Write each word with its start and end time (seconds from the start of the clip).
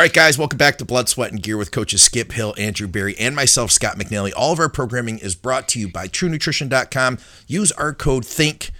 All 0.00 0.04
right, 0.04 0.12
guys, 0.14 0.38
welcome 0.38 0.56
back 0.56 0.78
to 0.78 0.86
Blood, 0.86 1.10
Sweat, 1.10 1.30
and 1.30 1.42
Gear 1.42 1.58
with 1.58 1.72
coaches 1.72 2.00
Skip 2.02 2.32
Hill, 2.32 2.54
Andrew 2.56 2.88
Berry, 2.88 3.14
and 3.18 3.36
myself, 3.36 3.70
Scott 3.70 3.98
McNally. 3.98 4.32
All 4.34 4.50
of 4.50 4.58
our 4.58 4.70
programming 4.70 5.18
is 5.18 5.34
brought 5.34 5.68
to 5.68 5.78
you 5.78 5.90
by 5.90 6.08
TrueNutrition.com. 6.08 7.18
Use 7.46 7.70
our 7.72 7.92
code 7.92 8.24
THINK 8.24 8.70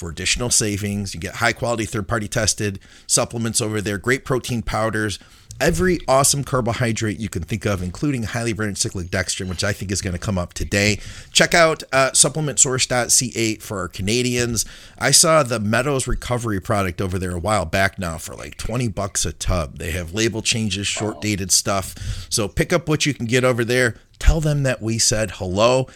for 0.00 0.08
additional 0.08 0.50
savings. 0.50 1.14
You 1.14 1.20
get 1.20 1.36
high 1.36 1.52
quality, 1.52 1.84
third 1.84 2.08
party 2.08 2.26
tested 2.26 2.80
supplements 3.06 3.60
over 3.60 3.80
there, 3.80 3.98
great 3.98 4.24
protein 4.24 4.62
powders 4.62 5.18
every 5.60 5.98
awesome 6.08 6.42
carbohydrate 6.42 7.18
you 7.18 7.28
can 7.28 7.42
think 7.42 7.66
of, 7.66 7.82
including 7.82 8.22
highly 8.22 8.52
branched 8.52 8.80
cyclic 8.80 9.08
dextrin, 9.08 9.48
which 9.48 9.62
I 9.62 9.72
think 9.72 9.92
is 9.92 10.00
going 10.00 10.14
to 10.14 10.18
come 10.18 10.38
up 10.38 10.54
today. 10.54 11.00
Check 11.32 11.54
out 11.54 11.82
uh, 11.92 12.10
supplementsource.ca 12.12 13.56
for 13.56 13.78
our 13.78 13.88
Canadians. 13.88 14.64
I 14.98 15.10
saw 15.10 15.42
the 15.42 15.60
Meadows 15.60 16.06
Recovery 16.06 16.60
product 16.60 17.00
over 17.00 17.18
there 17.18 17.32
a 17.32 17.38
while 17.38 17.66
back 17.66 17.98
now 17.98 18.18
for 18.18 18.34
like 18.34 18.56
20 18.56 18.88
bucks 18.88 19.24
a 19.24 19.32
tub. 19.32 19.78
They 19.78 19.90
have 19.90 20.14
label 20.14 20.42
changes, 20.42 20.86
short 20.86 21.20
dated 21.20 21.52
stuff. 21.52 22.26
So 22.30 22.48
pick 22.48 22.72
up 22.72 22.88
what 22.88 23.06
you 23.06 23.14
can 23.14 23.26
get 23.26 23.44
over 23.44 23.64
there. 23.64 23.96
Tell 24.18 24.40
them 24.40 24.64
that 24.64 24.82
we 24.82 24.98
said 24.98 25.32
hello. 25.32 25.88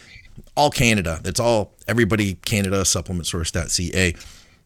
All 0.57 0.71
Canada. 0.71 1.21
It's 1.25 1.41
all 1.41 1.75
everybody 1.89 2.35
Canada, 2.35 2.83
supplementsource.ca. 2.83 4.15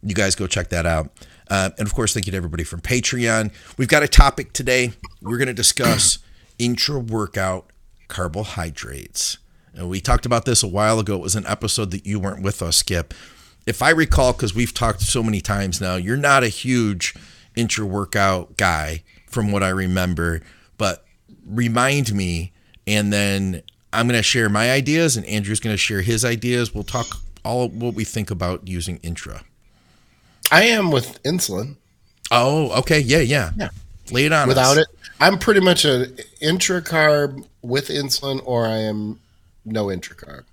You 0.02 0.14
guys 0.14 0.34
go 0.34 0.46
check 0.46 0.68
that 0.68 0.86
out. 0.86 1.10
Uh, 1.50 1.70
and 1.78 1.86
of 1.86 1.94
course, 1.94 2.12
thank 2.12 2.26
you 2.26 2.32
to 2.32 2.36
everybody 2.36 2.64
from 2.64 2.80
Patreon. 2.80 3.52
We've 3.76 3.88
got 3.88 4.02
a 4.02 4.08
topic 4.08 4.52
today. 4.52 4.92
We're 5.22 5.38
going 5.38 5.48
to 5.48 5.54
discuss 5.54 6.18
intra 6.58 6.98
workout 6.98 7.72
carbohydrates. 8.08 9.38
And 9.74 9.88
we 9.88 10.00
talked 10.00 10.26
about 10.26 10.44
this 10.44 10.62
a 10.62 10.68
while 10.68 10.98
ago. 10.98 11.14
It 11.16 11.22
was 11.22 11.36
an 11.36 11.46
episode 11.46 11.90
that 11.92 12.06
you 12.06 12.20
weren't 12.20 12.42
with 12.42 12.62
us, 12.62 12.78
Skip. 12.78 13.14
If 13.66 13.82
I 13.82 13.90
recall, 13.90 14.32
because 14.32 14.54
we've 14.54 14.74
talked 14.74 15.02
so 15.02 15.22
many 15.22 15.40
times 15.40 15.80
now, 15.80 15.96
you're 15.96 16.16
not 16.16 16.42
a 16.42 16.48
huge 16.48 17.14
intra 17.54 17.84
workout 17.84 18.56
guy 18.56 19.02
from 19.26 19.52
what 19.52 19.62
I 19.62 19.68
remember, 19.68 20.40
but 20.78 21.04
remind 21.46 22.12
me, 22.14 22.52
and 22.86 23.12
then 23.12 23.62
I'm 23.92 24.06
going 24.06 24.18
to 24.18 24.22
share 24.22 24.48
my 24.48 24.70
ideas, 24.70 25.16
and 25.16 25.24
Andrew's 25.26 25.60
going 25.60 25.74
to 25.74 25.78
share 25.78 26.02
his 26.02 26.24
ideas. 26.24 26.74
We'll 26.74 26.84
talk 26.84 27.06
all 27.44 27.68
what 27.68 27.94
we 27.94 28.04
think 28.04 28.30
about 28.30 28.66
using 28.68 28.98
intra. 29.02 29.42
I 30.50 30.64
am 30.64 30.90
with 30.90 31.22
insulin. 31.22 31.76
Oh, 32.30 32.70
okay. 32.80 33.00
Yeah, 33.00 33.20
yeah. 33.20 33.50
Yeah. 33.56 33.70
Lay 34.10 34.26
it 34.26 34.32
on. 34.32 34.48
Without 34.48 34.76
us. 34.76 34.84
it, 34.84 34.88
I'm 35.20 35.38
pretty 35.38 35.60
much 35.60 35.84
an 35.84 36.16
intra 36.40 36.82
carb 36.82 37.46
with 37.62 37.88
insulin, 37.88 38.40
or 38.44 38.66
I 38.66 38.78
am 38.78 39.20
no 39.64 39.90
intra 39.90 40.16
carb. 40.16 40.44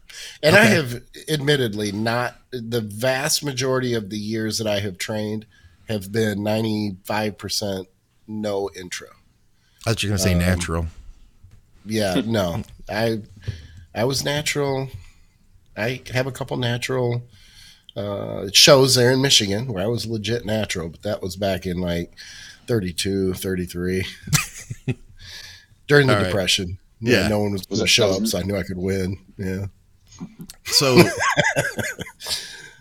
And 0.42 0.56
okay. 0.56 0.64
I 0.64 0.68
have 0.68 1.02
admittedly 1.30 1.92
not 1.92 2.36
the 2.52 2.82
vast 2.82 3.44
majority 3.44 3.94
of 3.94 4.10
the 4.10 4.18
years 4.18 4.58
that 4.58 4.68
I 4.68 4.80
have 4.80 4.98
trained 4.98 5.46
have 5.88 6.12
been 6.12 6.40
95% 6.40 7.86
no 8.28 8.70
intra. 8.76 9.08
I 9.86 9.92
thought 9.92 10.04
you 10.04 10.10
were 10.10 10.18
going 10.18 10.18
to 10.18 10.24
say 10.24 10.34
um, 10.34 10.40
natural. 10.40 10.88
Yeah, 11.86 12.22
no. 12.26 12.64
I 12.90 13.22
I 13.94 14.04
was 14.04 14.24
natural. 14.24 14.90
I 15.78 16.02
have 16.14 16.28
a 16.28 16.32
couple 16.32 16.58
natural 16.58 17.24
uh, 17.96 18.48
shows 18.54 18.96
there 18.96 19.12
in 19.12 19.22
Michigan 19.22 19.68
where 19.68 19.84
I 19.84 19.88
was 19.88 20.06
legit 20.06 20.46
natural, 20.46 20.90
but 20.90 21.02
that 21.04 21.22
was 21.22 21.36
back 21.36 21.66
in 21.66 21.78
like 21.80 22.14
32, 22.68 23.34
33 23.34 24.06
during 25.88 26.08
the 26.08 26.18
All 26.18 26.24
Depression. 26.24 26.68
Right. 26.68 26.78
Yeah. 27.12 27.22
yeah. 27.22 27.28
No 27.28 27.40
one 27.40 27.52
was 27.52 27.66
going 27.66 27.82
to 27.82 27.88
show 27.88 28.12
up, 28.12 28.26
so 28.26 28.40
I 28.40 28.44
knew 28.44 28.58
I 28.58 28.64
could 28.64 28.78
win. 28.78 29.18
Yeah. 29.38 29.68
So, 30.66 30.96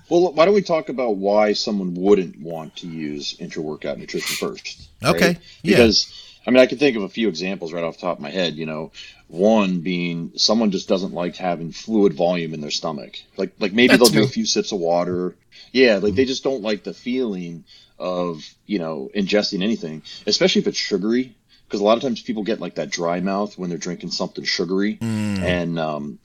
well, 0.08 0.32
why 0.32 0.44
don't 0.44 0.54
we 0.54 0.62
talk 0.62 0.88
about 0.88 1.16
why 1.16 1.52
someone 1.52 1.94
wouldn't 1.94 2.40
want 2.40 2.76
to 2.76 2.86
use 2.86 3.36
intra 3.40 3.62
workout 3.62 3.98
nutrition 3.98 4.36
first? 4.36 4.88
Right? 5.02 5.14
Okay. 5.14 5.38
Because, 5.62 6.08
yeah. 6.08 6.33
I 6.46 6.50
mean, 6.50 6.60
I 6.60 6.66
can 6.66 6.78
think 6.78 6.96
of 6.96 7.02
a 7.02 7.08
few 7.08 7.28
examples 7.28 7.72
right 7.72 7.84
off 7.84 7.96
the 7.96 8.02
top 8.02 8.18
of 8.18 8.22
my 8.22 8.30
head. 8.30 8.54
You 8.54 8.66
know, 8.66 8.92
one 9.28 9.80
being 9.80 10.32
someone 10.36 10.70
just 10.70 10.88
doesn't 10.88 11.12
like 11.14 11.36
having 11.36 11.72
fluid 11.72 12.14
volume 12.14 12.54
in 12.54 12.60
their 12.60 12.70
stomach. 12.70 13.16
Like 13.36 13.52
like 13.58 13.72
maybe 13.72 13.96
That's 13.96 14.10
they'll 14.10 14.20
me. 14.20 14.26
do 14.26 14.28
a 14.28 14.32
few 14.32 14.46
sips 14.46 14.72
of 14.72 14.78
water. 14.78 15.34
Yeah, 15.72 15.98
like 16.02 16.14
they 16.14 16.24
just 16.24 16.44
don't 16.44 16.62
like 16.62 16.84
the 16.84 16.94
feeling 16.94 17.64
of, 17.98 18.44
you 18.66 18.78
know, 18.78 19.10
ingesting 19.14 19.62
anything, 19.62 20.02
especially 20.26 20.60
if 20.60 20.68
it's 20.68 20.78
sugary. 20.78 21.34
Because 21.66 21.80
a 21.80 21.84
lot 21.84 21.96
of 21.96 22.02
times 22.02 22.22
people 22.22 22.42
get 22.42 22.60
like 22.60 22.74
that 22.74 22.90
dry 22.90 23.20
mouth 23.20 23.58
when 23.58 23.70
they're 23.70 23.78
drinking 23.78 24.10
something 24.10 24.44
sugary. 24.44 24.96
Mm. 24.96 25.38
And 25.38 25.78
um 25.78 26.18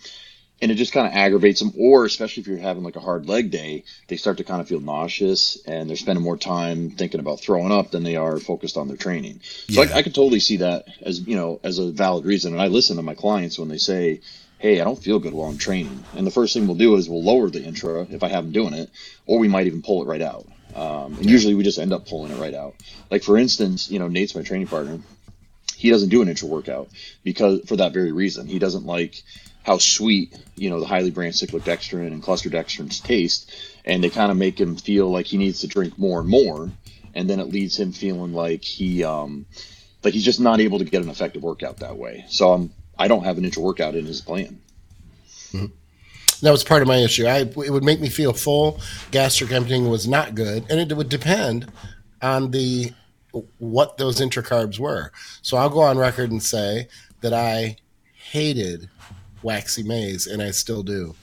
and 0.62 0.72
it 0.72 0.76
just 0.76 0.94
kind 0.94 1.08
of 1.08 1.14
aggravates 1.14 1.60
them 1.60 1.74
or 1.78 2.06
especially 2.06 2.42
if 2.42 2.48
you're 2.48 2.58
having 2.58 2.84
like 2.84 2.96
a 2.96 3.02
hard 3.02 3.28
leg 3.28 3.52
day 3.52 3.84
they 4.08 4.18
start 4.18 4.38
to 4.38 4.44
kind 4.44 4.62
of 4.62 4.68
feel 4.68 4.80
nauseous 4.80 5.62
and 5.66 5.90
they're 5.90 5.98
spending 5.98 6.24
more 6.24 6.38
time 6.38 6.92
thinking 6.92 7.20
about 7.20 7.40
throwing 7.40 7.72
up 7.72 7.92
than 7.92 8.04
they 8.04 8.16
are 8.16 8.38
focused 8.40 8.78
on 8.78 8.88
their 8.88 8.98
training. 8.98 9.40
So 9.70 9.84
yeah. 9.84 9.94
I, 9.94 9.98
I 9.98 10.02
can 10.02 10.12
totally 10.12 10.40
see 10.40 10.58
that 10.58 10.86
as 11.02 11.20
you 11.22 11.36
know 11.36 11.60
as 11.64 11.80
a 11.80 11.92
valid 11.92 12.26
reason. 12.26 12.54
And 12.54 12.62
i 12.62 12.68
listen 12.68 12.98
to 12.98 13.04
my 13.04 13.16
clients 13.16 13.58
when 13.58 13.70
they 13.70 13.78
say 13.78 14.22
hey 14.58 14.82
i 14.82 14.84
don't 14.84 15.02
feel 15.02 15.20
good 15.20 15.34
while 15.34 15.50
i'm 15.50 15.58
training. 15.58 16.04
And 16.16 16.26
the 16.26 16.32
first 16.32 16.54
thing 16.54 16.68
we'll 16.68 16.76
do 16.76 16.96
is 16.96 17.10
we'll 17.10 17.24
lower 17.24 17.50
the 17.50 17.64
intra 17.64 18.04
if 18.10 18.24
i 18.24 18.28
have 18.28 18.46
them 18.46 18.54
doing 18.54 18.74
it 18.74 18.90
or 19.26 19.40
we 19.40 19.48
might 19.48 19.68
even 19.68 19.82
pull 19.82 20.04
it 20.04 20.08
right 20.08 20.22
out. 20.22 20.46
Um, 20.76 21.16
and 21.16 21.30
usually 21.30 21.56
we 21.56 21.64
just 21.64 21.80
end 21.80 21.94
up 21.94 22.08
pulling 22.08 22.32
it 22.32 22.40
right 22.40 22.54
out. 22.54 22.76
Like 23.10 23.24
for 23.24 23.38
instance 23.38 23.90
you 23.90 24.00
know 24.00 24.08
nate's 24.08 24.36
my 24.36 24.44
training 24.44 24.68
partner. 24.68 25.00
He 25.76 25.90
doesn't 25.90 26.10
do 26.10 26.22
an 26.22 26.28
intra 26.28 26.50
workout 26.50 26.90
because 27.24 27.62
for 27.66 27.78
that 27.78 27.94
very 27.94 28.12
reason. 28.12 28.48
He 28.48 28.60
doesn't 28.60 28.86
like 28.86 29.24
how 29.70 29.78
sweet 29.78 30.36
you 30.56 30.68
know 30.68 30.80
the 30.80 30.86
highly 30.88 31.12
branched 31.12 31.38
cyclic 31.38 31.62
dextrin 31.62 32.08
and 32.08 32.24
cluster 32.24 32.50
dextrins 32.50 33.04
taste, 33.04 33.52
and 33.86 34.04
they 34.04 34.10
kind 34.10 34.32
of 34.32 34.38
make 34.38 34.60
him 34.60 34.76
feel 34.76 35.12
like 35.12 35.28
he 35.28 35.38
needs 35.38 35.60
to 35.60 35.68
drink 35.68 35.96
more 35.96 36.22
and 36.22 36.28
more, 36.28 36.72
and 37.14 37.30
then 37.30 37.40
it 37.40 37.50
leads 37.50 37.80
him 37.80 37.92
feeling 37.92 38.34
like 38.34 38.64
he 38.64 39.04
um, 39.04 39.46
like 40.04 40.16
he's 40.16 40.26
just 40.26 40.40
not 40.40 40.60
able 40.60 40.80
to 40.80 40.86
get 40.86 41.04
an 41.04 41.10
effective 41.10 41.44
workout 41.44 41.78
that 41.78 41.98
way. 41.98 42.26
So 42.30 42.52
I'm 42.52 42.74
I 42.98 43.08
don't 43.08 43.24
have 43.24 43.38
an 43.38 43.46
intra 43.46 43.62
workout 43.62 43.94
in 43.94 44.08
his 44.08 44.22
plan. 44.22 44.60
Mm-hmm. 45.54 45.66
That 46.42 46.52
was 46.52 46.64
part 46.64 46.82
of 46.82 46.88
my 46.88 46.98
issue. 46.98 47.28
I 47.28 47.42
it 47.42 47.70
would 47.70 47.84
make 47.84 48.00
me 48.00 48.10
feel 48.10 48.34
full. 48.34 48.80
Gastric 49.12 49.52
emptying 49.52 49.88
was 49.88 50.08
not 50.08 50.34
good, 50.34 50.66
and 50.72 50.80
it 50.80 50.98
would 50.98 51.10
depend 51.10 51.72
on 52.24 52.50
the 52.50 52.92
what 53.60 54.00
those 54.00 54.20
intracarbs 54.20 54.80
were. 54.80 55.12
So 55.44 55.58
I'll 55.58 55.70
go 55.70 55.82
on 55.82 56.00
record 56.00 56.32
and 56.32 56.42
say 56.42 56.88
that 57.22 57.34
I 57.34 57.78
hated 58.32 58.90
waxy 59.44 59.84
maize, 59.84 60.28
and 60.28 60.42
I 60.42 60.52
still 60.52 60.84
do. 60.84 61.16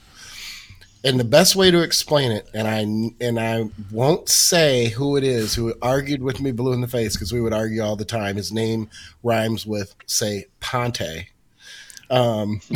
And 1.03 1.19
the 1.19 1.23
best 1.23 1.55
way 1.55 1.71
to 1.71 1.81
explain 1.81 2.31
it, 2.31 2.49
and 2.53 2.67
I 2.67 2.79
and 3.23 3.39
I 3.39 3.69
won't 3.91 4.27
say 4.29 4.89
who 4.89 5.15
it 5.15 5.23
is 5.23 5.53
who 5.53 5.73
argued 5.81 6.21
with 6.21 6.41
me 6.41 6.51
blue 6.51 6.73
in 6.73 6.81
the 6.81 6.87
face 6.87 7.15
because 7.15 7.31
we 7.31 7.39
would 7.39 7.53
argue 7.53 7.81
all 7.81 7.95
the 7.95 8.03
time. 8.03 8.35
His 8.35 8.51
name 8.51 8.89
rhymes 9.23 9.65
with 9.65 9.95
say 10.05 10.47
Ponte. 10.59 11.27
Um, 12.09 12.61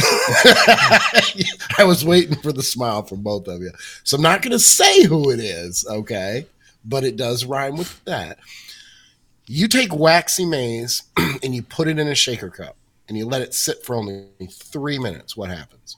I 1.77 1.83
was 1.83 2.05
waiting 2.05 2.35
for 2.35 2.51
the 2.51 2.63
smile 2.63 3.03
from 3.03 3.21
both 3.21 3.47
of 3.47 3.61
you, 3.61 3.71
so 4.03 4.17
I'm 4.17 4.23
not 4.23 4.41
going 4.41 4.51
to 4.51 4.59
say 4.59 5.03
who 5.05 5.31
it 5.31 5.39
is. 5.39 5.85
Okay, 5.89 6.45
but 6.85 7.03
it 7.03 7.15
does 7.17 7.45
rhyme 7.45 7.75
with 7.75 8.03
that. 8.05 8.37
You 9.47 9.67
take 9.67 9.93
waxy 9.95 10.45
maize 10.45 11.03
and 11.43 11.55
you 11.55 11.63
put 11.63 11.87
it 11.87 11.97
in 11.97 12.07
a 12.07 12.15
shaker 12.15 12.49
cup 12.49 12.77
and 13.11 13.17
you 13.17 13.25
let 13.25 13.41
it 13.41 13.53
sit 13.53 13.83
for 13.83 13.97
only 13.97 14.29
three 14.49 14.97
minutes, 14.97 15.35
what 15.35 15.49
happens? 15.49 15.97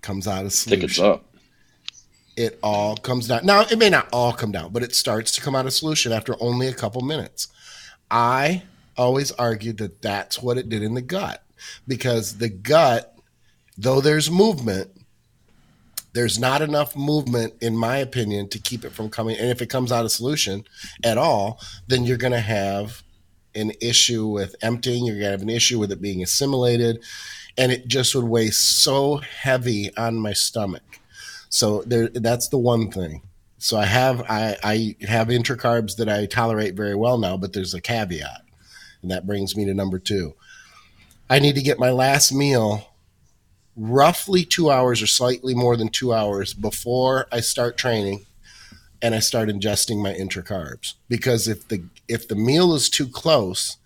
Comes 0.00 0.26
out 0.26 0.46
of 0.46 0.54
solution. 0.54 1.04
up. 1.04 1.26
It 2.34 2.58
all 2.62 2.96
comes 2.96 3.28
down. 3.28 3.44
Now, 3.44 3.66
it 3.70 3.78
may 3.78 3.90
not 3.90 4.08
all 4.10 4.32
come 4.32 4.52
down, 4.52 4.72
but 4.72 4.82
it 4.82 4.94
starts 4.94 5.32
to 5.32 5.42
come 5.42 5.54
out 5.54 5.66
of 5.66 5.74
solution 5.74 6.12
after 6.12 6.34
only 6.40 6.66
a 6.66 6.72
couple 6.72 7.02
minutes. 7.02 7.48
I 8.10 8.62
always 8.96 9.32
argued 9.32 9.76
that 9.76 10.00
that's 10.00 10.40
what 10.40 10.56
it 10.56 10.70
did 10.70 10.82
in 10.82 10.94
the 10.94 11.02
gut 11.02 11.44
because 11.86 12.38
the 12.38 12.48
gut, 12.48 13.14
though 13.76 14.00
there's 14.00 14.30
movement, 14.30 14.90
there's 16.14 16.38
not 16.38 16.62
enough 16.62 16.96
movement, 16.96 17.52
in 17.60 17.76
my 17.76 17.98
opinion, 17.98 18.48
to 18.48 18.58
keep 18.58 18.82
it 18.82 18.92
from 18.92 19.10
coming. 19.10 19.36
And 19.36 19.50
if 19.50 19.60
it 19.60 19.68
comes 19.68 19.92
out 19.92 20.06
of 20.06 20.10
solution 20.10 20.64
at 21.04 21.18
all, 21.18 21.60
then 21.86 22.04
you're 22.04 22.16
going 22.16 22.32
to 22.32 22.40
have 22.40 23.02
an 23.54 23.72
issue 23.80 24.26
with 24.26 24.56
emptying. 24.62 25.04
You're 25.04 25.16
gonna 25.16 25.30
have 25.30 25.42
an 25.42 25.50
issue 25.50 25.78
with 25.78 25.92
it 25.92 26.00
being 26.00 26.22
assimilated, 26.22 27.02
and 27.56 27.72
it 27.72 27.88
just 27.88 28.14
would 28.14 28.24
weigh 28.24 28.50
so 28.50 29.16
heavy 29.16 29.94
on 29.96 30.16
my 30.16 30.32
stomach. 30.32 31.00
So 31.48 31.82
there, 31.82 32.08
that's 32.08 32.48
the 32.48 32.58
one 32.58 32.90
thing. 32.90 33.22
So 33.58 33.76
I 33.76 33.86
have 33.86 34.22
I, 34.22 34.56
I 34.62 34.96
have 35.06 35.28
intracarbs 35.28 35.96
that 35.96 36.08
I 36.08 36.26
tolerate 36.26 36.74
very 36.74 36.94
well 36.94 37.18
now, 37.18 37.36
but 37.36 37.52
there's 37.52 37.74
a 37.74 37.80
caveat, 37.80 38.42
and 39.02 39.10
that 39.10 39.26
brings 39.26 39.56
me 39.56 39.64
to 39.66 39.74
number 39.74 39.98
two. 39.98 40.34
I 41.28 41.38
need 41.38 41.54
to 41.56 41.62
get 41.62 41.78
my 41.78 41.90
last 41.90 42.32
meal 42.32 42.86
roughly 43.76 44.44
two 44.44 44.70
hours 44.70 45.00
or 45.00 45.06
slightly 45.06 45.54
more 45.54 45.76
than 45.76 45.88
two 45.88 46.12
hours 46.12 46.54
before 46.54 47.26
I 47.30 47.40
start 47.40 47.76
training 47.76 48.26
and 49.02 49.14
I 49.14 49.20
start 49.20 49.48
ingesting 49.48 50.02
my 50.02 50.12
intracarbs 50.12 50.94
because 51.08 51.48
if 51.48 51.68
the 51.68 51.84
if 52.08 52.28
the 52.28 52.34
meal 52.34 52.74
is 52.74 52.88
too 52.88 53.06
close, 53.06 53.76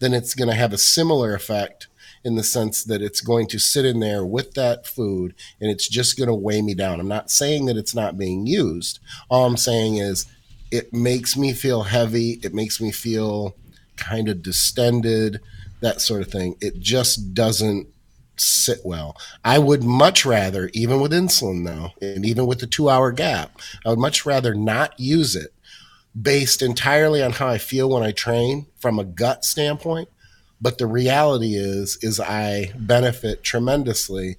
then 0.00 0.12
it's 0.12 0.34
going 0.34 0.48
to 0.48 0.54
have 0.54 0.72
a 0.72 0.78
similar 0.78 1.34
effect 1.34 1.86
in 2.24 2.36
the 2.36 2.42
sense 2.42 2.82
that 2.84 3.02
it's 3.02 3.20
going 3.20 3.46
to 3.48 3.58
sit 3.58 3.84
in 3.84 4.00
there 4.00 4.24
with 4.24 4.54
that 4.54 4.86
food 4.86 5.34
and 5.60 5.70
it's 5.70 5.86
just 5.86 6.16
going 6.16 6.28
to 6.28 6.34
weigh 6.34 6.62
me 6.62 6.74
down. 6.74 6.98
I'm 6.98 7.08
not 7.08 7.30
saying 7.30 7.66
that 7.66 7.76
it's 7.76 7.94
not 7.94 8.18
being 8.18 8.46
used. 8.46 8.98
All 9.28 9.46
I'm 9.46 9.58
saying 9.58 9.98
is 9.98 10.26
it 10.70 10.92
makes 10.92 11.36
me 11.36 11.52
feel 11.52 11.84
heavy. 11.84 12.40
It 12.42 12.54
makes 12.54 12.80
me 12.80 12.90
feel 12.90 13.54
kind 13.96 14.28
of 14.28 14.42
distended, 14.42 15.40
that 15.80 16.00
sort 16.00 16.22
of 16.22 16.28
thing. 16.28 16.56
It 16.60 16.80
just 16.80 17.34
doesn't 17.34 17.88
sit 18.36 18.80
well. 18.84 19.16
I 19.44 19.58
would 19.58 19.82
much 19.82 20.24
rather, 20.24 20.70
even 20.72 21.00
with 21.00 21.12
insulin 21.12 21.64
though, 21.64 21.90
and 22.00 22.24
even 22.24 22.46
with 22.46 22.60
the 22.60 22.66
two 22.66 22.88
hour 22.88 23.12
gap, 23.12 23.58
I 23.84 23.90
would 23.90 23.98
much 23.98 24.26
rather 24.26 24.54
not 24.54 24.98
use 24.98 25.36
it 25.36 25.52
based 26.20 26.62
entirely 26.62 27.22
on 27.22 27.32
how 27.32 27.48
I 27.48 27.58
feel 27.58 27.90
when 27.90 28.02
I 28.02 28.12
train 28.12 28.66
from 28.78 28.98
a 28.98 29.04
gut 29.04 29.44
standpoint. 29.44 30.08
But 30.60 30.78
the 30.78 30.86
reality 30.86 31.54
is, 31.56 31.98
is 32.00 32.20
I 32.20 32.72
benefit 32.78 33.42
tremendously 33.42 34.36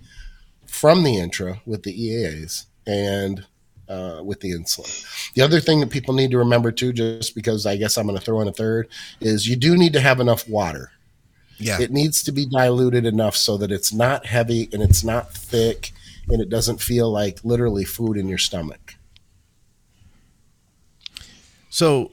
from 0.66 1.04
the 1.04 1.18
intra 1.18 1.62
with 1.66 1.84
the 1.84 1.94
EAAs 1.94 2.66
and 2.88 3.46
uh, 3.88 4.22
with 4.24 4.40
the 4.40 4.52
insulin. 4.52 5.34
The 5.34 5.42
other 5.42 5.60
thing 5.60 5.80
that 5.82 5.90
people 5.90 6.14
need 6.14 6.32
to 6.32 6.38
remember 6.38 6.72
too, 6.72 6.94
just 6.94 7.36
because 7.36 7.66
I 7.66 7.76
guess 7.76 7.98
I'm 7.98 8.08
going 8.08 8.18
to 8.18 8.24
throw 8.24 8.42
in 8.42 8.48
a 8.48 8.54
third, 8.54 8.88
is 9.22 9.48
you 9.48 9.56
do 9.56 9.78
need 9.78 9.94
to 9.94 10.02
have 10.02 10.20
enough 10.20 10.48
water. 10.50 10.92
Yeah. 11.58 11.80
It 11.80 11.92
needs 11.92 12.24
to 12.24 12.32
be 12.32 12.46
diluted 12.46 13.06
enough 13.06 13.36
so 13.36 13.58
that 13.58 13.72
it's 13.72 13.94
not 13.94 14.26
heavy 14.26 14.70
and 14.74 14.82
it's 14.82 15.04
not 15.04 15.34
thick 15.34 15.92
and 16.28 16.42
it 16.42 16.50
doesn't 16.50 16.82
feel 16.82 17.12
like 17.12 17.44
literally 17.44 17.86
food 17.86 18.18
in 18.18 18.28
your 18.28 18.38
stomach. 18.38 18.96
So, 21.70 22.12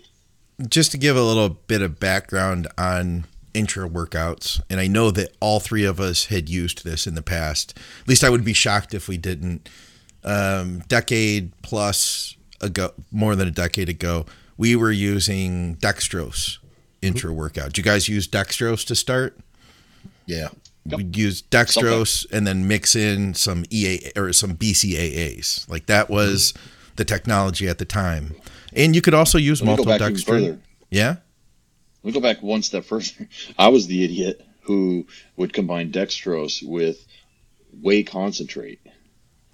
just 0.68 0.90
to 0.92 0.98
give 0.98 1.16
a 1.16 1.22
little 1.22 1.48
bit 1.48 1.82
of 1.82 1.98
background 1.98 2.68
on 2.76 3.24
intra 3.54 3.88
workouts, 3.88 4.60
and 4.68 4.80
I 4.80 4.86
know 4.86 5.10
that 5.12 5.36
all 5.40 5.60
three 5.60 5.84
of 5.84 6.00
us 6.00 6.26
had 6.26 6.48
used 6.48 6.84
this 6.84 7.06
in 7.06 7.14
the 7.14 7.22
past. 7.22 7.78
At 8.02 8.08
least 8.08 8.24
I 8.24 8.30
would 8.30 8.44
be 8.44 8.52
shocked 8.52 8.94
if 8.94 9.08
we 9.08 9.16
didn't. 9.16 9.68
Um, 10.24 10.80
decade 10.88 11.52
plus 11.62 12.36
ago, 12.60 12.92
more 13.10 13.34
than 13.34 13.48
a 13.48 13.52
decade 13.52 13.88
ago, 13.88 14.26
we 14.56 14.76
were 14.76 14.92
using 14.92 15.76
dextrose 15.76 16.58
intra 17.02 17.32
workout. 17.32 17.66
Did 17.66 17.78
you 17.78 17.84
guys 17.84 18.08
use 18.08 18.26
dextrose 18.26 18.86
to 18.86 18.94
start? 18.94 19.38
Yeah. 20.26 20.48
Yep. 20.84 20.96
We'd 20.96 21.16
use 21.16 21.42
dextrose 21.42 22.26
and 22.32 22.46
then 22.46 22.66
mix 22.66 22.96
in 22.96 23.34
some 23.34 23.64
EA 23.70 24.12
or 24.16 24.32
some 24.32 24.56
BCAAs. 24.56 25.68
Like 25.68 25.86
that 25.86 26.10
was 26.10 26.52
mm-hmm. 26.52 26.92
the 26.96 27.04
technology 27.04 27.68
at 27.68 27.78
the 27.78 27.84
time. 27.84 28.34
And 28.72 28.94
you 28.94 29.02
could 29.02 29.14
also 29.14 29.38
use 29.38 29.60
maltodextrin. 29.60 30.58
Yeah. 30.90 31.16
Let 32.02 32.04
me 32.04 32.12
go 32.12 32.20
back 32.20 32.42
one 32.42 32.62
step 32.62 32.84
further. 32.84 33.28
I 33.58 33.68
was 33.68 33.86
the 33.86 34.04
idiot 34.04 34.44
who 34.62 35.06
would 35.36 35.52
combine 35.52 35.92
dextrose 35.92 36.66
with 36.66 37.04
whey 37.80 38.02
concentrate. 38.02 38.80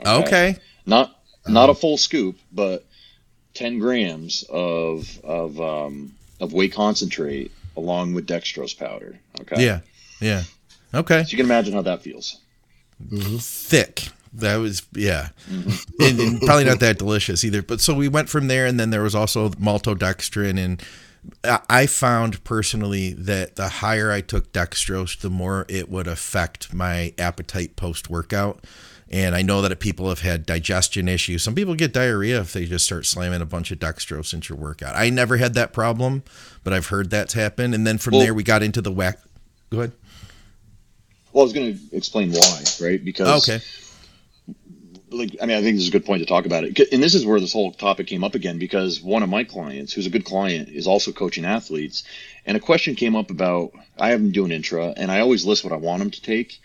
Okay. 0.01 0.27
okay. 0.27 0.57
Not 0.87 1.15
not 1.47 1.71
a 1.71 1.75
full 1.75 1.99
scoop, 1.99 2.39
but 2.53 2.87
ten 3.55 3.79
grams 3.79 4.45
of 4.49 5.21
of 5.25 5.61
um, 5.61 6.15
of 6.41 6.53
whey 6.53 6.69
concentrate 6.69 7.51
along 7.77 8.15
with 8.15 8.27
dextrose 8.27 8.77
powder. 8.77 9.19
Okay. 9.41 9.65
Yeah. 9.65 9.81
Yeah. 10.21 10.43
Okay. 10.95 11.25
So 11.25 11.31
you 11.31 11.37
can 11.37 11.47
imagine 11.47 11.75
how 11.75 11.83
that 11.83 12.03
feels. 12.03 12.41
Mm-hmm. 13.11 13.37
Thick. 13.37 14.09
That 14.35 14.57
was 14.57 14.87
yeah, 14.93 15.31
mm-hmm. 15.51 16.03
and, 16.03 16.21
and, 16.21 16.41
probably 16.43 16.65
not 16.65 16.81
that 16.81 16.99
delicious 16.99 17.45
either. 17.45 17.63
But 17.63 17.81
so 17.81 17.95
we 17.95 18.09
went 18.09 18.29
from 18.29 18.47
there, 18.47 18.67
and 18.67 18.79
then 18.79 18.91
there 18.91 19.03
was 19.03 19.15
also 19.15 19.49
maltodextrin, 19.51 20.59
and 20.59 20.83
I 21.45 21.87
found 21.87 22.45
personally 22.45 23.13
that 23.15 23.57
the 23.57 23.69
higher 23.69 24.11
I 24.13 24.21
took 24.21 24.53
dextrose, 24.53 25.19
the 25.19 25.31
more 25.31 25.65
it 25.69 25.91
would 25.91 26.07
affect 26.07 26.75
my 26.75 27.15
appetite 27.19 27.77
post 27.77 28.11
workout. 28.11 28.65
And 29.11 29.35
I 29.35 29.43
know 29.43 29.63
that 29.63 29.81
people 29.81 30.09
have 30.11 30.21
had 30.21 30.45
digestion 30.45 31.09
issues. 31.09 31.43
Some 31.43 31.55
people 31.55 31.75
get 31.75 31.93
diarrhea 31.95 32.41
if 32.41 32.53
they 32.53 32.67
just 32.67 32.85
start 32.85 33.07
slamming 33.07 33.41
a 33.41 33.47
bunch 33.47 33.71
of 33.71 33.79
dextrose 33.79 34.35
into 34.35 34.53
your 34.53 34.63
workout. 34.63 34.95
I 34.97 35.09
never 35.09 35.39
had 35.39 35.55
that 35.55 35.73
problem, 35.73 36.23
but 36.63 36.75
I've 36.75 36.89
heard 36.89 37.09
that's 37.11 37.33
happened. 37.33 37.75
And 37.75 37.87
then 37.87 37.97
from 37.97 38.13
well, 38.13 38.21
there, 38.21 38.35
we 38.35 38.43
got 38.43 38.63
into 38.63 38.83
the 38.83 38.93
whack. 38.93 39.19
Go 39.71 39.79
ahead. 39.79 39.93
Well, 41.33 41.43
I 41.43 41.45
was 41.45 41.53
going 41.53 41.79
to 41.79 41.97
explain 41.97 42.33
why, 42.33 42.63
right? 42.81 43.03
Because 43.03 43.49
okay 43.49 43.65
like 45.11 45.37
I 45.41 45.47
mean, 45.47 45.57
I 45.57 45.63
think 45.63 45.77
this 45.77 45.83
is 45.83 45.89
a 45.89 45.93
good 45.93 46.05
point 46.05 46.21
to 46.21 46.27
talk 46.27 46.47
about 46.47 46.65
it, 46.65 46.79
and 46.93 47.03
this 47.03 47.15
is 47.15 47.25
where 47.25 47.41
this 47.41 47.53
whole 47.53 47.73
topic 47.73 48.07
came 48.07 48.25
up 48.25 48.35
again 48.35 48.59
because 48.59 49.01
one 49.01 49.23
of 49.23 49.29
my 49.29 49.45
clients, 49.45 49.93
who's 49.93 50.07
a 50.07 50.11
good 50.11 50.25
client, 50.25 50.69
is 50.69 50.87
also 50.87 51.13
coaching 51.13 51.45
athletes, 51.45 52.05
and 52.47 52.57
a 52.57 52.61
question 52.61 52.95
came 52.95 53.17
up 53.17 53.31
about 53.31 53.73
I 53.99 54.11
have 54.11 54.21
him 54.21 54.33
doing 54.33 54.53
intra, 54.53 54.93
and 54.97 55.11
I 55.11 55.21
always 55.21 55.47
list 55.47 55.65
what 55.65 55.73
I 55.73 55.77
want 55.77 56.01
them 56.01 56.11
to 56.11 56.23
take, 56.23 56.59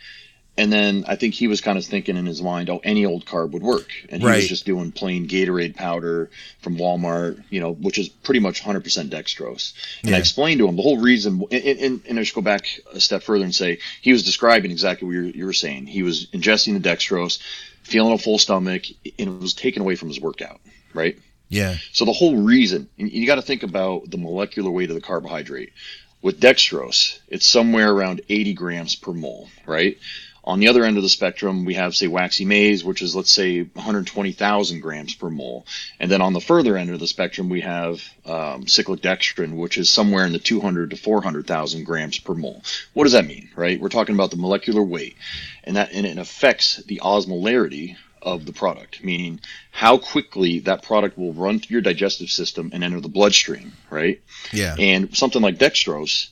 and 0.56 0.72
then 0.72 1.06
I 1.08 1.16
think 1.16 1.34
he 1.34 1.48
was 1.48 1.62
kind 1.62 1.78
of 1.78 1.86
thinking 1.86 2.16
in 2.16 2.28
his 2.28 2.42
mind, 2.42 2.70
oh, 2.70 2.80
any 2.84 3.06
old 3.06 3.26
carb 3.26 3.52
would 3.52 3.64
work, 3.64 3.90
and 4.10 4.22
he 4.22 4.28
right. 4.28 4.36
was 4.36 4.48
just 4.48 4.66
doing 4.66 4.92
plain 4.92 5.28
Gatorade 5.28 5.76
powder 5.76 6.30
from 6.62 6.78
Walmart, 6.78 7.44
you 7.50 7.60
know, 7.60 7.74
which 7.74 7.98
is 7.98 8.08
pretty 8.10 8.40
much 8.40 8.62
100% 8.62 8.84
dextrose. 9.10 9.74
And 10.02 10.12
yeah. 10.12 10.18
I 10.18 10.20
explained 10.20 10.60
to 10.60 10.68
him 10.68 10.76
the 10.76 10.84
whole 10.84 11.00
reason, 11.00 11.44
and, 11.52 11.64
and, 11.64 12.02
and, 12.08 12.20
I 12.20 12.24
should 12.24 12.36
go 12.36 12.42
back 12.42 12.68
a 12.94 13.00
step 13.00 13.24
further 13.24 13.44
and 13.44 13.56
say 13.56 13.80
he 14.02 14.12
was 14.12 14.24
describing 14.24 14.70
exactly 14.70 15.08
what 15.08 15.14
you 15.14 15.22
you 15.24 15.46
were 15.46 15.54
saying. 15.54 15.88
He 15.88 16.04
was 16.04 16.28
ingesting 16.28 16.80
the 16.80 16.88
dextrose 16.88 17.40
feeling 17.82 18.14
a 18.14 18.18
full 18.18 18.38
stomach, 18.38 18.84
and 19.20 19.30
it 19.30 19.42
was 19.42 19.54
taken 19.54 19.82
away 19.82 19.96
from 19.96 20.10
his 20.10 20.20
workout, 20.20 20.62
right? 20.94 21.18
Yeah. 21.50 21.78
So 21.92 22.06
the 22.06 22.14
whole 22.14 22.38
reason, 22.38 22.90
you 22.98 23.28
got 23.28 23.36
to 23.36 23.42
think 23.42 23.64
about 23.64 24.10
the 24.10 24.18
molecular 24.18 24.72
weight 24.72 24.90
of 24.90 24.96
the 24.96 25.02
carbohydrate. 25.02 25.74
With 26.22 26.40
dextrose, 26.40 27.20
it's 27.28 27.46
somewhere 27.46 27.92
around 27.92 28.22
80 28.30 28.54
grams 28.54 28.96
per 28.96 29.14
mole, 29.14 29.50
right? 29.66 29.98
On 30.46 30.60
the 30.60 30.68
other 30.68 30.84
end 30.84 30.98
of 30.98 31.04
the 31.04 31.10
spectrum, 31.10 31.64
we 31.64 31.76
have, 31.76 31.96
say, 31.96 32.08
waxy 32.08 32.44
maize, 32.44 32.84
which 32.84 33.02
is, 33.02 33.16
let's 33.16 33.32
say, 33.32 33.62
120,000 33.62 34.82
grams 34.82 35.16
per 35.16 35.30
mole. 35.30 35.66
And 36.02 36.12
then 36.12 36.22
on 36.22 36.34
the 36.34 36.42
further 36.42 36.76
end 36.76 36.90
of 36.90 37.00
the 37.00 37.08
spectrum, 37.08 37.48
we 37.48 37.62
have 37.62 38.04
um, 38.26 38.68
cyclic 38.68 39.02
dextrin, 39.02 39.56
which 39.56 39.78
is 39.78 39.90
somewhere 39.90 40.26
in 40.26 40.34
the 40.34 40.40
200 40.40 40.90
to 40.90 40.98
400,000 40.98 41.86
grams 41.86 42.20
per 42.20 42.34
mole. 42.34 42.62
What 42.94 43.04
does 43.04 43.14
that 43.14 43.26
mean, 43.26 43.50
right? 43.56 43.80
We're 43.80 43.88
talking 43.88 44.16
about 44.16 44.32
the 44.32 44.38
molecular 44.38 44.84
weight, 44.84 45.16
and 45.64 45.78
that 45.78 45.94
and 45.94 46.06
it 46.06 46.18
affects 46.18 46.78
the 46.78 47.00
osmolarity 47.04 47.96
of 48.22 48.46
the 48.46 48.54
product, 48.54 49.04
meaning 49.04 49.40
how 49.72 49.98
quickly 49.98 50.60
that 50.60 50.82
product 50.82 51.18
will 51.18 51.34
run 51.34 51.60
through 51.60 51.76
your 51.76 51.82
digestive 51.82 52.30
system 52.30 52.72
and 52.74 52.84
enter 52.84 53.02
the 53.02 53.10
bloodstream, 53.10 53.74
right? 53.90 54.22
Yeah. 54.52 54.76
And 54.80 55.16
something 55.16 55.42
like 55.42 55.58
dextrose 55.58 56.30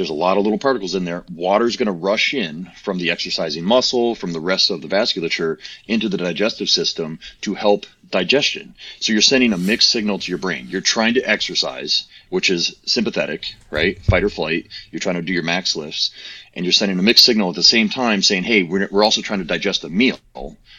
there's 0.00 0.08
a 0.08 0.14
lot 0.14 0.38
of 0.38 0.44
little 0.44 0.58
particles 0.58 0.94
in 0.94 1.04
there. 1.04 1.24
Water's 1.30 1.76
going 1.76 1.84
to 1.84 1.92
rush 1.92 2.32
in 2.32 2.70
from 2.82 2.96
the 2.96 3.10
exercising 3.10 3.64
muscle, 3.64 4.14
from 4.14 4.32
the 4.32 4.40
rest 4.40 4.70
of 4.70 4.80
the 4.80 4.88
vasculature 4.88 5.58
into 5.86 6.08
the 6.08 6.16
digestive 6.16 6.70
system 6.70 7.18
to 7.42 7.52
help 7.52 7.84
digestion. 8.10 8.74
So 9.00 9.12
you're 9.12 9.20
sending 9.20 9.52
a 9.52 9.58
mixed 9.58 9.90
signal 9.90 10.18
to 10.18 10.30
your 10.30 10.38
brain. 10.38 10.68
You're 10.70 10.80
trying 10.80 11.14
to 11.14 11.20
exercise, 11.20 12.06
which 12.30 12.48
is 12.48 12.76
sympathetic, 12.86 13.52
right? 13.70 14.02
Fight 14.02 14.24
or 14.24 14.30
flight. 14.30 14.68
You're 14.90 15.00
trying 15.00 15.16
to 15.16 15.22
do 15.22 15.34
your 15.34 15.42
max 15.42 15.76
lifts 15.76 16.12
and 16.54 16.64
you're 16.64 16.72
sending 16.72 16.98
a 16.98 17.02
mixed 17.02 17.26
signal 17.26 17.50
at 17.50 17.56
the 17.56 17.62
same 17.62 17.90
time 17.90 18.22
saying, 18.22 18.44
Hey, 18.44 18.62
we're, 18.62 18.88
we're 18.90 19.04
also 19.04 19.20
trying 19.20 19.40
to 19.40 19.44
digest 19.44 19.84
a 19.84 19.90
meal, 19.90 20.18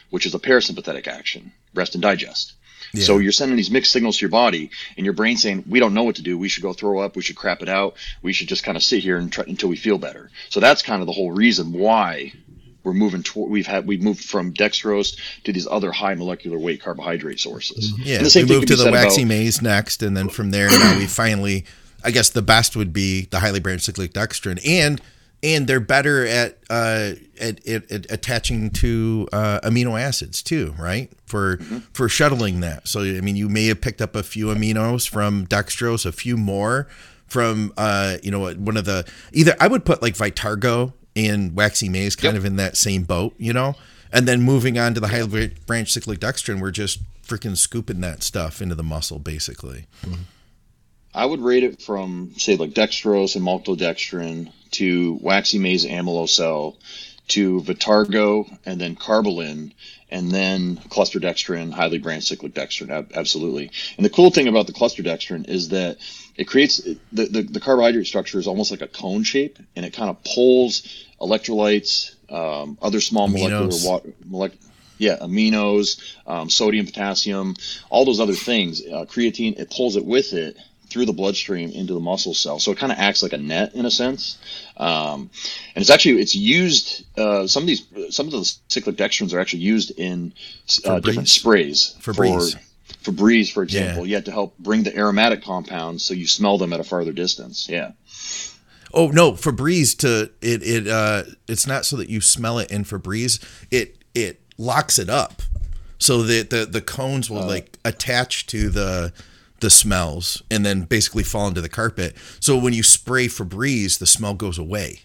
which 0.10 0.26
is 0.26 0.34
a 0.34 0.40
parasympathetic 0.40 1.08
action, 1.08 1.52
rest 1.76 1.94
and 1.94 2.02
digest. 2.02 2.54
Yeah. 2.94 3.04
So 3.04 3.18
you're 3.20 3.32
sending 3.32 3.58
these 3.58 3.72
mixed 3.72 3.92
signals 3.92 4.18
to 4.18 4.22
your 4.22 4.30
body, 4.30 4.70
and 4.98 5.06
your 5.06 5.14
brain 5.14 5.38
saying, 5.38 5.66
"We 5.68 5.80
don't 5.80 5.94
know 5.94 6.04
what 6.04 6.16
to 6.16 6.22
do. 6.22 6.38
We 6.38 6.50
should 6.50 6.64
go 6.64 6.74
throw 6.74 7.00
up. 7.00 7.16
We 7.16 7.22
should 7.22 7.36
crap 7.36 7.62
it 7.62 7.70
out. 7.70 7.96
We 8.22 8.34
should 8.34 8.48
just 8.48 8.64
kind 8.64 8.76
of 8.76 8.84
sit 8.84 9.02
here 9.04 9.18
and 9.18 9.32
try, 9.32 9.46
until 9.48 9.70
we 9.70 9.76
feel 9.78 9.98
better." 9.98 10.30
So 10.50 10.60
that's 10.60 10.82
kind 10.82 11.02
of 11.02 11.08
the 11.08 11.14
whole 11.14 11.32
reason 11.32 11.74
why 11.74 12.34
we're 12.84 12.94
moving 12.94 13.24
toward. 13.24 13.52
We've 13.52 13.68
had 13.68 13.88
we've 13.88 14.02
moved 14.02 14.24
from 14.24 14.54
dextrose 14.54 15.16
to 15.44 15.54
these 15.54 15.68
other 15.68 15.92
high 15.92 16.16
molecular 16.16 16.58
weight 16.58 16.82
carbohydrate 16.82 17.40
sources. 17.40 17.92
Mm-hmm. 17.92 18.04
Yeah, 18.04 18.16
and 18.18 18.26
the 18.26 18.30
same 18.30 18.48
we 18.48 18.56
moved 18.56 18.68
to 18.70 18.76
the 18.76 18.92
waxy 18.92 19.22
about, 19.22 19.30
maize 19.30 19.62
next, 19.62 20.04
and 20.04 20.16
then 20.18 20.30
from 20.30 20.52
there 20.52 20.70
now 20.70 20.98
we 20.98 21.06
finally. 21.06 21.66
I 22.04 22.10
guess 22.10 22.30
the 22.30 22.42
best 22.42 22.76
would 22.76 22.94
be 22.94 23.26
the 23.26 23.42
highly 23.42 23.60
branched 23.60 23.86
cyclic 23.86 24.12
dextrin, 24.14 24.60
and 24.66 25.00
and 25.44 25.68
they're 25.68 25.80
better 25.80 26.26
at 26.26 26.60
uh, 26.70 27.14
at, 27.40 27.68
at, 27.68 27.92
at, 27.92 28.12
attaching 28.12 28.70
to 28.70 29.28
uh, 29.34 29.60
amino 29.64 30.00
acids 30.00 30.44
too, 30.44 30.76
right? 30.78 31.12
For 31.26 31.58
mm-hmm. 31.58 31.80
for 31.94 32.08
shuttling 32.08 32.60
that. 32.62 32.88
So 32.88 33.02
I 33.02 33.22
mean, 33.22 33.36
you 33.36 33.50
may 33.50 33.68
have 33.68 33.82
picked 33.82 34.02
up 34.02 34.16
a 34.16 34.24
few 34.24 34.48
aminos 34.48 35.10
from 35.10 35.48
dextrose, 35.48 36.06
a 36.06 36.12
few 36.12 36.38
more 36.38 36.88
from 37.28 37.74
uh, 37.78 38.18
you 38.22 38.32
know 38.32 38.52
one 38.54 38.78
of 38.78 38.86
the 38.86 39.08
either 39.34 39.56
I 39.60 39.68
would 39.68 39.86
put 39.86 40.02
like 40.02 40.16
Vitargo 40.16 40.94
and 41.16 41.56
waxy 41.56 41.90
maize 41.90 42.16
kind 42.16 42.34
yep. 42.36 42.40
of 42.40 42.46
in 42.46 42.56
that 42.58 42.78
same 42.78 43.04
boat, 43.04 43.34
you 43.38 43.54
know, 43.54 43.76
and 44.12 44.28
then 44.28 44.42
moving 44.42 44.78
on 44.78 44.94
to 44.94 45.00
the 45.00 45.08
highly 45.08 45.54
branched 45.66 45.94
cyclic 45.94 46.20
dextrin, 46.20 46.62
we're 46.62 46.72
just 46.72 47.00
freaking 47.24 47.58
scooping 47.58 48.02
that 48.02 48.24
stuff 48.24 48.62
into 48.62 48.76
the 48.76 48.84
muscle, 48.84 49.20
basically. 49.20 49.88
Mm-hmm. 50.06 50.22
I 51.14 51.26
would 51.26 51.42
rate 51.42 51.64
it 51.64 51.82
from 51.82 52.34
say 52.38 52.56
like 52.56 52.72
dextrose 52.72 53.36
and 53.36 53.46
maltodextrin 53.46 54.52
to 54.72 55.20
waxy 55.22 55.60
maize 55.60 55.86
amylocell 55.86 56.78
to 57.30 57.62
Vitargo 57.62 58.58
and 58.66 58.80
then 58.80 58.96
Karbolyn 58.96 59.72
and 60.10 60.30
then 60.30 60.76
cluster 60.90 61.20
dextrin, 61.20 61.72
highly 61.72 61.98
branched 61.98 62.28
cyclic 62.28 62.54
dextrin. 62.54 63.14
Absolutely. 63.14 63.72
And 63.96 64.06
the 64.06 64.10
cool 64.10 64.30
thing 64.30 64.48
about 64.48 64.68
the 64.68 64.74
cluster 64.74 65.04
dextrin 65.04 65.48
is 65.48 65.70
that 65.70 65.98
it 66.36 66.46
creates 66.46 66.78
the, 66.78 67.26
the, 67.26 67.42
the 67.44 67.60
carbohydrate 67.60 68.08
structure 68.08 68.40
is 68.40 68.48
almost 68.48 68.72
like 68.72 68.82
a 68.82 68.88
cone 68.88 69.24
shape 69.24 69.58
and 69.76 69.86
it 69.86 69.94
kind 69.94 70.10
of 70.10 70.22
pulls 70.24 71.06
electrolytes, 71.20 72.16
um, 72.30 72.78
other 72.82 73.00
small 73.00 73.30
Aminos. 73.30 73.86
molecular 73.86 74.14
water, 74.30 74.56
yeah, 74.98 75.18
aminos, 75.18 76.00
um, 76.28 76.50
sodium, 76.50 76.86
potassium, 76.86 77.56
all 77.90 78.06
those 78.06 78.20
other 78.20 78.36
things, 78.36 78.82
uh, 78.86 79.06
creatine, 79.06 79.58
it 79.60 79.72
pulls 79.72 79.96
it 79.96 80.06
with 80.06 80.34
it 80.34 80.58
through 80.92 81.06
the 81.06 81.14
bloodstream 81.14 81.72
into 81.72 81.94
the 81.94 82.00
muscle 82.00 82.34
cell. 82.34 82.60
So 82.60 82.72
it 82.72 82.78
kind 82.78 82.92
of 82.92 82.98
acts 82.98 83.24
like 83.24 83.34
a 83.34 83.38
net 83.38 83.74
in 83.74 83.86
a 83.86 83.92
sense. 83.92 84.38
Um, 84.76 85.30
and 85.74 85.82
it's 85.82 85.90
actually 85.90 86.22
it's 86.22 86.36
used. 86.36 87.06
Uh, 87.18 87.48
some 87.48 87.64
of 87.64 87.68
these 87.68 87.86
some 88.10 88.26
of 88.28 88.34
the 88.34 88.54
cyclic 88.68 88.98
dextrins 88.98 89.34
are 89.34 89.40
actually 89.40 89.62
used 89.62 89.92
in 89.98 90.34
uh, 90.86 91.00
different 91.00 91.30
sprays 91.30 91.96
for. 92.00 92.14
Febreze, 93.04 93.52
for 93.52 93.64
example, 93.64 94.06
yeah. 94.06 94.18
yeah, 94.18 94.22
to 94.22 94.32
help 94.32 94.56
bring 94.60 94.84
the 94.84 94.96
aromatic 94.96 95.42
compounds 95.42 96.06
so 96.06 96.14
you 96.14 96.28
smell 96.28 96.60
them 96.60 96.72
at 96.72 96.80
a 96.80 96.84
farther 96.84 97.14
distance. 97.14 97.68
Yeah. 97.68 97.94
Oh 98.94 99.08
no, 99.08 99.32
Febreze 99.32 99.98
to 100.00 100.30
it 100.42 100.62
it 100.62 100.88
uh 100.88 101.24
it's 101.48 101.66
not 101.66 101.86
so 101.86 101.96
that 101.98 102.10
you 102.10 102.22
smell 102.22 102.60
it 102.60 102.70
in 102.70 102.84
Febreze. 102.84 103.44
It 103.72 104.04
it 104.14 104.42
locks 104.58 105.00
it 105.00 105.10
up 105.10 105.42
so 105.98 106.24
that 106.24 106.50
the 106.50 106.66
the 106.66 106.82
cones 106.82 107.30
will 107.30 107.44
uh, 107.44 107.48
like 107.48 107.80
attach 107.86 108.46
to 108.48 108.70
the 108.70 109.14
the 109.62 109.70
smells 109.70 110.44
and 110.52 110.66
then 110.66 110.82
basically 110.82 111.24
fall 111.24 111.48
into 111.48 111.62
the 111.62 111.70
carpet. 111.70 112.16
So 112.40 112.58
when 112.58 112.74
you 112.74 112.84
spray 112.84 113.28
Febreze, 113.28 114.00
the 114.00 114.06
smell 114.06 114.34
goes 114.34 114.58
away. 114.58 115.02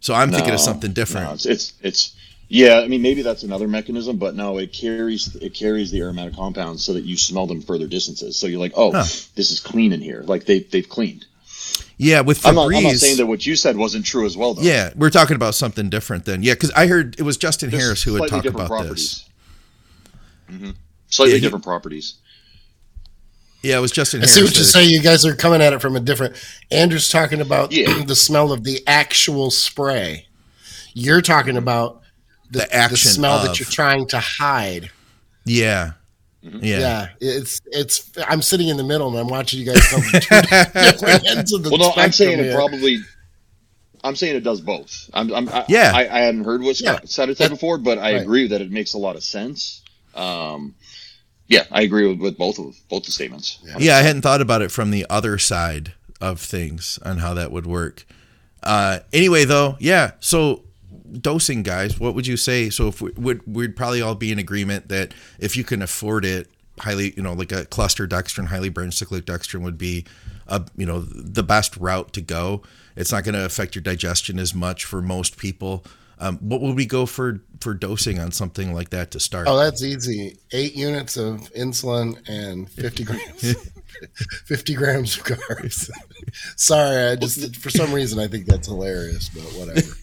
So 0.00 0.14
I'm 0.14 0.30
no, 0.30 0.36
thinking 0.36 0.54
of 0.54 0.60
something 0.60 0.92
different. 0.92 1.26
No, 1.26 1.34
it's, 1.34 1.46
it's 1.46 1.72
it's 1.82 2.16
yeah. 2.48 2.80
I 2.80 2.88
mean, 2.88 3.02
maybe 3.02 3.22
that's 3.22 3.42
another 3.42 3.66
mechanism, 3.66 4.18
but 4.18 4.36
no, 4.36 4.58
it 4.58 4.72
carries 4.72 5.34
it 5.36 5.54
carries 5.54 5.90
the 5.90 6.00
aromatic 6.02 6.34
compounds 6.34 6.84
so 6.84 6.92
that 6.92 7.04
you 7.04 7.16
smell 7.16 7.46
them 7.46 7.60
further 7.60 7.86
distances. 7.86 8.38
So 8.38 8.46
you're 8.46 8.60
like, 8.60 8.72
oh, 8.76 8.92
huh. 8.92 9.04
this 9.34 9.50
is 9.50 9.58
clean 9.58 9.92
in 9.92 10.00
here. 10.00 10.22
Like 10.22 10.44
they 10.44 10.60
they've 10.60 10.88
cleaned. 10.88 11.26
Yeah, 11.98 12.20
with 12.20 12.40
Febreze. 12.42 12.48
I'm 12.48 12.54
not, 12.54 12.74
I'm 12.74 12.82
not, 12.84 12.92
saying 12.96 13.16
that 13.16 13.26
what 13.26 13.46
you 13.46 13.56
said 13.56 13.76
wasn't 13.76 14.04
true 14.04 14.26
as 14.26 14.36
well, 14.36 14.54
though. 14.54 14.62
Yeah, 14.62 14.92
we're 14.96 15.10
talking 15.10 15.34
about 15.34 15.54
something 15.54 15.88
different 15.88 16.24
then. 16.24 16.42
Yeah, 16.42 16.54
because 16.54 16.70
I 16.72 16.86
heard 16.86 17.18
it 17.18 17.22
was 17.22 17.36
Justin 17.36 17.70
There's 17.70 17.82
Harris 17.82 18.02
who 18.02 18.14
had 18.14 18.28
talked 18.28 18.46
about 18.46 18.68
properties. 18.68 18.94
this. 18.94 19.30
Mm-hmm. 20.50 20.70
Slightly 21.08 21.32
yeah, 21.32 21.38
he, 21.38 21.40
different 21.40 21.64
properties. 21.64 22.14
Yeah, 23.66 23.78
it 23.78 23.80
was 23.80 23.92
Justin. 23.92 24.20
I 24.20 24.26
Harris 24.26 24.34
see 24.34 24.42
what 24.42 24.56
you 24.56 24.64
say. 24.64 24.84
You 24.84 25.02
guys 25.02 25.24
are 25.26 25.34
coming 25.34 25.60
at 25.60 25.72
it 25.72 25.80
from 25.80 25.96
a 25.96 26.00
different. 26.00 26.36
Andrew's 26.70 27.08
talking 27.08 27.40
about 27.40 27.72
yeah. 27.72 28.04
the 28.04 28.16
smell 28.16 28.52
of 28.52 28.64
the 28.64 28.80
actual 28.86 29.50
spray. 29.50 30.26
You're 30.94 31.20
talking 31.20 31.56
about 31.56 32.02
the, 32.50 32.60
the 32.60 32.74
action, 32.74 32.92
the 32.92 32.98
smell 32.98 33.38
of. 33.38 33.46
that 33.46 33.58
you're 33.58 33.68
trying 33.68 34.06
to 34.08 34.20
hide. 34.20 34.90
Yeah, 35.44 35.92
Mm-hmm. 36.46 36.64
Yeah. 36.64 36.78
yeah, 36.78 37.08
it's 37.20 37.60
it's. 37.66 38.12
I'm 38.28 38.40
sitting 38.40 38.68
in 38.68 38.76
the 38.76 38.84
middle 38.84 39.08
and 39.08 39.18
I'm 39.18 39.26
watching 39.26 39.58
you 39.58 39.66
guys 39.66 39.84
come 39.88 40.00
from 40.98 41.08
ends 41.26 41.52
of 41.52 41.64
the 41.64 41.70
Well, 41.70 41.78
no, 41.78 41.92
I'm 41.96 42.12
saying 42.12 42.38
here. 42.38 42.52
it 42.52 42.54
probably. 42.54 42.98
I'm 44.04 44.14
saying 44.14 44.36
it 44.36 44.44
does 44.44 44.60
both. 44.60 45.10
I'm, 45.12 45.32
I'm 45.34 45.48
I, 45.48 45.64
yeah. 45.68 45.90
I, 45.92 46.02
I, 46.02 46.20
hadn't 46.20 46.44
heard 46.44 46.62
what 46.62 46.76
Scott 46.76 47.00
yeah. 47.02 47.06
said 47.06 47.28
it 47.28 47.38
said 47.38 47.50
before, 47.50 47.78
but 47.78 47.98
I 47.98 48.12
right. 48.12 48.22
agree 48.22 48.46
that 48.48 48.60
it 48.60 48.70
makes 48.70 48.94
a 48.94 48.98
lot 48.98 49.16
of 49.16 49.24
sense. 49.24 49.82
Um, 50.14 50.76
yeah, 51.48 51.64
I 51.70 51.82
agree 51.82 52.08
with, 52.08 52.20
with 52.20 52.38
both 52.38 52.58
of 52.58 52.76
both 52.88 53.04
the 53.04 53.12
statements. 53.12 53.58
Yeah. 53.62 53.76
yeah, 53.78 53.96
I 53.96 54.02
hadn't 54.02 54.22
thought 54.22 54.40
about 54.40 54.62
it 54.62 54.70
from 54.70 54.90
the 54.90 55.06
other 55.08 55.38
side 55.38 55.92
of 56.20 56.40
things 56.40 56.98
on 57.04 57.18
how 57.18 57.34
that 57.34 57.52
would 57.52 57.66
work. 57.66 58.06
Uh, 58.62 59.00
anyway, 59.12 59.44
though, 59.44 59.76
yeah. 59.78 60.12
So 60.20 60.62
dosing 61.20 61.62
guys 61.62 62.00
what 62.00 62.14
would 62.14 62.26
you 62.26 62.36
say 62.36 62.68
so 62.68 62.88
if 62.88 63.00
we 63.00 63.10
would 63.12 63.40
we'd 63.46 63.76
probably 63.76 64.02
all 64.02 64.14
be 64.14 64.32
in 64.32 64.38
agreement 64.38 64.88
that 64.88 65.14
if 65.38 65.56
you 65.56 65.62
can 65.62 65.80
afford 65.80 66.24
it 66.24 66.48
highly 66.80 67.14
you 67.16 67.22
know 67.22 67.32
like 67.32 67.52
a 67.52 67.64
cluster 67.66 68.06
dextrin 68.06 68.46
highly 68.46 68.68
branched 68.68 68.98
cyclic 68.98 69.24
dextrin 69.24 69.62
would 69.62 69.78
be 69.78 70.04
a 70.48 70.64
you 70.76 70.84
know 70.84 71.00
the 71.00 71.42
best 71.42 71.76
route 71.76 72.12
to 72.12 72.20
go 72.20 72.60
it's 72.96 73.12
not 73.12 73.24
going 73.24 73.34
to 73.34 73.44
affect 73.44 73.74
your 73.74 73.82
digestion 73.82 74.38
as 74.38 74.54
much 74.54 74.84
for 74.84 75.00
most 75.00 75.36
people 75.36 75.84
um, 76.18 76.38
what 76.38 76.60
would 76.60 76.76
we 76.76 76.86
go 76.86 77.06
for 77.06 77.40
for 77.60 77.74
dosing 77.74 78.18
on 78.18 78.32
something 78.32 78.72
like 78.74 78.90
that 78.90 79.10
to 79.12 79.20
start? 79.20 79.46
Oh 79.48 79.56
that's 79.56 79.82
easy. 79.82 80.38
Eight 80.52 80.74
units 80.74 81.16
of 81.16 81.52
insulin 81.52 82.16
and 82.28 82.70
50 82.70 83.04
grams. 83.04 83.54
50 84.44 84.74
grams 84.74 85.16
of 85.16 85.24
carbs. 85.24 85.90
Sorry 86.56 87.12
i 87.12 87.16
just 87.16 87.56
for 87.56 87.70
some 87.70 87.92
reason 87.92 88.18
i 88.18 88.26
think 88.26 88.44
that's 88.46 88.66
hilarious 88.66 89.30
but 89.30 89.42
whatever 89.58 89.94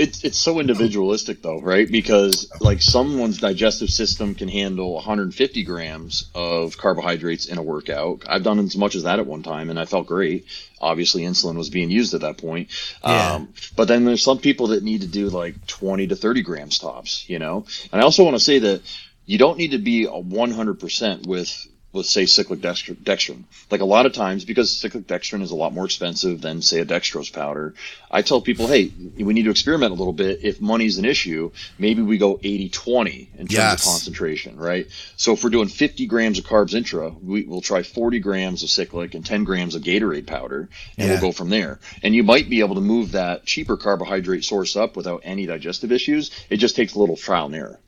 it's 0.00 0.24
it's 0.24 0.38
so 0.38 0.60
individualistic 0.60 1.42
though, 1.42 1.60
right? 1.60 1.88
Because 1.90 2.50
like 2.60 2.80
someone's 2.80 3.38
digestive 3.38 3.90
system 3.90 4.34
can 4.34 4.48
handle 4.48 4.94
150 4.94 5.62
grams 5.64 6.30
of 6.34 6.78
carbohydrates 6.78 7.46
in 7.46 7.58
a 7.58 7.62
workout. 7.62 8.22
I've 8.26 8.42
done 8.42 8.58
as 8.60 8.76
much 8.76 8.94
as 8.94 9.02
that 9.02 9.18
at 9.18 9.26
one 9.26 9.42
time, 9.42 9.68
and 9.68 9.78
I 9.78 9.84
felt 9.84 10.06
great. 10.06 10.46
Obviously, 10.80 11.22
insulin 11.22 11.56
was 11.56 11.68
being 11.68 11.90
used 11.90 12.14
at 12.14 12.22
that 12.22 12.38
point. 12.38 12.70
Yeah. 13.04 13.34
Um, 13.34 13.52
but 13.76 13.88
then 13.88 14.06
there's 14.06 14.22
some 14.22 14.38
people 14.38 14.68
that 14.68 14.82
need 14.82 15.02
to 15.02 15.06
do 15.06 15.28
like 15.28 15.66
20 15.66 16.06
to 16.06 16.16
30 16.16 16.42
grams 16.42 16.78
tops, 16.78 17.28
you 17.28 17.38
know. 17.38 17.66
And 17.92 18.00
I 18.00 18.04
also 18.04 18.24
want 18.24 18.36
to 18.36 18.42
say 18.42 18.60
that 18.60 18.82
you 19.26 19.36
don't 19.36 19.58
need 19.58 19.72
to 19.72 19.78
be 19.78 20.04
a 20.04 20.08
100% 20.08 21.26
with 21.26 21.66
with 21.92 22.06
say 22.06 22.26
cyclic 22.26 22.60
dextrin. 22.60 23.44
Like 23.70 23.80
a 23.80 23.84
lot 23.84 24.06
of 24.06 24.12
times, 24.12 24.44
because 24.44 24.76
cyclic 24.76 25.06
dextrin 25.06 25.42
is 25.42 25.50
a 25.50 25.56
lot 25.56 25.72
more 25.72 25.84
expensive 25.84 26.40
than 26.40 26.62
say 26.62 26.80
a 26.80 26.84
dextrose 26.84 27.32
powder, 27.32 27.74
I 28.10 28.22
tell 28.22 28.40
people, 28.40 28.68
hey, 28.68 28.92
we 29.16 29.32
need 29.32 29.44
to 29.44 29.50
experiment 29.50 29.90
a 29.92 29.94
little 29.94 30.12
bit. 30.12 30.40
If 30.42 30.60
money's 30.60 30.98
an 30.98 31.04
issue, 31.04 31.50
maybe 31.78 32.02
we 32.02 32.18
go 32.18 32.36
80-20 32.36 33.34
in 33.34 33.38
terms 33.38 33.52
yes. 33.52 33.80
of 33.80 33.90
concentration, 33.90 34.56
right? 34.56 34.86
So 35.16 35.32
if 35.32 35.42
we're 35.42 35.50
doing 35.50 35.68
50 35.68 36.06
grams 36.06 36.38
of 36.38 36.44
carbs 36.44 36.74
intra, 36.74 37.10
we, 37.10 37.42
will 37.42 37.60
try 37.60 37.82
40 37.82 38.20
grams 38.20 38.62
of 38.62 38.70
cyclic 38.70 39.14
and 39.14 39.26
10 39.26 39.44
grams 39.44 39.74
of 39.74 39.82
Gatorade 39.82 40.26
powder, 40.26 40.68
and 40.96 41.08
yeah. 41.08 41.14
we'll 41.14 41.20
go 41.20 41.32
from 41.32 41.50
there. 41.50 41.80
And 42.02 42.14
you 42.14 42.22
might 42.22 42.48
be 42.48 42.60
able 42.60 42.76
to 42.76 42.80
move 42.80 43.12
that 43.12 43.44
cheaper 43.46 43.76
carbohydrate 43.76 44.44
source 44.44 44.76
up 44.76 44.96
without 44.96 45.22
any 45.24 45.46
digestive 45.46 45.90
issues. 45.90 46.30
It 46.50 46.58
just 46.58 46.76
takes 46.76 46.94
a 46.94 47.00
little 47.00 47.16
trial 47.16 47.46
and 47.46 47.54
error. 47.56 47.80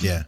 Yeah. 0.00 0.24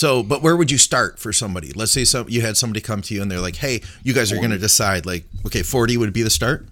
So, 0.00 0.22
but 0.22 0.40
where 0.40 0.56
would 0.56 0.70
you 0.70 0.78
start 0.78 1.18
for 1.18 1.30
somebody? 1.30 1.74
Let's 1.74 1.92
say 1.92 2.06
some 2.06 2.26
you 2.26 2.40
had 2.40 2.56
somebody 2.56 2.80
come 2.80 3.02
to 3.02 3.14
you 3.14 3.20
and 3.20 3.30
they're 3.30 3.38
like, 3.38 3.56
"Hey, 3.56 3.82
you 4.02 4.14
guys 4.14 4.32
are 4.32 4.36
going 4.36 4.50
to 4.50 4.56
decide 4.56 5.04
like, 5.04 5.24
okay, 5.44 5.62
40 5.62 5.98
would 5.98 6.14
be 6.14 6.22
the 6.22 6.30
start." 6.30 6.66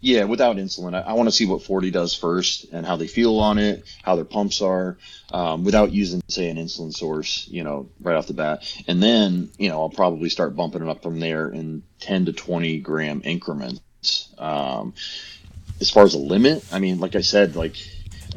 Yeah, 0.00 0.22
without 0.22 0.54
insulin, 0.54 0.94
I, 0.94 1.00
I 1.00 1.12
want 1.14 1.26
to 1.28 1.32
see 1.32 1.46
what 1.46 1.64
40 1.64 1.90
does 1.90 2.14
first 2.14 2.66
and 2.72 2.86
how 2.86 2.94
they 2.94 3.08
feel 3.08 3.40
on 3.40 3.58
it, 3.58 3.84
how 4.04 4.14
their 4.14 4.24
pumps 4.24 4.62
are, 4.62 4.98
um, 5.32 5.64
without 5.64 5.90
using, 5.90 6.22
say, 6.28 6.48
an 6.48 6.58
insulin 6.58 6.92
source, 6.92 7.48
you 7.50 7.64
know, 7.64 7.88
right 8.00 8.14
off 8.14 8.28
the 8.28 8.34
bat. 8.34 8.62
And 8.86 9.02
then, 9.02 9.50
you 9.58 9.68
know, 9.68 9.80
I'll 9.80 9.90
probably 9.90 10.28
start 10.28 10.54
bumping 10.54 10.82
it 10.82 10.88
up 10.88 11.02
from 11.02 11.18
there 11.18 11.48
in 11.48 11.82
10 11.98 12.26
to 12.26 12.32
20 12.32 12.78
gram 12.78 13.22
increments. 13.24 14.28
Um, 14.38 14.94
as 15.80 15.90
far 15.90 16.04
as 16.04 16.14
a 16.14 16.18
limit, 16.18 16.64
I 16.70 16.78
mean, 16.78 17.00
like 17.00 17.16
I 17.16 17.22
said, 17.22 17.56
like 17.56 17.74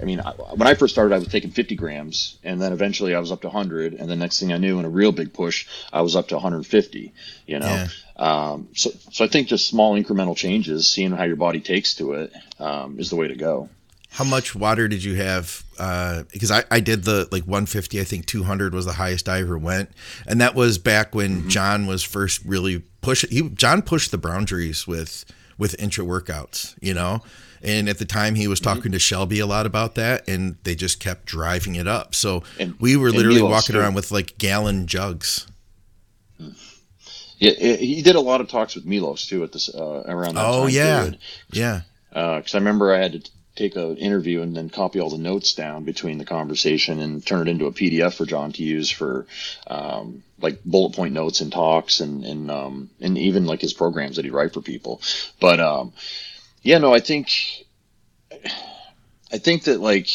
I 0.01 0.05
mean, 0.05 0.19
I, 0.19 0.31
when 0.31 0.67
I 0.67 0.73
first 0.73 0.93
started, 0.93 1.15
I 1.15 1.19
was 1.19 1.27
taking 1.27 1.51
50 1.51 1.75
grams, 1.75 2.37
and 2.43 2.61
then 2.61 2.73
eventually 2.73 3.15
I 3.15 3.19
was 3.19 3.31
up 3.31 3.41
to 3.41 3.47
100, 3.47 3.93
and 3.93 4.09
the 4.09 4.15
next 4.15 4.39
thing 4.39 4.51
I 4.51 4.57
knew, 4.57 4.79
in 4.79 4.85
a 4.85 4.89
real 4.89 5.11
big 5.11 5.33
push, 5.33 5.67
I 5.91 6.01
was 6.01 6.15
up 6.15 6.27
to 6.29 6.35
150. 6.35 7.13
You 7.47 7.59
know, 7.59 7.65
yeah. 7.65 7.87
um, 8.17 8.69
so 8.73 8.91
so 9.11 9.25
I 9.25 9.27
think 9.27 9.47
just 9.47 9.67
small 9.67 10.01
incremental 10.01 10.35
changes, 10.35 10.87
seeing 10.87 11.11
how 11.11 11.23
your 11.23 11.35
body 11.35 11.59
takes 11.59 11.95
to 11.95 12.13
it, 12.13 12.33
um, 12.59 12.99
is 12.99 13.09
the 13.09 13.15
way 13.15 13.27
to 13.27 13.35
go. 13.35 13.69
How 14.09 14.23
much 14.23 14.55
water 14.55 14.87
did 14.87 15.03
you 15.03 15.15
have? 15.15 15.63
Uh, 15.77 16.23
because 16.31 16.49
I, 16.49 16.63
I 16.71 16.79
did 16.79 17.03
the 17.03 17.27
like 17.31 17.43
150, 17.43 17.99
I 17.99 18.05
think 18.05 18.25
200 18.25 18.73
was 18.73 18.85
the 18.85 18.93
highest 18.93 19.27
I 19.27 19.41
ever 19.41 19.57
went, 19.57 19.89
and 20.25 20.39
that 20.39 20.55
was 20.55 20.77
back 20.77 21.13
when 21.13 21.39
mm-hmm. 21.39 21.49
John 21.49 21.85
was 21.85 22.03
first 22.03 22.41
really 22.45 22.83
pushing. 23.01 23.29
He 23.29 23.49
John 23.49 23.81
pushed 23.81 24.11
the 24.11 24.17
boundaries 24.17 24.87
with 24.87 25.25
with 25.57 25.79
intra 25.79 26.03
workouts, 26.03 26.75
you 26.81 26.93
know. 26.93 27.21
And 27.61 27.89
at 27.89 27.97
the 27.97 28.05
time, 28.05 28.35
he 28.35 28.47
was 28.47 28.59
mm-hmm. 28.59 28.69
talking 28.69 28.83
mm-hmm. 28.83 28.93
to 28.93 28.99
Shelby 28.99 29.39
a 29.39 29.47
lot 29.47 29.65
about 29.65 29.95
that, 29.95 30.27
and 30.27 30.57
they 30.63 30.75
just 30.75 30.99
kept 30.99 31.25
driving 31.25 31.75
it 31.75 31.87
up. 31.87 32.13
So 32.13 32.43
and, 32.59 32.79
we 32.79 32.95
were 32.95 33.11
literally 33.11 33.41
walking 33.41 33.75
around 33.75 33.95
with 33.95 34.11
like 34.11 34.37
gallon 34.37 34.87
jugs. 34.87 35.47
Yeah, 37.37 37.51
he 37.51 38.01
did 38.01 38.15
a 38.15 38.21
lot 38.21 38.39
of 38.39 38.47
talks 38.47 38.75
with 38.75 38.85
Milos 38.85 39.27
too 39.27 39.43
at 39.43 39.51
this 39.51 39.73
uh, 39.73 40.03
around 40.05 40.35
that 40.35 40.45
oh, 40.45 40.63
time. 40.63 40.69
yeah, 40.69 40.99
period. 40.99 41.19
yeah. 41.51 41.81
Because 42.09 42.55
uh, 42.55 42.57
I 42.57 42.61
remember 42.61 42.93
I 42.93 42.99
had 42.99 43.23
to 43.23 43.31
take 43.55 43.75
an 43.75 43.97
interview 43.97 44.41
and 44.41 44.55
then 44.55 44.69
copy 44.69 44.99
all 44.99 45.09
the 45.09 45.17
notes 45.17 45.53
down 45.53 45.83
between 45.83 46.17
the 46.17 46.25
conversation 46.25 46.99
and 46.99 47.25
turn 47.25 47.47
it 47.47 47.51
into 47.51 47.67
a 47.67 47.71
PDF 47.71 48.13
for 48.13 48.25
John 48.25 48.51
to 48.53 48.63
use 48.63 48.89
for 48.91 49.27
um, 49.67 50.23
like 50.41 50.63
bullet 50.63 50.93
point 50.93 51.13
notes 51.13 51.41
and 51.41 51.51
talks 51.51 52.01
and 52.01 52.25
and 52.25 52.51
um, 52.51 52.89
and 52.99 53.17
even 53.17 53.45
like 53.45 53.61
his 53.61 53.73
programs 53.73 54.17
that 54.17 54.25
he'd 54.25 54.31
write 54.31 54.53
for 54.53 54.61
people. 54.61 55.01
But 55.39 55.59
um, 55.59 55.93
yeah, 56.65 56.79
no, 56.79 56.93
I 56.93 56.99
think, 56.99 57.29
I 59.31 59.37
think 59.37 59.65
that 59.65 59.79
like, 59.79 60.09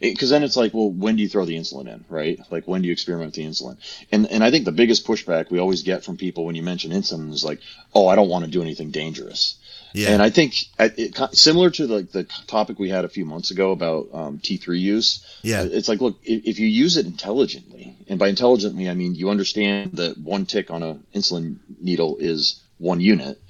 because 0.00 0.28
then 0.28 0.42
it's 0.42 0.56
like, 0.56 0.74
well, 0.74 0.90
when 0.90 1.16
do 1.16 1.22
you 1.22 1.30
throw 1.30 1.46
the 1.46 1.56
insulin 1.56 1.88
in, 1.88 2.04
right? 2.10 2.38
Like, 2.50 2.68
when 2.68 2.82
do 2.82 2.88
you 2.88 2.92
experiment 2.92 3.28
with 3.28 3.36
the 3.36 3.46
insulin? 3.46 3.78
And 4.12 4.26
and 4.30 4.44
I 4.44 4.50
think 4.50 4.66
the 4.66 4.72
biggest 4.72 5.06
pushback 5.06 5.50
we 5.50 5.58
always 5.58 5.82
get 5.82 6.04
from 6.04 6.18
people 6.18 6.44
when 6.44 6.56
you 6.56 6.62
mention 6.62 6.92
insulin 6.92 7.32
is 7.32 7.44
like, 7.44 7.60
oh, 7.94 8.06
I 8.06 8.16
don't 8.16 8.28
want 8.28 8.44
to 8.44 8.50
do 8.50 8.60
anything 8.60 8.90
dangerous. 8.90 9.56
Yeah. 9.94 10.10
And 10.10 10.20
I 10.20 10.30
think 10.30 10.56
it, 10.80 11.16
similar 11.36 11.70
to 11.70 11.86
the, 11.86 12.02
the 12.02 12.24
topic 12.48 12.80
we 12.80 12.90
had 12.90 13.04
a 13.04 13.08
few 13.08 13.24
months 13.24 13.52
ago 13.52 13.70
about 13.70 14.08
um, 14.12 14.38
T3 14.40 14.78
use. 14.78 15.24
Yeah. 15.42 15.62
It's 15.62 15.88
like, 15.88 16.00
look, 16.00 16.18
if, 16.24 16.44
if, 16.44 16.58
you 16.58 16.66
use 16.66 16.96
it 16.96 17.06
intelligently, 17.06 17.96
and 18.08 18.18
by 18.18 18.26
intelligently, 18.26 18.90
I 18.90 18.94
mean 18.94 19.14
you 19.14 19.30
understand 19.30 19.92
that 19.92 20.18
one 20.18 20.46
tick 20.46 20.72
on 20.72 20.82
an 20.82 21.04
insulin 21.14 21.58
needle 21.80 22.16
is 22.18 22.60
one 22.78 22.98
unit, 23.00 23.40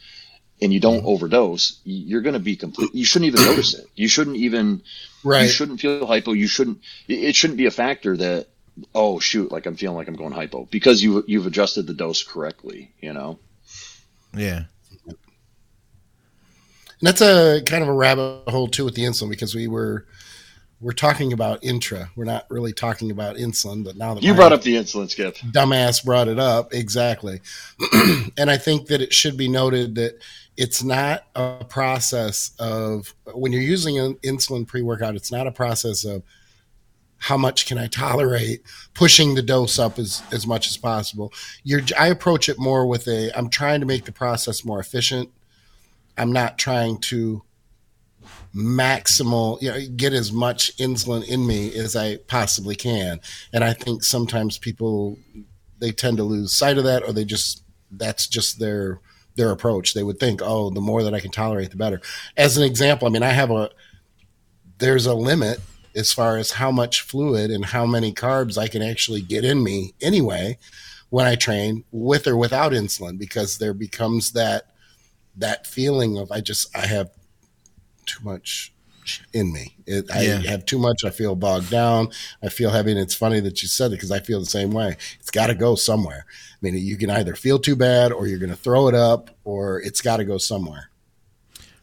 and 0.60 0.70
you 0.70 0.80
don't 0.80 1.06
overdose, 1.06 1.80
you're 1.82 2.20
going 2.20 2.34
to 2.34 2.40
be 2.40 2.56
complete. 2.56 2.94
You 2.94 3.06
shouldn't 3.06 3.32
even 3.32 3.46
notice 3.46 3.72
it. 3.72 3.86
You 3.94 4.08
shouldn't 4.08 4.36
even. 4.36 4.82
Right. 5.24 5.44
You 5.44 5.48
shouldn't 5.48 5.80
feel 5.80 6.06
hypo. 6.06 6.32
You 6.32 6.46
shouldn't. 6.46 6.80
It 7.08 7.34
shouldn't 7.34 7.56
be 7.56 7.66
a 7.66 7.70
factor 7.70 8.18
that 8.18 8.48
oh 8.94 9.18
shoot, 9.18 9.50
like 9.50 9.64
I'm 9.64 9.76
feeling 9.76 9.96
like 9.96 10.08
I'm 10.08 10.16
going 10.16 10.32
hypo 10.32 10.66
because 10.70 11.02
you 11.02 11.24
you've 11.26 11.46
adjusted 11.46 11.86
the 11.86 11.94
dose 11.94 12.22
correctly, 12.22 12.92
you 13.00 13.14
know. 13.14 13.38
Yeah. 14.36 14.64
And 17.00 17.08
that's 17.08 17.20
a 17.20 17.62
kind 17.66 17.82
of 17.82 17.88
a 17.88 17.92
rabbit 17.92 18.48
hole 18.48 18.68
too 18.68 18.84
with 18.84 18.94
the 18.94 19.02
insulin 19.02 19.30
because 19.30 19.54
we 19.54 19.66
were 19.66 20.06
we're 20.80 20.92
talking 20.92 21.32
about 21.32 21.64
intra. 21.64 22.10
We're 22.14 22.24
not 22.24 22.46
really 22.50 22.72
talking 22.72 23.10
about 23.10 23.36
insulin, 23.36 23.84
but 23.84 23.96
now 23.96 24.14
that 24.14 24.22
you 24.22 24.34
brought 24.34 24.52
up 24.52 24.62
the 24.62 24.74
insulin 24.74 25.10
skip, 25.10 25.36
dumbass 25.36 26.04
brought 26.04 26.28
it 26.28 26.38
up 26.38 26.74
exactly. 26.74 27.40
and 28.36 28.50
I 28.50 28.58
think 28.58 28.88
that 28.88 29.00
it 29.00 29.12
should 29.12 29.36
be 29.36 29.48
noted 29.48 29.94
that 29.94 30.18
it's 30.56 30.82
not 30.82 31.24
a 31.34 31.64
process 31.68 32.52
of 32.58 33.14
when 33.32 33.52
you're 33.52 33.62
using 33.62 33.98
an 33.98 34.14
insulin 34.16 34.66
pre-workout. 34.66 35.16
It's 35.16 35.32
not 35.32 35.46
a 35.46 35.52
process 35.52 36.04
of 36.04 36.22
how 37.16 37.38
much 37.38 37.66
can 37.66 37.78
I 37.78 37.86
tolerate 37.86 38.62
pushing 38.92 39.34
the 39.34 39.42
dose 39.42 39.78
up 39.78 39.98
as, 39.98 40.22
as 40.30 40.46
much 40.46 40.68
as 40.68 40.76
possible. 40.76 41.32
You're, 41.62 41.80
I 41.98 42.08
approach 42.08 42.50
it 42.50 42.58
more 42.58 42.86
with 42.86 43.08
a, 43.08 43.30
I'm 43.36 43.48
trying 43.48 43.80
to 43.80 43.86
make 43.86 44.04
the 44.04 44.12
process 44.12 44.64
more 44.64 44.78
efficient. 44.78 45.30
I'm 46.16 46.32
not 46.32 46.58
trying 46.58 46.98
to 47.02 47.42
maximal, 48.54 49.60
you 49.60 49.70
know, 49.70 49.80
get 49.96 50.12
as 50.12 50.32
much 50.32 50.76
insulin 50.76 51.26
in 51.28 51.46
me 51.46 51.74
as 51.74 51.96
I 51.96 52.16
possibly 52.28 52.76
can. 52.76 53.20
And 53.52 53.64
I 53.64 53.72
think 53.72 54.04
sometimes 54.04 54.58
people, 54.58 55.18
they 55.80 55.90
tend 55.90 56.18
to 56.18 56.22
lose 56.24 56.56
sight 56.56 56.78
of 56.78 56.84
that 56.84 57.02
or 57.02 57.12
they 57.12 57.24
just, 57.24 57.64
that's 57.90 58.28
just 58.28 58.60
their, 58.60 59.00
their 59.34 59.50
approach. 59.50 59.94
They 59.94 60.04
would 60.04 60.20
think, 60.20 60.40
oh, 60.42 60.70
the 60.70 60.80
more 60.80 61.02
that 61.02 61.14
I 61.14 61.20
can 61.20 61.32
tolerate, 61.32 61.70
the 61.70 61.76
better. 61.76 62.00
As 62.36 62.56
an 62.56 62.62
example, 62.62 63.08
I 63.08 63.10
mean, 63.10 63.24
I 63.24 63.30
have 63.30 63.50
a, 63.50 63.70
there's 64.78 65.06
a 65.06 65.14
limit 65.14 65.60
as 65.96 66.12
far 66.12 66.36
as 66.36 66.52
how 66.52 66.70
much 66.70 67.02
fluid 67.02 67.50
and 67.50 67.64
how 67.64 67.86
many 67.86 68.12
carbs 68.12 68.58
I 68.58 68.68
can 68.68 68.82
actually 68.82 69.22
get 69.22 69.44
in 69.44 69.62
me 69.62 69.94
anyway 70.00 70.58
when 71.10 71.26
I 71.26 71.36
train 71.36 71.84
with 71.92 72.26
or 72.26 72.36
without 72.36 72.72
insulin 72.72 73.18
because 73.18 73.58
there 73.58 73.74
becomes 73.74 74.32
that 74.32 74.73
that 75.36 75.66
feeling 75.66 76.16
of 76.18 76.30
I 76.30 76.40
just 76.40 76.74
I 76.76 76.86
have 76.86 77.10
too 78.06 78.22
much 78.22 78.72
in 79.32 79.52
me. 79.52 79.76
It, 79.86 80.06
yeah. 80.08 80.40
I 80.44 80.48
have 80.48 80.64
too 80.64 80.78
much. 80.78 81.04
I 81.04 81.10
feel 81.10 81.34
bogged 81.34 81.70
down. 81.70 82.08
I 82.42 82.48
feel 82.48 82.70
heavy. 82.70 82.92
And 82.92 83.00
it's 83.00 83.14
funny 83.14 83.40
that 83.40 83.62
you 83.62 83.68
said 83.68 83.88
it 83.88 83.96
because 83.96 84.10
I 84.10 84.20
feel 84.20 84.40
the 84.40 84.46
same 84.46 84.70
way. 84.70 84.96
It's 85.20 85.30
got 85.30 85.48
to 85.48 85.54
go 85.54 85.74
somewhere. 85.74 86.26
I 86.28 86.56
mean, 86.62 86.76
you 86.78 86.96
can 86.96 87.10
either 87.10 87.34
feel 87.34 87.58
too 87.58 87.76
bad 87.76 88.12
or 88.12 88.26
you're 88.26 88.38
going 88.38 88.50
to 88.50 88.56
throw 88.56 88.88
it 88.88 88.94
up 88.94 89.30
or 89.44 89.80
it's 89.82 90.00
got 90.00 90.18
to 90.18 90.24
go 90.24 90.38
somewhere. 90.38 90.90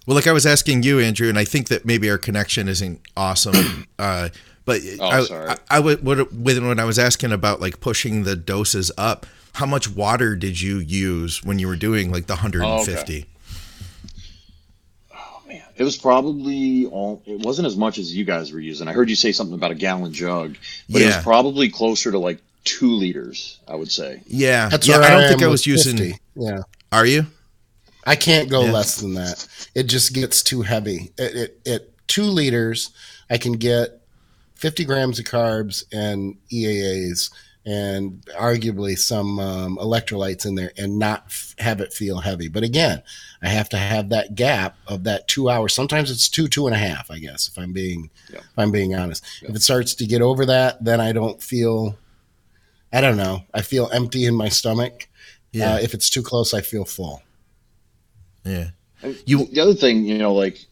Well, 0.07 0.15
like 0.15 0.27
I 0.27 0.31
was 0.31 0.47
asking 0.47 0.83
you, 0.83 0.99
Andrew, 0.99 1.29
and 1.29 1.37
I 1.37 1.45
think 1.45 1.67
that 1.67 1.85
maybe 1.85 2.09
our 2.09 2.17
connection 2.17 2.67
isn't 2.67 3.01
awesome. 3.15 3.87
uh, 3.99 4.29
but 4.65 4.81
oh, 4.99 5.07
I, 5.07 5.23
sorry. 5.23 5.49
I, 5.49 5.57
I 5.69 5.79
would 5.79 6.03
when, 6.03 6.67
when 6.67 6.79
I 6.79 6.85
was 6.85 6.97
asking 6.97 7.31
about 7.31 7.61
like 7.61 7.79
pushing 7.79 8.23
the 8.23 8.35
doses 8.35 8.91
up, 8.97 9.27
how 9.53 9.65
much 9.65 9.89
water 9.89 10.35
did 10.35 10.59
you 10.59 10.79
use 10.79 11.43
when 11.43 11.59
you 11.59 11.67
were 11.67 11.75
doing 11.75 12.11
like 12.11 12.25
the 12.25 12.33
150? 12.33 12.65
Oh, 12.65 13.17
okay. 13.17 13.27
Man, 15.51 15.63
it 15.75 15.83
was 15.83 15.97
probably 15.97 16.85
all. 16.85 17.21
It 17.25 17.39
wasn't 17.39 17.67
as 17.67 17.77
much 17.77 17.97
as 17.97 18.15
you 18.15 18.25
guys 18.25 18.51
were 18.51 18.59
using. 18.59 18.87
I 18.87 18.93
heard 18.93 19.09
you 19.09 19.15
say 19.15 19.31
something 19.31 19.55
about 19.55 19.71
a 19.71 19.75
gallon 19.75 20.13
jug, 20.13 20.57
but 20.89 21.01
yeah. 21.01 21.07
it 21.07 21.15
was 21.15 21.23
probably 21.23 21.69
closer 21.69 22.11
to 22.11 22.19
like 22.19 22.39
two 22.63 22.91
liters. 22.91 23.59
I 23.67 23.75
would 23.75 23.91
say. 23.91 24.21
Yeah, 24.27 24.69
That's 24.69 24.87
yeah. 24.87 24.97
I 24.97 25.09
don't 25.09 25.23
I 25.23 25.27
think 25.29 25.43
I 25.43 25.47
was 25.47 25.65
using. 25.65 25.97
50. 25.97 26.19
Yeah. 26.35 26.61
Are 26.91 27.05
you? 27.05 27.25
I 28.05 28.15
can't 28.15 28.49
go 28.49 28.65
yeah. 28.65 28.71
less 28.71 28.99
than 28.99 29.13
that. 29.13 29.47
It 29.75 29.83
just 29.83 30.13
gets 30.13 30.41
too 30.41 30.63
heavy. 30.63 31.11
It, 31.17 31.35
it, 31.35 31.61
it, 31.65 31.93
two 32.07 32.23
liters, 32.23 32.89
I 33.29 33.37
can 33.37 33.53
get 33.53 34.01
50 34.55 34.85
grams 34.85 35.19
of 35.19 35.25
carbs 35.25 35.83
and 35.93 36.35
EAAs 36.51 37.31
and 37.65 38.25
arguably 38.39 38.97
some 38.97 39.39
um, 39.39 39.77
electrolytes 39.77 40.45
in 40.45 40.55
there 40.55 40.71
and 40.77 40.97
not 40.97 41.25
f- 41.27 41.53
have 41.59 41.79
it 41.79 41.93
feel 41.93 42.19
heavy. 42.19 42.47
But 42.47 42.63
again, 42.63 43.03
I 43.41 43.49
have 43.49 43.69
to 43.69 43.77
have 43.77 44.09
that 44.09 44.33
gap 44.33 44.77
of 44.87 45.03
that 45.03 45.27
two 45.27 45.49
hours. 45.49 45.73
Sometimes 45.73 46.09
it's 46.09 46.27
two, 46.27 46.47
two 46.47 46.65
and 46.65 46.75
a 46.75 46.79
half, 46.79 47.11
I 47.11 47.19
guess, 47.19 47.47
if 47.47 47.57
I'm 47.59 47.71
being, 47.71 48.09
yeah. 48.31 48.39
if 48.39 48.57
I'm 48.57 48.71
being 48.71 48.95
honest. 48.95 49.23
Yeah. 49.41 49.49
If 49.49 49.55
it 49.55 49.61
starts 49.61 49.93
to 49.95 50.07
get 50.07 50.21
over 50.21 50.45
that, 50.47 50.83
then 50.83 50.99
I 50.99 51.11
don't 51.11 51.41
feel, 51.41 51.97
I 52.91 52.99
don't 52.99 53.17
know. 53.17 53.43
I 53.53 53.61
feel 53.61 53.89
empty 53.93 54.25
in 54.25 54.35
my 54.35 54.49
stomach. 54.49 55.07
Yeah. 55.51 55.75
Uh, 55.75 55.79
if 55.79 55.93
it's 55.93 56.09
too 56.09 56.23
close, 56.23 56.53
I 56.53 56.61
feel 56.61 56.85
full. 56.85 57.21
Yeah. 58.43 58.69
You 59.25 59.45
the 59.45 59.61
other 59.61 59.73
thing, 59.73 60.05
you 60.05 60.17
know, 60.17 60.33
like 60.33 60.65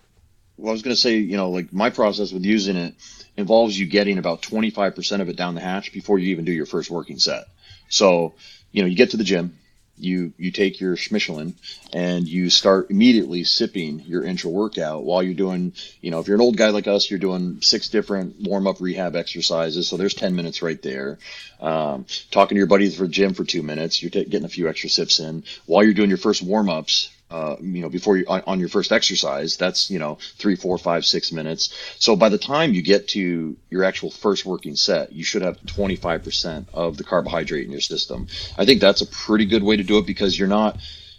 well, 0.57 0.69
I 0.69 0.73
was 0.73 0.81
going 0.81 0.95
to 0.95 1.01
say, 1.01 1.17
you 1.17 1.37
know, 1.37 1.49
like 1.49 1.71
my 1.71 1.89
process 1.89 2.31
with 2.31 2.45
using 2.45 2.75
it 2.75 2.95
involves 3.39 3.77
you 3.77 3.85
getting 3.85 4.17
about 4.17 4.41
25% 4.41 5.21
of 5.21 5.29
it 5.29 5.35
down 5.35 5.55
the 5.55 5.61
hatch 5.61 5.93
before 5.93 6.19
you 6.19 6.29
even 6.29 6.45
do 6.45 6.51
your 6.51 6.65
first 6.65 6.89
working 6.89 7.19
set. 7.19 7.45
So, 7.89 8.33
you 8.71 8.81
know, 8.81 8.87
you 8.87 8.95
get 8.95 9.11
to 9.11 9.17
the 9.17 9.23
gym, 9.23 9.57
you 9.97 10.31
you 10.37 10.51
take 10.51 10.79
your 10.79 10.95
Schmichelin 10.95 11.53
and 11.91 12.27
you 12.27 12.49
start 12.49 12.89
immediately 12.89 13.43
sipping 13.43 13.99
your 14.01 14.23
intra 14.23 14.49
workout 14.49 15.03
while 15.03 15.21
you're 15.21 15.33
doing, 15.33 15.73
you 16.01 16.11
know, 16.11 16.19
if 16.19 16.27
you're 16.27 16.35
an 16.35 16.41
old 16.41 16.55
guy 16.55 16.69
like 16.69 16.87
us, 16.87 17.09
you're 17.09 17.19
doing 17.19 17.61
six 17.61 17.89
different 17.89 18.35
warm 18.39 18.67
up 18.67 18.79
rehab 18.79 19.15
exercises. 19.15 19.89
So 19.89 19.97
there's 19.97 20.13
10 20.13 20.35
minutes 20.35 20.61
right 20.61 20.81
there. 20.81 21.17
Um, 21.59 22.05
talking 22.31 22.55
to 22.55 22.59
your 22.59 22.67
buddies 22.67 22.95
for 22.95 23.03
the 23.03 23.09
gym 23.09 23.33
for 23.33 23.43
two 23.43 23.63
minutes, 23.63 24.01
you're 24.01 24.11
t- 24.11 24.23
getting 24.23 24.45
a 24.45 24.49
few 24.49 24.69
extra 24.69 24.89
sips 24.89 25.19
in 25.19 25.43
while 25.65 25.83
you're 25.83 25.93
doing 25.93 26.09
your 26.09 26.17
first 26.17 26.41
warm 26.41 26.69
ups 26.69 27.09
uh, 27.31 27.55
you 27.61 27.81
know, 27.81 27.89
before 27.89 28.17
you 28.17 28.25
on, 28.27 28.41
on, 28.47 28.59
your 28.59 28.69
first 28.69 28.91
exercise, 28.91 29.55
that's 29.57 29.91
you 29.91 29.99
know 29.99 30.17
three, 30.37 30.55
four, 30.55 30.77
five, 30.77 31.05
six 31.05 31.31
minutes. 31.31 31.73
So 31.99 32.15
by 32.15 32.29
the 32.29 32.37
time 32.37 32.73
you 32.73 32.81
get 32.81 33.09
to 33.09 33.55
your 33.69 33.83
actual 33.83 34.09
first 34.09 34.45
working 34.45 34.75
set, 34.75 35.11
you 35.11 35.23
should 35.23 35.43
have 35.43 35.59
25% 35.61 36.65
of 36.73 36.97
the 36.97 37.03
carbohydrate 37.03 37.65
in 37.65 37.71
your 37.71 37.81
system. 37.81 38.27
I 38.57 38.65
think 38.65 38.81
that's 38.81 39.01
a 39.01 39.05
pretty 39.05 39.45
good 39.45 39.63
way 39.63 39.77
to 39.77 39.83
do 39.83 39.99
it 39.99 40.07
because 40.07 40.37
you're 40.37 40.47
not 40.47 40.77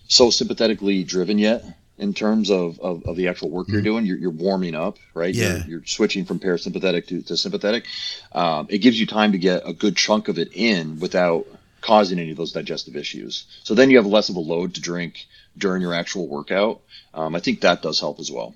so 0.08 0.30
sympathetically 0.30 1.04
driven 1.04 1.38
yet 1.38 1.64
in 2.00 2.14
terms 2.14 2.50
of, 2.50 2.80
of, 2.80 3.04
of 3.04 3.14
the 3.14 3.28
actual 3.28 3.50
work 3.50 3.66
mm-hmm. 3.66 3.74
you're 3.74 3.82
doing. 3.82 4.06
You're, 4.06 4.16
you're, 4.16 4.30
warming 4.30 4.74
up, 4.74 4.96
right? 5.14 5.34
Yeah. 5.34 5.58
You're, 5.58 5.66
you're 5.66 5.86
switching 5.86 6.24
from 6.24 6.40
parasympathetic 6.40 7.06
to, 7.08 7.22
to 7.22 7.36
sympathetic. 7.36 7.84
Um, 8.32 8.66
it 8.70 8.78
gives 8.78 8.98
you 8.98 9.06
time 9.06 9.32
to 9.32 9.38
get 9.38 9.62
a 9.66 9.72
good 9.72 9.96
chunk 9.96 10.28
of 10.28 10.38
it 10.38 10.48
in 10.54 10.98
without 10.98 11.46
causing 11.90 12.20
any 12.20 12.30
of 12.30 12.36
those 12.36 12.52
digestive 12.52 12.94
issues. 12.94 13.46
So 13.64 13.74
then 13.74 13.90
you 13.90 13.96
have 13.96 14.06
less 14.06 14.28
of 14.28 14.36
a 14.36 14.40
load 14.40 14.74
to 14.74 14.80
drink 14.80 15.26
during 15.58 15.82
your 15.82 15.92
actual 15.92 16.28
workout. 16.28 16.82
Um, 17.12 17.34
I 17.34 17.40
think 17.40 17.62
that 17.62 17.82
does 17.82 17.98
help 17.98 18.20
as 18.20 18.30
well. 18.30 18.54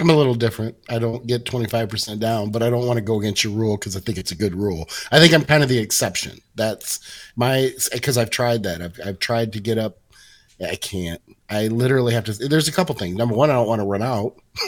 I'm 0.00 0.10
a 0.10 0.16
little 0.16 0.34
different. 0.34 0.76
I 0.88 0.98
don't 0.98 1.24
get 1.24 1.44
25% 1.44 2.18
down, 2.18 2.50
but 2.50 2.64
I 2.64 2.68
don't 2.68 2.84
want 2.84 2.96
to 2.96 3.00
go 3.00 3.20
against 3.20 3.44
your 3.44 3.52
rule 3.52 3.76
because 3.76 3.96
I 3.96 4.00
think 4.00 4.18
it's 4.18 4.32
a 4.32 4.34
good 4.34 4.56
rule. 4.56 4.88
I 5.12 5.20
think 5.20 5.32
I'm 5.32 5.44
kind 5.44 5.62
of 5.62 5.68
the 5.68 5.78
exception. 5.78 6.40
That's 6.56 6.98
my, 7.36 7.70
because 7.92 8.18
I've 8.18 8.30
tried 8.30 8.64
that. 8.64 8.82
I've, 8.82 8.98
I've 9.06 9.18
tried 9.20 9.52
to 9.52 9.60
get 9.60 9.78
up. 9.78 9.98
I 10.60 10.74
can't. 10.74 11.22
I 11.48 11.68
literally 11.68 12.12
have 12.12 12.24
to. 12.24 12.32
There's 12.32 12.66
a 12.66 12.72
couple 12.72 12.96
things. 12.96 13.14
Number 13.14 13.36
one, 13.36 13.50
I 13.50 13.52
don't 13.52 13.68
want 13.68 13.80
to 13.80 13.86
run 13.86 14.02
out. 14.02 14.34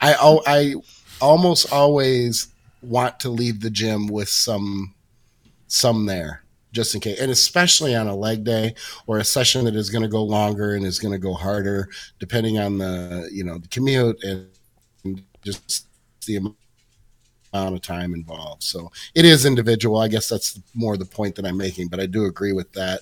I, 0.00 0.40
I 0.46 0.74
almost 1.20 1.70
always 1.70 2.48
want 2.84 3.20
to 3.20 3.30
leave 3.30 3.60
the 3.60 3.70
gym 3.70 4.06
with 4.06 4.28
some, 4.28 4.94
some 5.66 6.06
there 6.06 6.44
just 6.74 6.94
in 6.94 7.00
case, 7.00 7.20
and 7.20 7.30
especially 7.30 7.94
on 7.94 8.08
a 8.08 8.14
leg 8.14 8.44
day 8.44 8.74
or 9.06 9.18
a 9.18 9.24
session 9.24 9.64
that 9.64 9.76
is 9.76 9.88
going 9.88 10.02
to 10.02 10.08
go 10.08 10.22
longer 10.22 10.74
and 10.74 10.84
is 10.84 10.98
going 10.98 11.12
to 11.12 11.18
go 11.18 11.32
harder, 11.32 11.88
depending 12.18 12.58
on 12.58 12.76
the 12.78 13.28
you 13.32 13.44
know 13.44 13.56
the 13.58 13.68
commute 13.68 14.22
and 14.24 15.22
just 15.42 15.86
the 16.26 16.36
amount 16.36 16.56
of 17.74 17.80
time 17.80 18.12
involved. 18.12 18.62
So 18.62 18.90
it 19.14 19.24
is 19.24 19.46
individual. 19.46 19.98
I 19.98 20.08
guess 20.08 20.28
that's 20.28 20.60
more 20.74 20.96
the 20.96 21.04
point 21.04 21.36
that 21.36 21.46
I'm 21.46 21.56
making, 21.56 21.88
but 21.88 22.00
I 22.00 22.06
do 22.06 22.26
agree 22.26 22.52
with 22.52 22.72
that 22.72 23.00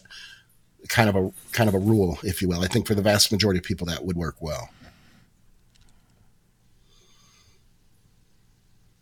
kind 0.89 1.09
of 1.09 1.17
a 1.17 1.33
kind 1.53 1.69
of 1.69 1.75
a 1.75 1.79
rule, 1.79 2.19
if 2.23 2.43
you 2.43 2.49
will. 2.49 2.63
I 2.63 2.69
think 2.69 2.87
for 2.87 2.95
the 2.95 3.03
vast 3.03 3.33
majority 3.33 3.59
of 3.59 3.65
people 3.65 3.87
that 3.87 4.05
would 4.05 4.17
work 4.17 4.37
well. 4.41 4.69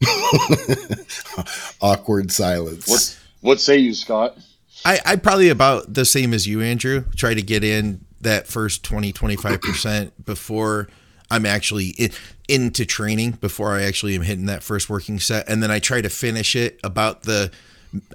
Awkward 1.81 2.33
silence. 2.33 2.89
What, 2.89 3.19
what 3.41 3.61
say 3.61 3.79
you, 3.79 3.95
Scott? 3.95 4.37
I, 4.85 4.99
I 5.05 5.17
probably 5.17 5.49
about 5.49 5.93
the 5.93 6.05
same 6.05 6.33
as 6.33 6.47
you, 6.47 6.61
Andrew. 6.61 7.05
Try 7.17 7.35
to 7.35 7.43
get 7.43 7.65
in 7.65 8.05
that 8.21 8.47
first 8.47 8.85
20, 8.85 9.13
25% 9.13 10.13
before 10.25 10.89
I'm 11.31 11.47
actually 11.47 11.89
in, 11.91 12.11
into 12.49 12.85
training, 12.85 13.33
before 13.33 13.75
I 13.75 13.83
actually 13.83 14.15
am 14.15 14.23
hitting 14.23 14.47
that 14.47 14.63
first 14.63 14.91
working 14.91 15.21
set. 15.21 15.49
And 15.49 15.63
then 15.63 15.71
I 15.71 15.79
try 15.79 16.01
to 16.01 16.09
finish 16.09 16.57
it 16.57 16.81
about 16.83 17.23
the, 17.23 17.51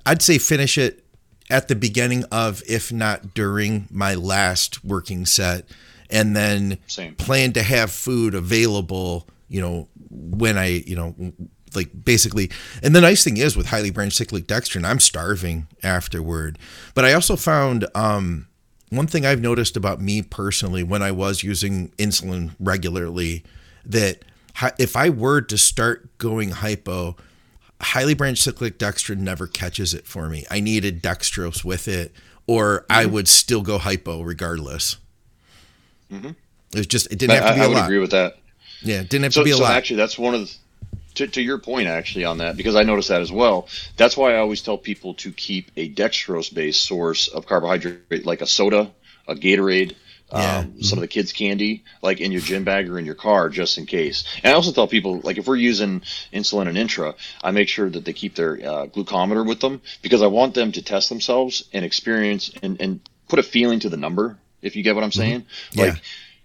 I'd 0.05 0.21
say 0.21 0.37
finish 0.37 0.77
it 0.77 1.05
at 1.49 1.67
the 1.67 1.75
beginning 1.75 2.23
of, 2.25 2.63
if 2.67 2.91
not 2.91 3.33
during 3.33 3.87
my 3.91 4.15
last 4.15 4.83
working 4.83 5.25
set. 5.25 5.65
And 6.09 6.35
then 6.35 6.77
Same. 6.87 7.15
plan 7.15 7.53
to 7.53 7.63
have 7.63 7.91
food 7.91 8.35
available, 8.35 9.27
you 9.47 9.61
know, 9.61 9.87
when 10.09 10.57
I, 10.57 10.83
you 10.85 10.95
know, 10.95 11.33
like 11.75 12.05
basically 12.05 12.49
and 12.83 12.95
the 12.95 13.01
nice 13.01 13.23
thing 13.23 13.37
is 13.37 13.57
with 13.57 13.67
highly 13.67 13.89
branched 13.89 14.17
cyclic 14.17 14.47
dextrin 14.47 14.85
i'm 14.85 14.99
starving 14.99 15.67
afterward 15.83 16.57
but 16.93 17.05
i 17.05 17.13
also 17.13 17.35
found 17.35 17.85
um, 17.95 18.47
one 18.89 19.07
thing 19.07 19.25
i've 19.25 19.41
noticed 19.41 19.75
about 19.75 19.99
me 20.01 20.21
personally 20.21 20.83
when 20.83 21.01
i 21.01 21.11
was 21.11 21.43
using 21.43 21.89
insulin 21.97 22.51
regularly 22.59 23.43
that 23.85 24.23
if 24.77 24.95
I 24.95 25.09
were 25.09 25.41
to 25.41 25.57
start 25.57 26.17
going 26.17 26.51
hypo, 26.51 27.15
highly 27.81 28.13
branched 28.13 28.43
cyclic 28.43 28.77
dextrin 28.79 29.19
never 29.19 29.47
catches 29.47 29.93
it 29.93 30.07
for 30.07 30.29
me. 30.29 30.45
I 30.49 30.59
needed 30.59 31.03
dextrose 31.03 31.63
with 31.63 31.87
it, 31.87 32.13
or 32.47 32.81
mm-hmm. 32.81 32.91
I 32.91 33.05
would 33.05 33.27
still 33.27 33.61
go 33.61 33.77
hypo 33.77 34.21
regardless. 34.21 34.97
Mm-hmm. 36.11 36.29
It 36.29 36.77
was 36.77 36.87
just 36.87 37.11
it 37.11 37.19
didn't 37.19 37.35
have 37.35 37.49
to 37.49 37.55
be 37.55 37.61
I, 37.61 37.65
I 37.65 37.67
would 37.67 37.75
lot. 37.75 37.85
agree 37.85 37.99
with 37.99 38.11
that. 38.11 38.37
Yeah, 38.81 39.01
it 39.01 39.09
didn't 39.09 39.23
have 39.23 39.33
so, 39.33 39.41
to 39.41 39.45
be 39.45 39.51
a 39.51 39.55
so 39.55 39.63
lot. 39.63 39.75
Actually, 39.75 39.97
that's 39.97 40.17
one 40.17 40.33
of 40.35 40.41
the 40.41 40.55
to, 41.15 41.27
to 41.27 41.41
your 41.41 41.57
point 41.57 41.87
actually 41.87 42.25
on 42.25 42.39
that 42.39 42.57
because 42.57 42.75
I 42.75 42.83
noticed 42.83 43.09
that 43.09 43.21
as 43.21 43.31
well. 43.31 43.67
That's 43.97 44.15
why 44.15 44.35
I 44.35 44.37
always 44.37 44.61
tell 44.61 44.77
people 44.77 45.15
to 45.15 45.31
keep 45.31 45.71
a 45.75 45.89
dextrose 45.89 46.53
based 46.53 46.83
source 46.83 47.27
of 47.27 47.45
carbohydrate, 47.45 48.25
like 48.25 48.41
a 48.41 48.47
soda, 48.47 48.91
a 49.27 49.35
Gatorade, 49.35 49.95
yeah. 50.31 50.57
um, 50.57 50.81
some 50.81 50.97
of 50.99 51.01
the 51.01 51.07
kids' 51.07 51.33
candy, 51.33 51.83
like 52.01 52.19
in 52.19 52.31
your 52.31 52.41
gym 52.41 52.63
bag 52.63 52.89
or 52.89 52.99
in 52.99 53.05
your 53.05 53.15
car, 53.15 53.49
just 53.49 53.77
in 53.77 53.85
case. 53.85 54.23
And 54.43 54.51
I 54.51 54.55
also 54.55 54.71
tell 54.71 54.87
people, 54.87 55.19
like 55.21 55.37
if 55.37 55.47
we're 55.47 55.55
using 55.55 56.01
insulin 56.33 56.67
and 56.67 56.77
intra, 56.77 57.15
I 57.43 57.51
make 57.51 57.69
sure 57.69 57.89
that 57.89 58.05
they 58.05 58.13
keep 58.13 58.35
their 58.35 58.53
uh, 58.53 58.87
glucometer 58.87 59.45
with 59.47 59.59
them 59.59 59.81
because 60.01 60.21
I 60.21 60.27
want 60.27 60.53
them 60.53 60.71
to 60.73 60.81
test 60.81 61.09
themselves 61.09 61.67
and 61.73 61.85
experience 61.85 62.51
and, 62.61 62.79
and 62.81 62.99
put 63.27 63.39
a 63.39 63.43
feeling 63.43 63.79
to 63.81 63.89
the 63.89 63.97
number. 63.97 64.37
If 64.61 64.75
you 64.75 64.83
get 64.83 64.95
what 64.95 65.03
I'm 65.03 65.11
mm-hmm. 65.11 65.19
saying, 65.19 65.41
mm-hmm. 65.41 65.79
yeah. 65.79 65.85
like 65.85 66.01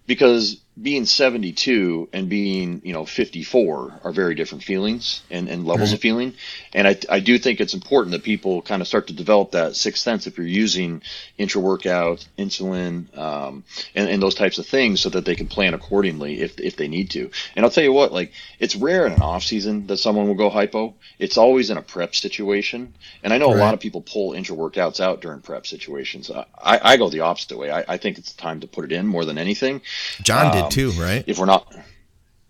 because 0.06 0.60
being 0.80 1.04
72 1.04 2.08
and 2.12 2.28
being 2.28 2.80
you 2.84 2.92
know 2.92 3.04
54 3.04 4.00
are 4.04 4.12
very 4.12 4.34
different 4.34 4.64
feelings 4.64 5.22
and, 5.30 5.48
and 5.48 5.66
levels 5.66 5.90
right. 5.90 5.96
of 5.96 6.00
feeling. 6.00 6.34
And 6.72 6.86
I, 6.86 6.96
I 7.08 7.20
do 7.20 7.38
think 7.38 7.60
it's 7.60 7.74
important 7.74 8.12
that 8.12 8.22
people 8.22 8.62
kind 8.62 8.80
of 8.80 8.88
start 8.88 9.08
to 9.08 9.12
develop 9.12 9.50
that 9.50 9.76
sixth 9.76 10.02
sense 10.02 10.26
if 10.26 10.38
you're 10.38 10.46
using 10.46 11.02
intra 11.36 11.60
workout 11.60 12.26
insulin 12.38 13.16
um, 13.18 13.64
and, 13.94 14.08
and 14.08 14.22
those 14.22 14.34
types 14.34 14.58
of 14.58 14.66
things 14.66 15.00
so 15.00 15.10
that 15.10 15.24
they 15.24 15.34
can 15.34 15.48
plan 15.48 15.74
accordingly 15.74 16.40
if, 16.40 16.58
if 16.60 16.76
they 16.76 16.88
need 16.88 17.10
to. 17.10 17.30
And 17.56 17.64
i'll 17.64 17.70
tell 17.70 17.84
you 17.84 17.92
what 17.92 18.12
like 18.12 18.32
it's 18.58 18.76
rare 18.76 19.06
in 19.06 19.12
an 19.12 19.22
off 19.22 19.42
season 19.42 19.86
that 19.88 19.98
someone 19.98 20.28
will 20.28 20.34
go 20.34 20.50
hypo. 20.50 20.94
It's 21.18 21.36
always 21.36 21.70
in 21.70 21.76
a 21.76 21.82
prep 21.82 22.14
situation. 22.14 22.94
And 23.22 23.32
i 23.32 23.38
know 23.38 23.48
right. 23.48 23.56
a 23.56 23.60
lot 23.60 23.74
of 23.74 23.80
people 23.80 24.02
pull 24.02 24.32
intra 24.32 24.56
workouts 24.56 25.00
out 25.00 25.20
during 25.20 25.40
prep 25.40 25.66
situations. 25.66 26.30
I, 26.30 26.46
I 26.82 26.96
go 26.96 27.10
the 27.10 27.20
opposite 27.20 27.58
way. 27.58 27.70
I, 27.70 27.84
I 27.88 27.96
think 27.96 28.18
it's 28.18 28.32
time 28.32 28.60
to 28.60 28.66
put 28.66 28.84
it 28.84 28.92
in 28.92 29.06
more 29.06 29.24
than 29.24 29.36
anything. 29.36 29.82
John 30.22 30.54
did 30.54 30.59
too, 30.68 30.90
right? 30.92 31.24
If 31.26 31.38
we're 31.38 31.46
not, 31.46 31.72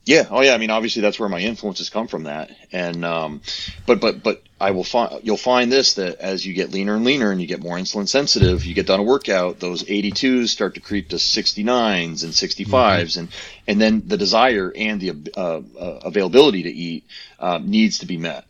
yeah, 0.05 0.27
oh 0.31 0.40
yeah. 0.40 0.55
I 0.55 0.59
mean, 0.59 0.70
obviously 0.70 1.03
that's 1.03 1.20
where 1.20 1.29
my 1.29 1.40
influences 1.40 1.90
come 1.90 2.09
from. 2.09 2.25
That, 2.25 2.51
and 2.73 3.05
um, 3.05 3.42
but 3.87 4.01
but 4.01 4.23
but 4.23 4.42
I 4.61 4.73
will 4.73 4.85
find 4.85 5.20
you'll 5.23 5.37
find 5.37 5.70
this 5.70 5.94
that 5.94 6.18
as 6.18 6.44
you 6.44 6.55
get 6.55 6.70
leaner 6.70 6.96
and 6.96 7.05
leaner 7.05 7.31
and 7.31 7.40
you 7.40 7.46
get 7.46 7.61
more 7.61 7.77
insulin 7.77 8.09
sensitive, 8.09 8.64
you 8.64 8.75
get 8.75 8.87
done 8.87 9.01
a 9.01 9.03
workout, 9.03 9.61
those 9.61 9.85
82s 9.85 10.49
start 10.49 10.75
to 10.75 10.81
creep 10.81 11.11
to 11.11 11.16
69s 11.16 12.25
and 12.25 12.33
65s, 12.33 12.66
mm-hmm. 12.66 13.20
and 13.20 13.29
and 13.66 13.81
then 13.81 14.03
the 14.07 14.16
desire 14.16 14.73
and 14.75 15.01
the 15.01 15.33
uh, 15.37 15.61
uh, 15.79 16.01
availability 16.05 16.64
to 16.64 16.70
eat 16.70 17.05
uh, 17.38 17.61
needs 17.62 17.99
to 17.99 18.07
be 18.07 18.16
met. 18.16 18.46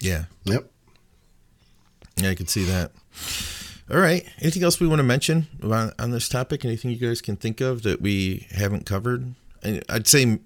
Yeah. 0.00 0.24
Yep. 0.44 0.70
Yeah, 2.16 2.30
I 2.30 2.34
can 2.34 2.46
see 2.46 2.64
that. 2.64 2.92
All 3.90 3.98
right. 3.98 4.24
Anything 4.40 4.62
else 4.62 4.78
we 4.78 4.86
want 4.86 5.00
to 5.00 5.04
mention 5.04 5.48
on, 5.62 5.92
on 5.98 6.10
this 6.12 6.28
topic? 6.28 6.64
Anything 6.64 6.92
you 6.92 6.96
guys 6.96 7.20
can 7.20 7.36
think 7.36 7.60
of 7.60 7.82
that 7.82 8.00
we 8.00 8.46
haven't 8.52 8.86
covered? 8.86 9.34
I'd 9.64 10.06
say, 10.06 10.38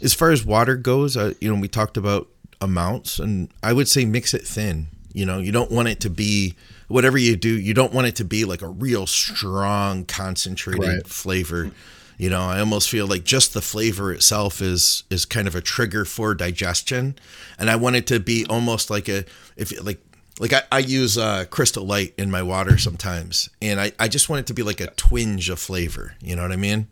as 0.00 0.14
far 0.14 0.30
as 0.30 0.44
water 0.44 0.76
goes, 0.76 1.16
uh, 1.16 1.34
you 1.40 1.52
know, 1.52 1.60
we 1.60 1.68
talked 1.68 1.96
about 1.96 2.28
amounts, 2.60 3.18
and 3.18 3.50
I 3.62 3.72
would 3.72 3.88
say 3.88 4.04
mix 4.04 4.32
it 4.32 4.46
thin. 4.46 4.86
You 5.12 5.26
know, 5.26 5.38
you 5.38 5.52
don't 5.52 5.70
want 5.70 5.88
it 5.88 6.00
to 6.00 6.10
be 6.10 6.54
whatever 6.88 7.18
you 7.18 7.36
do. 7.36 7.58
You 7.58 7.74
don't 7.74 7.92
want 7.92 8.06
it 8.06 8.16
to 8.16 8.24
be 8.24 8.44
like 8.44 8.62
a 8.62 8.68
real 8.68 9.06
strong, 9.06 10.04
concentrated 10.06 10.88
right. 10.88 11.06
flavor. 11.06 11.72
You 12.16 12.30
know, 12.30 12.42
I 12.42 12.60
almost 12.60 12.88
feel 12.88 13.06
like 13.06 13.24
just 13.24 13.54
the 13.54 13.60
flavor 13.60 14.12
itself 14.12 14.62
is 14.62 15.02
is 15.10 15.24
kind 15.24 15.46
of 15.48 15.54
a 15.54 15.60
trigger 15.60 16.04
for 16.04 16.34
digestion, 16.34 17.16
and 17.58 17.70
I 17.70 17.76
want 17.76 17.96
it 17.96 18.06
to 18.08 18.20
be 18.20 18.46
almost 18.48 18.88
like 18.88 19.08
a 19.08 19.24
if 19.56 19.84
like 19.84 20.00
like 20.40 20.52
I, 20.52 20.62
I 20.72 20.78
use 20.78 21.16
uh, 21.16 21.44
crystal 21.50 21.86
light 21.86 22.14
in 22.18 22.30
my 22.30 22.42
water 22.42 22.78
sometimes 22.78 23.50
and 23.62 23.80
I, 23.80 23.92
I 23.98 24.08
just 24.08 24.28
want 24.28 24.40
it 24.40 24.46
to 24.48 24.54
be 24.54 24.62
like 24.62 24.80
a 24.80 24.88
twinge 24.88 25.48
of 25.48 25.58
flavor 25.58 26.14
you 26.20 26.36
know 26.36 26.42
what 26.42 26.52
i 26.52 26.56
mean? 26.56 26.88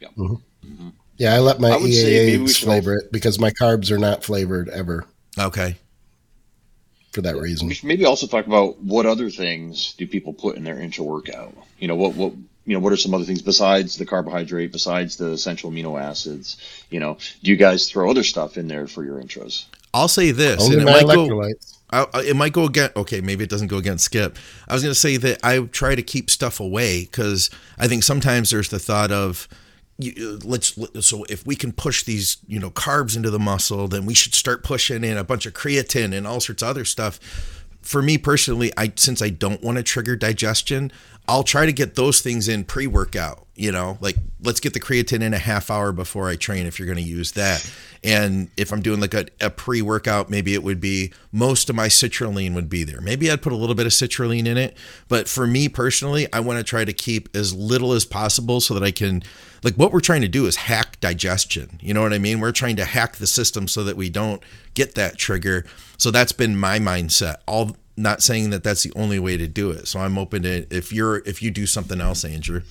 Yeah, 0.00 0.08
mm-hmm. 0.16 0.34
Mm-hmm. 0.66 0.88
yeah 1.16 1.34
i 1.34 1.38
let 1.38 1.60
my 1.60 1.70
I 1.70 1.78
eaas 1.78 2.62
flavor 2.62 2.96
it 2.96 3.12
because 3.12 3.38
my 3.38 3.50
carbs 3.50 3.90
are 3.90 3.98
not 3.98 4.24
flavored 4.24 4.68
ever. 4.68 5.06
Okay. 5.38 5.76
For 7.12 7.22
that 7.22 7.36
reason. 7.36 7.68
We 7.68 7.74
should 7.74 7.86
maybe 7.86 8.04
also 8.04 8.26
talk 8.26 8.46
about 8.46 8.80
what 8.80 9.06
other 9.06 9.30
things 9.30 9.94
do 9.94 10.06
people 10.06 10.32
put 10.32 10.56
in 10.56 10.64
their 10.64 10.80
intra 10.80 11.04
workout? 11.04 11.54
You 11.78 11.88
know 11.88 11.94
what 11.94 12.14
what 12.14 12.32
you 12.66 12.74
know 12.74 12.80
what 12.80 12.92
are 12.92 12.96
some 12.96 13.14
other 13.14 13.24
things 13.24 13.42
besides 13.42 13.96
the 13.96 14.06
carbohydrate 14.06 14.72
besides 14.72 15.16
the 15.16 15.30
essential 15.30 15.70
amino 15.70 16.00
acids? 16.00 16.56
You 16.90 17.00
know 17.00 17.18
do 17.42 17.50
you 17.50 17.56
guys 17.56 17.88
throw 17.88 18.10
other 18.10 18.24
stuff 18.24 18.56
in 18.56 18.66
there 18.66 18.88
for 18.88 19.04
your 19.04 19.22
intros? 19.22 19.66
I'll 19.92 20.08
say 20.08 20.32
this 20.32 20.60
Only 20.62 20.78
and 20.78 20.88
it 20.88 20.92
might 20.92 21.06
go 21.06 21.50
I, 21.94 22.20
it 22.20 22.36
might 22.36 22.52
go 22.52 22.64
again. 22.64 22.90
Okay, 22.96 23.20
maybe 23.20 23.44
it 23.44 23.50
doesn't 23.50 23.68
go 23.68 23.78
against 23.78 24.04
Skip. 24.04 24.36
I 24.68 24.74
was 24.74 24.82
going 24.82 24.92
to 24.94 24.98
say 24.98 25.16
that 25.16 25.38
I 25.42 25.60
try 25.60 25.94
to 25.94 26.02
keep 26.02 26.30
stuff 26.30 26.60
away 26.60 27.02
because 27.04 27.50
I 27.78 27.88
think 27.88 28.02
sometimes 28.02 28.50
there's 28.50 28.68
the 28.68 28.78
thought 28.78 29.12
of 29.12 29.48
you, 29.98 30.40
let's 30.42 30.78
so 31.06 31.24
if 31.28 31.46
we 31.46 31.54
can 31.54 31.72
push 31.72 32.02
these 32.02 32.38
you 32.46 32.58
know 32.58 32.70
carbs 32.70 33.16
into 33.16 33.30
the 33.30 33.38
muscle, 33.38 33.86
then 33.88 34.06
we 34.06 34.14
should 34.14 34.34
start 34.34 34.64
pushing 34.64 35.04
in 35.04 35.16
a 35.16 35.24
bunch 35.24 35.46
of 35.46 35.54
creatine 35.54 36.12
and 36.12 36.26
all 36.26 36.40
sorts 36.40 36.62
of 36.62 36.68
other 36.68 36.84
stuff. 36.84 37.20
For 37.80 38.02
me 38.02 38.18
personally, 38.18 38.72
I 38.76 38.92
since 38.96 39.22
I 39.22 39.28
don't 39.28 39.62
want 39.62 39.76
to 39.76 39.82
trigger 39.82 40.16
digestion, 40.16 40.90
I'll 41.26 41.42
try 41.42 41.64
to 41.66 41.72
get 41.72 41.94
those 41.94 42.20
things 42.20 42.48
in 42.48 42.64
pre 42.64 42.86
workout. 42.86 43.46
You 43.56 43.70
know, 43.70 43.98
like 44.00 44.16
let's 44.42 44.58
get 44.58 44.74
the 44.74 44.80
creatine 44.80 45.22
in 45.22 45.32
a 45.32 45.38
half 45.38 45.70
hour 45.70 45.92
before 45.92 46.28
I 46.28 46.34
train 46.34 46.66
if 46.66 46.78
you're 46.78 46.86
going 46.86 46.98
to 46.98 47.08
use 47.08 47.32
that. 47.32 47.72
And 48.02 48.50
if 48.56 48.72
I'm 48.72 48.82
doing 48.82 49.00
like 49.00 49.14
a, 49.14 49.26
a 49.40 49.48
pre 49.48 49.80
workout, 49.80 50.28
maybe 50.28 50.54
it 50.54 50.64
would 50.64 50.80
be 50.80 51.12
most 51.30 51.70
of 51.70 51.76
my 51.76 51.86
citrulline 51.86 52.54
would 52.54 52.68
be 52.68 52.82
there. 52.82 53.00
Maybe 53.00 53.30
I'd 53.30 53.42
put 53.42 53.52
a 53.52 53.56
little 53.56 53.76
bit 53.76 53.86
of 53.86 53.92
citrulline 53.92 54.46
in 54.46 54.58
it. 54.58 54.76
But 55.06 55.28
for 55.28 55.46
me 55.46 55.68
personally, 55.68 56.26
I 56.32 56.40
want 56.40 56.58
to 56.58 56.64
try 56.64 56.84
to 56.84 56.92
keep 56.92 57.34
as 57.34 57.54
little 57.54 57.92
as 57.92 58.04
possible 58.04 58.60
so 58.60 58.74
that 58.74 58.82
I 58.82 58.90
can, 58.90 59.22
like, 59.62 59.76
what 59.76 59.92
we're 59.92 60.00
trying 60.00 60.22
to 60.22 60.28
do 60.28 60.46
is 60.46 60.56
hack 60.56 60.98
digestion. 61.00 61.78
You 61.80 61.94
know 61.94 62.02
what 62.02 62.12
I 62.12 62.18
mean? 62.18 62.40
We're 62.40 62.52
trying 62.52 62.76
to 62.76 62.84
hack 62.84 63.16
the 63.16 63.26
system 63.28 63.68
so 63.68 63.84
that 63.84 63.96
we 63.96 64.10
don't 64.10 64.42
get 64.74 64.96
that 64.96 65.16
trigger. 65.16 65.64
So 65.96 66.10
that's 66.10 66.32
been 66.32 66.58
my 66.58 66.80
mindset. 66.80 67.36
All 67.46 67.76
not 67.96 68.22
saying 68.22 68.50
that 68.50 68.64
that's 68.64 68.82
the 68.82 68.92
only 68.96 69.18
way 69.18 69.36
to 69.36 69.46
do 69.46 69.70
it. 69.70 69.86
So 69.88 70.00
I'm 70.00 70.18
open 70.18 70.42
to 70.42 70.66
if 70.74 70.92
you're 70.92 71.16
if 71.18 71.42
you 71.42 71.50
do 71.50 71.66
something 71.66 72.00
else, 72.00 72.24
Andrew. 72.24 72.62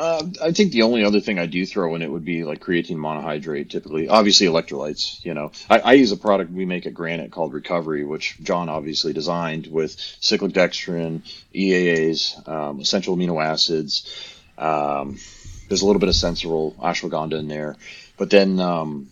Uh, 0.00 0.26
I 0.42 0.52
think 0.52 0.72
the 0.72 0.80
only 0.80 1.04
other 1.04 1.20
thing 1.20 1.38
I 1.38 1.44
do 1.44 1.66
throw 1.66 1.94
in 1.94 2.00
it 2.00 2.10
would 2.10 2.24
be 2.24 2.42
like 2.42 2.60
creatine 2.60 2.96
monohydrate, 2.96 3.68
typically. 3.68 4.08
Obviously, 4.08 4.46
electrolytes. 4.46 5.22
You 5.26 5.34
know, 5.34 5.52
I, 5.68 5.80
I, 5.80 5.92
use 5.92 6.10
a 6.10 6.16
product 6.16 6.50
we 6.50 6.64
make 6.64 6.86
at 6.86 6.94
Granite 6.94 7.32
called 7.32 7.52
Recovery, 7.52 8.02
which 8.04 8.38
John 8.42 8.70
obviously 8.70 9.12
designed 9.12 9.66
with 9.66 9.94
cyclic 10.20 10.52
dextrin, 10.52 11.20
EAAs, 11.54 12.48
um, 12.48 12.80
essential 12.80 13.14
amino 13.14 13.44
acids. 13.44 14.10
Um, 14.56 15.18
there's 15.68 15.82
a 15.82 15.86
little 15.86 16.00
bit 16.00 16.08
of 16.08 16.14
sensoril, 16.14 16.74
ashwagandha 16.76 17.38
in 17.38 17.48
there, 17.48 17.76
but 18.16 18.30
then 18.30 18.58
um, 18.58 19.10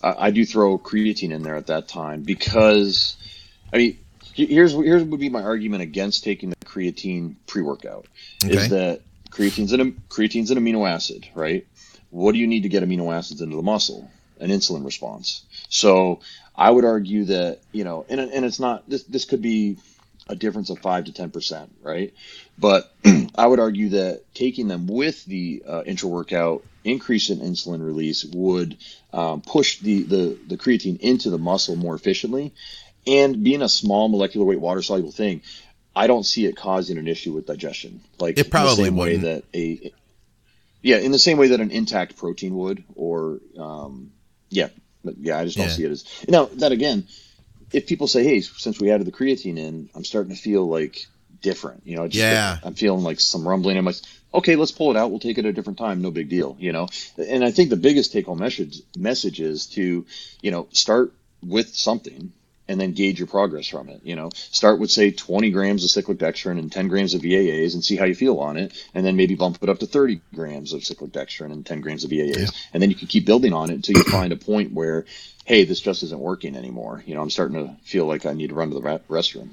I, 0.00 0.26
I 0.26 0.30
do 0.30 0.46
throw 0.46 0.78
creatine 0.78 1.32
in 1.32 1.42
there 1.42 1.56
at 1.56 1.66
that 1.66 1.88
time 1.88 2.22
because, 2.22 3.16
I 3.72 3.78
mean, 3.78 3.98
here's 4.32 4.72
here's 4.72 5.02
would 5.02 5.20
be 5.20 5.28
my 5.28 5.42
argument 5.42 5.82
against 5.82 6.24
taking 6.24 6.50
the 6.50 6.56
creatine 6.56 7.34
pre-workout 7.46 8.06
okay. 8.44 8.56
is 8.56 8.68
that 8.70 9.02
creatine's 9.30 9.72
an 9.72 10.02
creatine's 10.08 10.50
an 10.50 10.58
amino 10.58 10.88
acid, 10.88 11.28
right? 11.34 11.66
What 12.10 12.32
do 12.32 12.38
you 12.38 12.46
need 12.46 12.62
to 12.64 12.68
get 12.68 12.82
amino 12.82 13.14
acids 13.14 13.40
into 13.40 13.56
the 13.56 13.62
muscle? 13.62 14.10
An 14.40 14.48
insulin 14.48 14.84
response. 14.86 15.44
So 15.68 16.20
I 16.56 16.70
would 16.70 16.84
argue 16.84 17.26
that 17.26 17.60
you 17.72 17.84
know, 17.84 18.06
and 18.08 18.20
and 18.20 18.44
it's 18.44 18.60
not 18.60 18.88
this. 18.88 19.02
This 19.04 19.24
could 19.24 19.42
be 19.42 19.76
a 20.28 20.34
difference 20.34 20.70
of 20.70 20.78
five 20.78 21.04
to 21.04 21.12
ten 21.12 21.30
percent, 21.30 21.72
right? 21.82 22.14
But 22.58 22.92
I 23.34 23.46
would 23.46 23.60
argue 23.60 23.90
that 23.90 24.22
taking 24.34 24.68
them 24.68 24.86
with 24.86 25.24
the 25.26 25.62
uh, 25.66 25.82
intra 25.84 26.08
workout 26.08 26.64
increase 26.84 27.28
in 27.28 27.40
insulin 27.40 27.84
release 27.84 28.24
would 28.24 28.78
um, 29.12 29.42
push 29.42 29.78
the, 29.80 30.02
the 30.04 30.38
the 30.48 30.56
creatine 30.56 30.98
into 31.00 31.30
the 31.30 31.38
muscle 31.38 31.76
more 31.76 31.94
efficiently. 31.94 32.52
And 33.06 33.42
being 33.42 33.62
a 33.62 33.68
small 33.68 34.08
molecular 34.08 34.44
weight 34.44 34.60
water 34.60 34.82
soluble 34.82 35.12
thing, 35.12 35.42
I 35.94 36.06
don't 36.06 36.24
see 36.24 36.46
it 36.46 36.56
causing 36.56 36.98
an 36.98 37.08
issue 37.08 37.32
with 37.32 37.46
digestion. 37.46 38.00
Like 38.18 38.38
it 38.38 38.50
probably 38.50 38.76
the 38.76 38.82
same 38.84 38.96
wouldn't. 38.96 39.22
way 39.22 39.28
that 39.28 39.44
a 39.54 39.92
yeah, 40.82 40.98
in 40.98 41.12
the 41.12 41.18
same 41.18 41.36
way 41.36 41.48
that 41.48 41.60
an 41.60 41.70
intact 41.70 42.16
protein 42.16 42.54
would, 42.56 42.84
or 42.94 43.40
um, 43.58 44.12
yeah, 44.48 44.68
but 45.04 45.18
yeah, 45.18 45.38
I 45.38 45.44
just 45.44 45.56
don't 45.56 45.66
yeah. 45.66 45.72
see 45.72 45.84
it 45.84 45.90
as 45.90 46.24
now 46.28 46.46
that 46.54 46.72
again. 46.72 47.06
If 47.72 47.86
people 47.86 48.08
say, 48.08 48.24
"Hey, 48.24 48.40
since 48.40 48.80
we 48.80 48.90
added 48.90 49.06
the 49.06 49.12
creatine 49.12 49.58
in, 49.58 49.90
I'm 49.94 50.04
starting 50.04 50.34
to 50.34 50.40
feel 50.40 50.66
like 50.66 51.06
different," 51.42 51.86
you 51.86 51.96
know, 51.96 52.08
just 52.08 52.22
yeah, 52.22 52.58
I'm 52.62 52.74
feeling 52.74 53.04
like 53.04 53.20
some 53.20 53.46
rumbling. 53.46 53.76
I'm 53.76 53.84
like, 53.84 53.96
okay, 54.32 54.56
let's 54.56 54.72
pull 54.72 54.90
it 54.90 54.96
out. 54.96 55.10
We'll 55.10 55.20
take 55.20 55.38
it 55.38 55.44
at 55.44 55.50
a 55.50 55.52
different 55.52 55.78
time. 55.78 56.02
No 56.02 56.10
big 56.10 56.28
deal, 56.28 56.56
you 56.58 56.72
know. 56.72 56.88
And 57.18 57.44
I 57.44 57.50
think 57.50 57.70
the 57.70 57.76
biggest 57.76 58.12
take 58.12 58.26
home 58.26 58.38
message 58.38 58.80
message 58.96 59.40
is 59.40 59.66
to, 59.68 60.06
you 60.40 60.50
know, 60.50 60.68
start 60.72 61.12
with 61.42 61.74
something 61.74 62.32
and 62.70 62.80
then 62.80 62.92
gauge 62.92 63.18
your 63.18 63.26
progress 63.26 63.66
from 63.66 63.88
it. 63.88 64.00
You 64.04 64.14
know, 64.14 64.30
start 64.32 64.78
with 64.78 64.92
say 64.92 65.10
20 65.10 65.50
grams 65.50 65.82
of 65.82 65.90
cyclic 65.90 66.18
dextrin 66.18 66.56
and 66.56 66.70
10 66.70 66.86
grams 66.86 67.14
of 67.14 67.22
EAAs 67.22 67.74
and 67.74 67.84
see 67.84 67.96
how 67.96 68.04
you 68.04 68.14
feel 68.14 68.38
on 68.38 68.56
it, 68.56 68.72
and 68.94 69.04
then 69.04 69.16
maybe 69.16 69.34
bump 69.34 69.58
it 69.60 69.68
up 69.68 69.80
to 69.80 69.86
30 69.86 70.20
grams 70.32 70.72
of 70.72 70.84
cyclic 70.84 71.10
dextrin 71.10 71.52
and 71.52 71.66
10 71.66 71.80
grams 71.80 72.04
of 72.04 72.10
EAAs, 72.12 72.38
yeah. 72.38 72.46
and 72.72 72.80
then 72.80 72.88
you 72.88 72.94
can 72.94 73.08
keep 73.08 73.26
building 73.26 73.52
on 73.52 73.70
it 73.70 73.74
until 73.74 73.96
you 73.96 74.04
find 74.04 74.32
a 74.32 74.36
point 74.36 74.72
where, 74.72 75.04
hey, 75.44 75.64
this 75.64 75.80
just 75.80 76.04
isn't 76.04 76.20
working 76.20 76.54
anymore. 76.54 77.02
You 77.04 77.16
know, 77.16 77.22
I'm 77.22 77.30
starting 77.30 77.56
to 77.56 77.74
feel 77.82 78.06
like 78.06 78.24
I 78.24 78.34
need 78.34 78.50
to 78.50 78.54
run 78.54 78.70
to 78.70 78.76
the 78.76 79.00
restroom. 79.10 79.50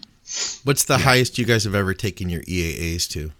What's 0.64 0.86
the 0.86 0.98
yeah. 0.98 1.00
highest 1.00 1.40
you 1.40 1.46
guys 1.46 1.64
have 1.64 1.74
ever 1.74 1.96
taken 1.96 2.30
your 2.30 2.44
EAAs 2.44 3.10
to? 3.10 3.32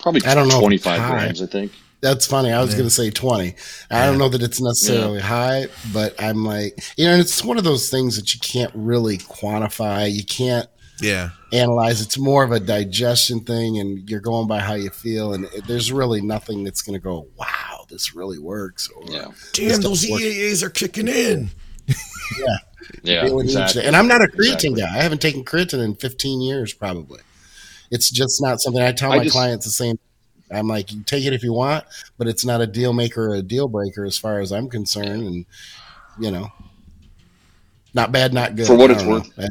Probably 0.00 0.22
I 0.26 0.34
don't 0.34 0.48
know 0.48 0.60
25 0.60 1.10
grams, 1.10 1.40
I 1.40 1.46
think. 1.46 1.72
That's 2.00 2.26
funny. 2.26 2.52
I 2.52 2.60
was 2.60 2.70
yeah. 2.70 2.78
going 2.78 2.88
to 2.88 2.94
say 2.94 3.10
20. 3.10 3.44
I 3.44 3.54
yeah. 3.90 4.06
don't 4.06 4.18
know 4.18 4.28
that 4.28 4.42
it's 4.42 4.60
necessarily 4.60 5.18
yeah. 5.18 5.24
high, 5.24 5.66
but 5.92 6.14
I'm 6.22 6.44
like, 6.44 6.78
you 6.96 7.06
know, 7.06 7.16
it's 7.16 7.42
one 7.42 7.58
of 7.58 7.64
those 7.64 7.90
things 7.90 8.16
that 8.16 8.34
you 8.34 8.40
can't 8.40 8.72
really 8.74 9.18
quantify. 9.18 10.12
You 10.12 10.24
can't 10.24 10.68
yeah 11.00 11.30
analyze. 11.52 12.00
It's 12.00 12.18
more 12.18 12.44
of 12.44 12.52
a 12.52 12.60
digestion 12.60 13.40
thing, 13.40 13.78
and 13.78 14.08
you're 14.08 14.20
going 14.20 14.46
by 14.46 14.60
how 14.60 14.74
you 14.74 14.90
feel. 14.90 15.32
And 15.32 15.48
there's 15.66 15.90
really 15.90 16.20
nothing 16.20 16.64
that's 16.64 16.82
going 16.82 16.98
to 16.98 17.02
go, 17.02 17.28
wow, 17.36 17.86
this 17.88 18.14
really 18.14 18.38
works. 18.38 18.88
Or, 18.94 19.02
yeah. 19.06 19.28
Damn, 19.52 19.80
those 19.80 20.04
EAAs 20.04 20.62
are 20.62 20.70
kicking 20.70 21.08
in. 21.08 21.50
yeah. 22.38 22.56
Yeah. 23.02 23.26
Exactly. 23.26 23.84
And 23.84 23.96
I'm 23.96 24.08
not 24.08 24.22
a 24.22 24.26
creatine 24.26 24.72
exactly. 24.72 24.82
guy. 24.82 24.98
I 24.98 25.02
haven't 25.02 25.20
taken 25.20 25.44
creatine 25.44 25.82
in 25.84 25.94
15 25.94 26.40
years, 26.40 26.72
probably. 26.72 27.20
It's 27.90 28.10
just 28.10 28.42
not 28.42 28.60
something 28.60 28.82
I 28.82 28.92
tell 28.92 29.12
I 29.12 29.18
my 29.18 29.24
just, 29.24 29.34
clients 29.34 29.64
the 29.64 29.72
same 29.72 29.98
I'm 30.50 30.68
like, 30.68 30.88
take 31.06 31.24
it 31.24 31.32
if 31.32 31.42
you 31.42 31.52
want, 31.52 31.84
but 32.18 32.28
it's 32.28 32.44
not 32.44 32.60
a 32.60 32.66
deal 32.66 32.92
maker 32.92 33.30
or 33.30 33.34
a 33.34 33.42
deal 33.42 33.68
breaker 33.68 34.04
as 34.04 34.16
far 34.16 34.40
as 34.40 34.52
I'm 34.52 34.68
concerned. 34.68 35.22
And 35.26 35.46
you 36.18 36.30
know, 36.30 36.52
not 37.94 38.12
bad, 38.12 38.32
not 38.32 38.56
good. 38.56 38.66
For 38.66 38.76
what 38.76 38.90
it's 38.90 39.04
worth. 39.04 39.36
Know. 39.36 39.48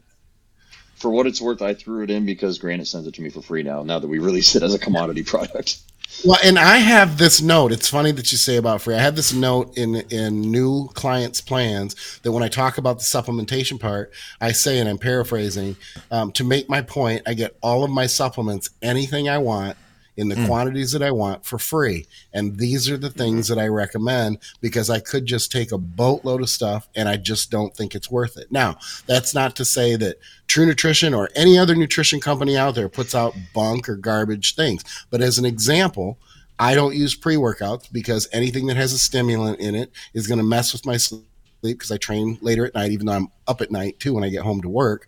For 0.96 1.12
what 1.12 1.28
it's 1.28 1.42
worth, 1.42 1.62
I 1.62 1.74
threw 1.74 2.04
it 2.04 2.10
in 2.10 2.26
because 2.26 2.58
Granite 2.58 2.88
sends 2.88 3.08
it 3.08 3.14
to 3.16 3.22
me 3.22 3.30
for 3.30 3.42
free 3.42 3.64
now. 3.64 3.84
Now 3.84 4.00
that 4.00 4.08
we 4.08 4.20
release 4.20 4.56
it 4.56 4.64
as 4.64 4.74
a 4.74 4.80
commodity 4.80 5.24
product. 5.26 5.80
Well, 6.24 6.40
and 6.44 6.58
I 6.58 6.78
have 6.78 7.18
this 7.18 7.42
note. 7.42 7.72
It's 7.72 7.90
funny 7.90 8.12
that 8.14 8.32
you 8.32 8.38
say 8.38 8.56
about 8.56 8.82
free. 8.82 8.96
I 8.96 9.02
have 9.02 9.16
this 9.16 9.34
note 9.34 9.78
in 9.78 9.96
in 10.10 10.42
new 10.42 10.88
clients' 10.90 11.42
plans 11.42 12.20
that 12.24 12.32
when 12.32 12.44
I 12.44 12.48
talk 12.48 12.78
about 12.78 13.00
the 13.00 13.04
supplementation 13.04 13.80
part, 13.80 14.14
I 14.40 14.52
say, 14.52 14.80
and 14.80 14.88
I'm 14.88 14.98
paraphrasing, 14.98 15.76
um, 16.12 16.32
to 16.34 16.44
make 16.44 16.70
my 16.70 16.82
point, 16.82 17.24
I 17.28 17.34
get 17.34 17.58
all 17.62 17.84
of 17.84 17.92
my 17.92 18.08
supplements, 18.08 18.70
anything 18.82 19.28
I 19.28 19.40
want, 19.40 19.78
in 20.18 20.30
the 20.30 20.36
mm. 20.36 20.48
quantities 20.48 20.92
that 20.92 21.02
I 21.02 21.12
want 21.12 21.46
for 21.46 21.58
free. 21.60 22.06
And 22.34 22.58
these 22.58 22.90
are 22.90 22.98
the 22.98 23.10
things 23.10 23.48
that 23.48 23.58
I 23.58 23.68
recommend 23.68 24.40
because 24.62 24.90
I 24.90 25.00
could 25.00 25.26
just 25.26 25.52
take 25.52 25.72
a 25.72 25.78
boatload 25.78 26.42
of 26.42 26.50
stuff 26.50 26.88
and 26.96 27.10
I 27.10 27.18
just 27.18 27.52
don't 27.52 27.76
think 27.76 27.96
it's 27.96 28.10
worth 28.10 28.38
it. 28.38 28.52
Now, 28.52 28.78
that's 29.06 29.34
not 29.34 29.56
to 29.58 29.66
say 29.66 29.96
that 29.98 30.18
True 30.48 30.66
Nutrition 30.66 31.14
or 31.14 31.30
any 31.36 31.58
other 31.58 31.76
nutrition 31.76 32.20
company 32.20 32.58
out 32.58 32.76
there 32.76 32.90
puts 32.90 33.14
out 33.14 33.36
bunk 33.54 33.90
or 33.90 33.96
garbage 33.96 34.56
things. 34.56 34.84
But 35.10 35.22
as 35.22 35.38
an 35.38 35.46
example, 35.46 36.18
I 36.58 36.76
don't 36.76 36.96
use 36.96 37.16
pre 37.16 37.36
workouts 37.36 37.92
because 37.92 38.30
anything 38.32 38.68
that 38.68 38.78
has 38.78 38.94
a 38.94 39.00
stimulant 39.00 39.60
in 39.60 39.76
it 39.76 39.92
is 40.14 40.28
going 40.28 40.38
to 40.38 40.46
mess 40.46 40.72
with 40.72 40.86
my 40.86 40.98
sleep 40.98 41.26
because 41.62 41.92
I 41.92 41.98
train 41.98 42.38
later 42.42 42.66
at 42.66 42.76
night, 42.76 42.92
even 42.92 43.08
though 43.08 43.14
I'm 43.14 43.28
up 43.48 43.62
at 43.62 43.72
night 43.72 44.00
too 44.00 44.14
when 44.14 44.24
I 44.24 44.30
get 44.30 44.44
home 44.44 44.62
to 44.62 44.70
work. 44.70 45.08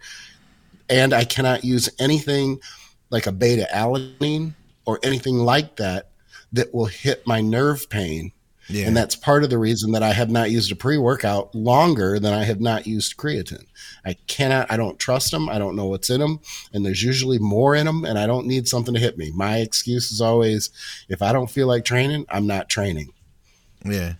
And 0.89 1.13
I 1.13 1.23
cannot 1.23 1.63
use 1.63 1.89
anything 1.99 2.59
like 3.09 3.27
a 3.27 3.31
beta 3.31 3.67
alanine 3.71 4.53
or 4.87 4.99
anything 5.03 5.35
like 5.35 5.75
that 5.75 6.09
that 6.53 6.73
will 6.73 6.85
hit 6.85 7.27
my 7.27 7.41
nerve 7.41 7.87
pain. 7.89 8.31
Yeah. 8.69 8.87
And 8.87 8.97
that's 8.97 9.15
part 9.15 9.43
of 9.43 9.49
the 9.49 9.57
reason 9.57 9.91
that 9.91 10.03
I 10.03 10.11
have 10.11 10.29
not 10.29 10.49
used 10.49 10.71
a 10.71 10.75
pre 10.75 10.97
workout 10.97 11.53
longer 11.53 12.19
than 12.19 12.33
I 12.33 12.43
have 12.43 12.59
not 12.59 12.87
used 12.87 13.15
creatine. 13.15 13.65
I 14.05 14.13
cannot, 14.27 14.69
I 14.71 14.75
don't 14.75 14.99
trust 14.99 15.31
them. 15.31 15.47
I 15.47 15.57
don't 15.57 15.75
know 15.75 15.85
what's 15.85 16.09
in 16.09 16.19
them. 16.19 16.39
And 16.73 16.85
there's 16.85 17.03
usually 17.03 17.39
more 17.39 17.75
in 17.75 17.85
them, 17.85 18.03
and 18.03 18.17
I 18.19 18.27
don't 18.27 18.45
need 18.45 18.67
something 18.67 18.93
to 18.93 18.99
hit 18.99 19.17
me. 19.17 19.31
My 19.31 19.57
excuse 19.59 20.11
is 20.11 20.19
always 20.19 20.69
if 21.07 21.21
I 21.21 21.31
don't 21.31 21.49
feel 21.49 21.67
like 21.67 21.85
training, 21.85 22.25
I'm 22.29 22.47
not 22.47 22.67
training. 22.67 23.13
Yeah. 23.85 24.13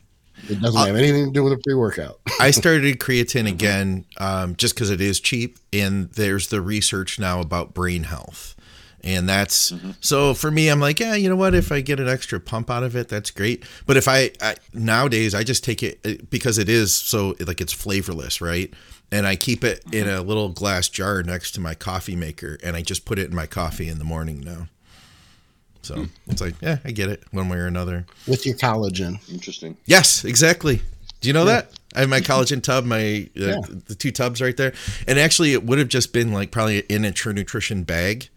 It 0.50 0.62
doesn't 0.62 0.86
have 0.86 0.96
anything 0.96 1.26
to 1.26 1.32
do 1.32 1.44
with 1.44 1.54
a 1.54 1.58
pre 1.58 1.74
workout. 1.74 2.20
I 2.40 2.52
started 2.52 3.00
creatine 3.00 3.50
again 3.50 4.06
um, 4.18 4.56
just 4.56 4.76
because 4.76 4.92
it 4.92 5.02
is 5.02 5.20
cheap, 5.20 5.58
and 5.74 6.10
there's 6.12 6.48
the 6.48 6.62
research 6.62 7.20
now 7.20 7.42
about 7.42 7.74
brain 7.74 8.04
health 8.04 8.56
and 9.04 9.28
that's 9.30 9.72
mm-hmm. 9.72 9.92
so 10.00 10.34
for 10.34 10.52
me 10.52 10.70
i'm 10.70 10.80
like 10.80 11.00
yeah 11.00 11.16
you 11.16 11.30
know 11.30 11.36
what? 11.36 11.54
If 11.54 11.72
i 11.72 11.82
get 11.82 12.00
an 12.00 12.08
extra 12.08 12.40
pump 12.40 12.70
out 12.70 12.84
of 12.84 12.96
it 12.96 13.10
that's 13.10 13.32
great. 13.32 13.64
But 13.86 13.98
if 13.98 14.08
I, 14.08 14.32
I, 14.42 14.56
nowadays 14.74 15.34
i 15.34 15.44
just 15.44 15.64
take 15.64 15.84
it 15.84 16.30
because 16.30 16.58
it 16.58 16.70
is 16.70 16.94
so 16.94 17.36
like 17.40 17.62
it's 17.62 17.74
flavorless 17.74 18.42
right? 18.42 18.74
And 19.12 19.26
i 19.26 19.36
keep 19.36 19.64
it 19.64 19.86
mm-hmm. 19.86 19.94
in 19.94 20.10
a 20.10 20.22
little 20.22 20.50
glass 20.50 20.90
jar 20.90 21.24
next 21.24 21.52
to 21.52 21.62
my 21.62 21.76
coffee 21.76 22.16
maker 22.16 22.58
and 22.64 22.76
i 22.76 22.82
just 22.82 23.06
put 23.06 23.20
it 23.20 23.30
in 23.30 23.36
my 23.36 23.46
coffee 23.46 23.88
in 23.88 24.00
the 24.00 24.06
morning 24.06 24.42
now. 24.42 24.68
So 25.82 25.96
mm. 25.96 26.10
it's 26.28 26.42
like 26.42 26.56
yeah 26.62 26.80
i 26.84 26.92
get 26.92 27.10
it 27.10 27.24
one 27.32 27.50
way 27.50 27.58
or 27.58 27.68
another. 27.68 28.06
With 28.28 28.46
your 28.46 28.56
collagen. 28.56 29.20
Interesting. 29.32 29.78
Yes 29.86 30.26
exactly. 30.26 30.82
Do 31.22 31.28
you 31.28 31.34
know 31.34 31.46
yeah. 31.46 31.62
that? 31.62 31.72
I 31.96 32.02
have 32.02 32.10
my 32.10 32.20
collagen 32.22 32.62
tub, 32.62 32.86
my 32.86 33.30
uh, 33.36 33.42
yeah. 33.42 33.58
the 33.88 33.96
two 33.96 34.12
tubs 34.12 34.42
right 34.42 34.56
there, 34.56 34.74
and 35.08 35.18
actually 35.18 35.54
it 35.54 35.64
would 35.64 35.80
have 35.80 35.88
just 35.88 36.14
been 36.14 36.32
like 36.32 36.52
probably 36.52 36.80
in 36.80 37.06
a 37.06 37.12
True 37.12 37.34
Nutrition 37.34 37.84
bag, 37.84 38.30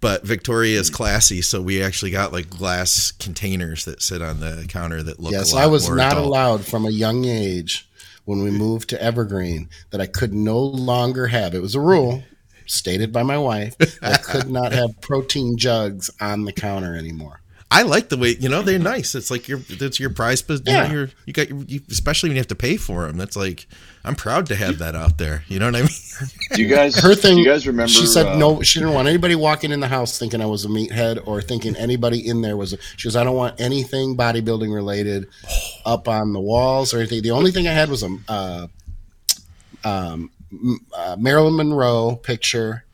but 0.00 0.24
Victoria 0.24 0.78
is 0.78 0.90
classy, 0.90 1.42
so 1.42 1.60
we 1.62 1.82
actually 1.82 2.10
got 2.10 2.32
like 2.32 2.50
glass 2.50 3.12
containers 3.12 3.84
that 3.84 4.02
sit 4.02 4.22
on 4.22 4.40
the 4.40 4.66
counter 4.68 5.02
that 5.02 5.20
look. 5.20 5.32
Yes, 5.32 5.54
I 5.54 5.66
was 5.66 5.88
not 5.88 6.12
adult. 6.12 6.26
allowed 6.26 6.66
from 6.66 6.84
a 6.84 6.90
young 6.90 7.24
age 7.24 7.88
when 8.24 8.42
we 8.42 8.50
moved 8.50 8.88
to 8.90 9.02
Evergreen 9.02 9.68
that 9.90 10.00
I 10.00 10.06
could 10.06 10.34
no 10.34 10.58
longer 10.58 11.28
have. 11.28 11.54
It 11.54 11.62
was 11.62 11.74
a 11.74 11.80
rule 11.80 12.22
stated 12.66 13.12
by 13.12 13.22
my 13.22 13.38
wife. 13.38 13.74
I 14.02 14.16
could 14.16 14.50
not 14.50 14.72
have 14.72 15.00
protein 15.00 15.56
jugs 15.56 16.10
on 16.20 16.44
the 16.44 16.52
counter 16.52 16.96
anymore. 16.96 17.40
I 17.68 17.82
like 17.82 18.10
the 18.10 18.16
way 18.16 18.36
you 18.38 18.48
know 18.48 18.62
they're 18.62 18.78
nice. 18.78 19.14
It's 19.16 19.30
like 19.30 19.48
your 19.48 19.58
that's 19.58 19.98
your 19.98 20.10
prize, 20.10 20.40
but 20.40 20.62
yeah. 20.64 20.90
you, 20.90 21.08
you 21.26 21.32
got 21.32 21.50
you, 21.68 21.80
especially 21.90 22.28
when 22.28 22.36
you 22.36 22.40
have 22.40 22.48
to 22.48 22.54
pay 22.54 22.76
for 22.76 23.06
them. 23.06 23.16
That's 23.16 23.36
like 23.36 23.66
I'm 24.04 24.14
proud 24.14 24.46
to 24.46 24.56
have 24.56 24.78
that 24.78 24.94
out 24.94 25.18
there. 25.18 25.42
You 25.48 25.58
know 25.58 25.66
what 25.66 25.74
I 25.74 25.80
mean? 25.80 25.88
Do 26.52 26.62
you 26.62 26.68
guys? 26.68 26.96
Her 26.96 27.16
thing. 27.16 27.38
you 27.38 27.44
guys 27.44 27.66
remember? 27.66 27.88
She 27.88 28.06
said 28.06 28.26
uh, 28.26 28.38
no. 28.38 28.62
She 28.62 28.78
didn't 28.78 28.94
want 28.94 29.08
anybody 29.08 29.34
walking 29.34 29.72
in 29.72 29.80
the 29.80 29.88
house 29.88 30.16
thinking 30.16 30.40
I 30.40 30.46
was 30.46 30.64
a 30.64 30.68
meathead 30.68 31.26
or 31.26 31.42
thinking 31.42 31.74
anybody 31.74 32.26
in 32.26 32.40
there 32.40 32.56
was. 32.56 32.72
A, 32.72 32.78
she 32.96 33.08
goes, 33.08 33.16
I 33.16 33.24
don't 33.24 33.36
want 33.36 33.60
anything 33.60 34.16
bodybuilding 34.16 34.72
related 34.72 35.26
up 35.84 36.06
on 36.06 36.32
the 36.32 36.40
walls 36.40 36.94
or 36.94 36.98
anything. 36.98 37.22
The 37.22 37.32
only 37.32 37.50
thing 37.50 37.66
I 37.66 37.72
had 37.72 37.90
was 37.90 38.04
a 38.04 38.16
uh, 38.28 38.66
um, 39.82 40.30
uh, 40.96 41.16
Marilyn 41.18 41.56
Monroe 41.56 42.14
picture 42.14 42.84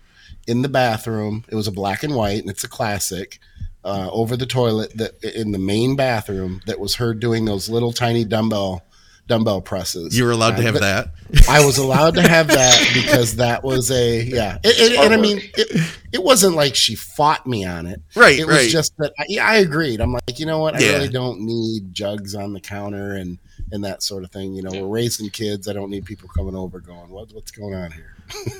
in 0.47 0.63
the 0.63 0.69
bathroom. 0.71 1.45
It 1.49 1.55
was 1.55 1.69
a 1.69 1.73
black 1.73 2.03
and 2.03 2.15
white, 2.15 2.41
and 2.41 2.49
it's 2.49 2.65
a 2.65 2.69
classic 2.69 3.39
uh, 3.85 4.09
over 4.12 4.37
the 4.37 4.47
toilet 4.47 4.97
that 4.97 5.23
in 5.25 5.53
the 5.53 5.59
main 5.59 5.97
bathroom 5.97 6.61
that 6.66 6.79
was 6.79 6.97
her 6.97 7.14
doing 7.14 7.45
those 7.45 7.68
little 7.68 7.92
tiny 7.92 8.25
dumbbell 8.25 8.83
dumbbell 9.27 9.61
presses. 9.61 10.16
You 10.16 10.25
were 10.25 10.31
allowed 10.31 10.57
to 10.57 10.62
have 10.62 10.81
that. 10.81 11.12
I 11.49 11.64
was 11.64 11.79
allowed 11.79 12.14
to 12.16 12.23
have 12.23 12.49
that 12.49 12.90
because 12.95 13.37
that 13.37 13.62
was 13.64 13.90
a 13.90 14.23
yeah. 14.23 14.59
It, 14.62 14.92
it, 14.92 14.99
and 14.99 15.14
I 15.14 15.16
mean, 15.16 15.40
it, 15.57 15.99
it 16.12 16.23
wasn't 16.23 16.55
like 16.55 16.75
she 16.75 16.95
fought 16.95 17.47
me 17.47 17.64
on 17.64 17.87
it. 17.87 18.03
Right. 18.14 18.38
It 18.38 18.47
was 18.47 18.57
right. 18.57 18.68
just 18.68 18.97
that 18.99 19.12
I, 19.18 19.38
I, 19.40 19.57
agreed. 19.57 20.01
I'm 20.01 20.12
like, 20.12 20.38
you 20.38 20.47
know 20.47 20.59
what? 20.59 20.77
I 20.77 20.81
yeah. 20.81 20.92
really 20.92 21.09
don't 21.09 21.40
need 21.40 21.92
jugs 21.92 22.35
on 22.35 22.53
the 22.53 22.61
counter 22.61 23.14
and 23.14 23.38
and 23.71 23.85
that 23.85 24.03
sort 24.03 24.25
of 24.25 24.31
thing. 24.31 24.55
You 24.55 24.62
know, 24.62 24.73
yeah. 24.73 24.83
we're 24.83 24.88
raising 24.88 25.31
kids. 25.31 25.68
I 25.68 25.73
don't 25.73 25.90
need 25.90 26.05
people 26.05 26.29
coming 26.29 26.55
over 26.55 26.81
going, 26.81 27.11
what, 27.11 27.33
what's 27.33 27.53
going 27.53 27.75
on 27.75 27.90
here? 27.92 28.14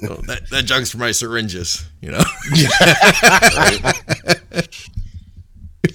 oh, 0.05 0.17
that, 0.27 0.49
that 0.51 0.65
jug's 0.65 0.91
for 0.91 0.99
my 0.99 1.13
syringes. 1.13 1.87
You 2.01 2.13
know. 2.13 2.23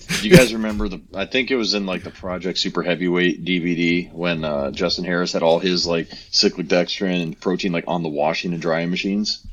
Do 0.07 0.27
you 0.27 0.35
guys 0.35 0.53
remember 0.53 0.87
the? 0.87 1.01
I 1.13 1.25
think 1.25 1.51
it 1.51 1.55
was 1.55 1.73
in 1.73 1.85
like 1.85 2.03
the 2.03 2.11
Project 2.11 2.57
Super 2.57 2.81
Heavyweight 2.81 3.43
DVD 3.43 4.11
when 4.11 4.43
uh, 4.43 4.71
Justin 4.71 5.05
Harris 5.05 5.33
had 5.33 5.43
all 5.43 5.59
his 5.59 5.85
like 5.85 6.07
cyclic 6.31 6.67
dextrin 6.67 7.21
and 7.21 7.39
protein 7.39 7.71
like 7.71 7.85
on 7.87 8.03
the 8.03 8.09
washing 8.09 8.53
and 8.53 8.61
drying 8.61 8.89
machines. 8.89 9.45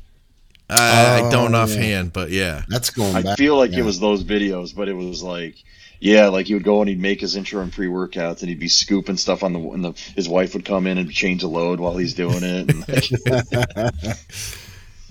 Uh, 0.69 0.75
oh, 1.21 1.27
I 1.27 1.31
don't 1.31 1.53
offhand, 1.53 2.07
yeah. 2.07 2.11
but 2.11 2.31
yeah, 2.31 2.63
that's 2.67 2.89
going. 2.89 3.15
I 3.15 3.21
back. 3.21 3.37
feel 3.37 3.57
like 3.57 3.71
yeah. 3.71 3.79
it 3.79 3.85
was 3.85 3.99
those 3.99 4.23
videos, 4.23 4.75
but 4.75 4.87
it 4.87 4.93
was 4.93 5.21
like, 5.21 5.55
yeah, 5.99 6.27
like 6.29 6.47
he 6.47 6.53
would 6.53 6.63
go 6.63 6.79
and 6.81 6.89
he'd 6.89 7.01
make 7.01 7.21
his 7.21 7.35
intro 7.35 7.61
and 7.61 7.71
pre 7.71 7.87
workouts, 7.87 8.39
and 8.39 8.49
he'd 8.49 8.59
be 8.59 8.69
scooping 8.69 9.17
stuff 9.17 9.43
on 9.43 9.53
the 9.53 9.59
and 9.59 9.83
the 9.83 9.91
his 10.15 10.27
wife 10.27 10.53
would 10.53 10.65
come 10.65 10.87
in 10.87 10.97
and 10.97 11.11
change 11.11 11.41
the 11.41 11.47
load 11.47 11.79
while 11.79 11.97
he's 11.97 12.15
doing 12.15 12.43
it. 12.43 12.71
And, 12.71 12.87
like, 12.87 14.15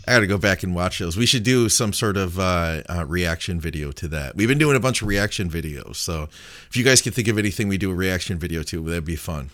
I 0.06 0.12
got 0.12 0.20
to 0.20 0.26
go 0.26 0.38
back 0.38 0.62
and 0.62 0.74
watch 0.74 0.98
those. 0.98 1.16
We 1.16 1.26
should 1.26 1.44
do 1.44 1.68
some 1.68 1.92
sort 1.92 2.16
of 2.16 2.38
uh, 2.38 2.82
uh, 2.88 3.04
reaction 3.06 3.58
video 3.58 3.90
to 3.92 4.08
that. 4.08 4.36
We've 4.36 4.48
been 4.48 4.58
doing 4.58 4.76
a 4.76 4.80
bunch 4.80 5.02
of 5.02 5.08
reaction 5.08 5.48
videos, 5.48 5.96
so 5.96 6.28
if 6.68 6.76
you 6.76 6.84
guys 6.84 7.00
can 7.00 7.12
think 7.12 7.28
of 7.28 7.38
anything 7.38 7.68
we 7.68 7.78
do 7.78 7.90
a 7.90 7.94
reaction 7.94 8.38
video 8.38 8.62
to, 8.64 8.82
that'd 8.84 9.04
be 9.04 9.16
fun. 9.16 9.50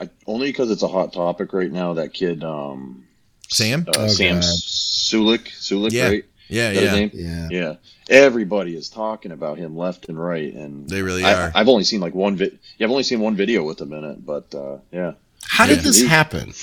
I, 0.00 0.08
only 0.26 0.48
because 0.48 0.70
it's 0.70 0.82
a 0.82 0.88
hot 0.88 1.12
topic 1.12 1.52
right 1.52 1.70
now. 1.70 1.94
That 1.94 2.14
kid, 2.14 2.42
um, 2.42 3.06
Sam, 3.48 3.84
uh, 3.88 3.92
oh, 3.96 4.08
Sam 4.08 4.40
Sulek, 4.40 5.48
Sulek, 5.48 5.92
yeah. 5.92 6.08
right? 6.08 6.24
Yeah, 6.48 6.70
yeah, 6.70 7.08
yeah, 7.12 7.48
yeah. 7.50 7.74
Everybody 8.08 8.74
is 8.74 8.88
talking 8.88 9.32
about 9.32 9.58
him 9.58 9.76
left 9.76 10.08
and 10.08 10.18
right, 10.18 10.54
and 10.54 10.88
they 10.88 11.02
really 11.02 11.22
I, 11.22 11.34
are. 11.34 11.52
I've 11.54 11.68
only 11.68 11.84
seen 11.84 12.00
like 12.00 12.14
one 12.14 12.36
vid. 12.36 12.58
Yeah, 12.78 12.86
I've 12.86 12.90
only 12.90 13.02
seen 13.02 13.20
one 13.20 13.36
video 13.36 13.64
with 13.64 13.78
him 13.78 13.92
in 13.92 14.04
it, 14.04 14.24
but 14.24 14.54
uh, 14.54 14.78
yeah. 14.90 15.12
How 15.42 15.66
did 15.66 15.80
this 15.80 16.02
happen? 16.06 16.54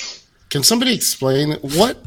Can 0.50 0.64
somebody 0.64 0.96
explain 0.96 1.54
what 1.62 1.98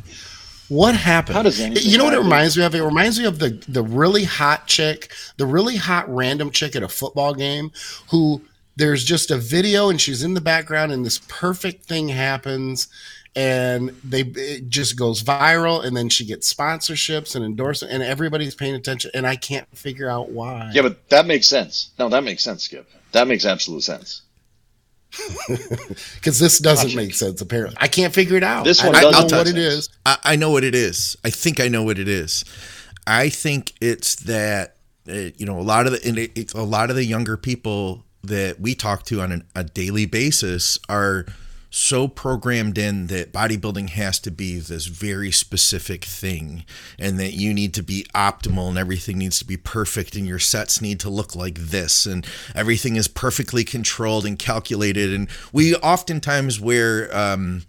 what 0.68 0.94
happened? 0.94 1.36
How 1.36 1.42
does 1.42 1.60
anything 1.60 1.90
you 1.90 1.98
know 1.98 2.04
what 2.04 2.14
it 2.14 2.18
reminds 2.18 2.56
me 2.56 2.64
of? 2.64 2.74
It 2.74 2.82
reminds 2.82 3.18
me 3.18 3.24
of 3.24 3.38
the 3.38 3.62
the 3.68 3.82
really 3.82 4.24
hot 4.24 4.66
chick, 4.66 5.12
the 5.36 5.46
really 5.46 5.76
hot 5.76 6.12
random 6.14 6.50
chick 6.50 6.76
at 6.76 6.82
a 6.82 6.88
football 6.88 7.34
game 7.34 7.72
who 8.10 8.42
there's 8.76 9.04
just 9.04 9.30
a 9.30 9.36
video 9.36 9.90
and 9.90 10.00
she's 10.00 10.22
in 10.22 10.34
the 10.34 10.40
background 10.40 10.92
and 10.92 11.04
this 11.04 11.18
perfect 11.26 11.84
thing 11.84 12.08
happens 12.08 12.86
and 13.34 13.90
they 14.04 14.20
it 14.20 14.68
just 14.68 14.96
goes 14.96 15.22
viral 15.22 15.84
and 15.84 15.96
then 15.96 16.08
she 16.08 16.24
gets 16.24 16.52
sponsorships 16.52 17.34
and 17.34 17.44
endorsement 17.44 17.92
and 17.92 18.02
everybody's 18.02 18.54
paying 18.54 18.74
attention 18.74 19.10
and 19.14 19.26
I 19.26 19.36
can't 19.36 19.66
figure 19.76 20.08
out 20.08 20.30
why. 20.30 20.70
Yeah, 20.72 20.82
but 20.82 21.08
that 21.08 21.26
makes 21.26 21.46
sense. 21.46 21.90
No, 21.98 22.08
that 22.08 22.24
makes 22.24 22.42
sense, 22.42 22.64
Skip. 22.64 22.88
That 23.12 23.26
makes 23.26 23.44
absolute 23.44 23.82
sense. 23.82 24.22
because 26.14 26.38
this 26.38 26.58
doesn't 26.58 26.88
Logic. 26.88 26.96
make 26.96 27.14
sense. 27.14 27.40
Apparently, 27.40 27.76
I 27.80 27.88
can't 27.88 28.12
figure 28.14 28.36
it 28.36 28.42
out. 28.44 28.64
This 28.64 28.82
I 28.82 28.86
one 28.86 28.94
don't 28.94 29.12
doesn't 29.12 29.30
know 29.30 29.38
what 29.38 29.46
make 29.46 29.56
sense. 29.56 29.74
is. 29.74 29.88
I, 30.04 30.18
I 30.24 30.36
know 30.36 30.50
what 30.50 30.64
it 30.64 30.74
is. 30.74 31.16
I 31.24 31.30
think 31.30 31.60
I 31.60 31.68
know 31.68 31.82
what 31.82 31.98
it 31.98 32.08
is. 32.08 32.44
I 33.06 33.28
think 33.30 33.72
it's 33.80 34.16
that 34.16 34.76
uh, 35.08 35.30
you 35.36 35.46
know 35.46 35.58
a 35.58 35.62
lot 35.62 35.86
of 35.86 35.92
the 35.92 36.06
and 36.06 36.18
it, 36.18 36.32
it's 36.34 36.52
a 36.52 36.62
lot 36.62 36.90
of 36.90 36.96
the 36.96 37.04
younger 37.04 37.36
people 37.36 38.04
that 38.22 38.60
we 38.60 38.74
talk 38.74 39.04
to 39.04 39.20
on 39.20 39.32
an, 39.32 39.44
a 39.54 39.64
daily 39.64 40.04
basis 40.06 40.78
are 40.88 41.24
so 41.70 42.08
programmed 42.08 42.78
in 42.78 43.08
that 43.08 43.32
bodybuilding 43.32 43.90
has 43.90 44.18
to 44.20 44.30
be 44.30 44.58
this 44.58 44.86
very 44.86 45.30
specific 45.30 46.04
thing 46.04 46.64
and 46.98 47.18
that 47.18 47.34
you 47.34 47.52
need 47.52 47.74
to 47.74 47.82
be 47.82 48.06
optimal 48.14 48.68
and 48.68 48.78
everything 48.78 49.18
needs 49.18 49.38
to 49.38 49.44
be 49.44 49.56
perfect 49.56 50.16
and 50.16 50.26
your 50.26 50.38
sets 50.38 50.80
need 50.80 50.98
to 50.98 51.10
look 51.10 51.36
like 51.36 51.56
this 51.56 52.06
and 52.06 52.26
everything 52.54 52.96
is 52.96 53.06
perfectly 53.06 53.64
controlled 53.64 54.24
and 54.24 54.38
calculated 54.38 55.12
and 55.12 55.28
we 55.52 55.74
oftentimes 55.76 56.58
wear 56.58 57.14
um 57.14 57.62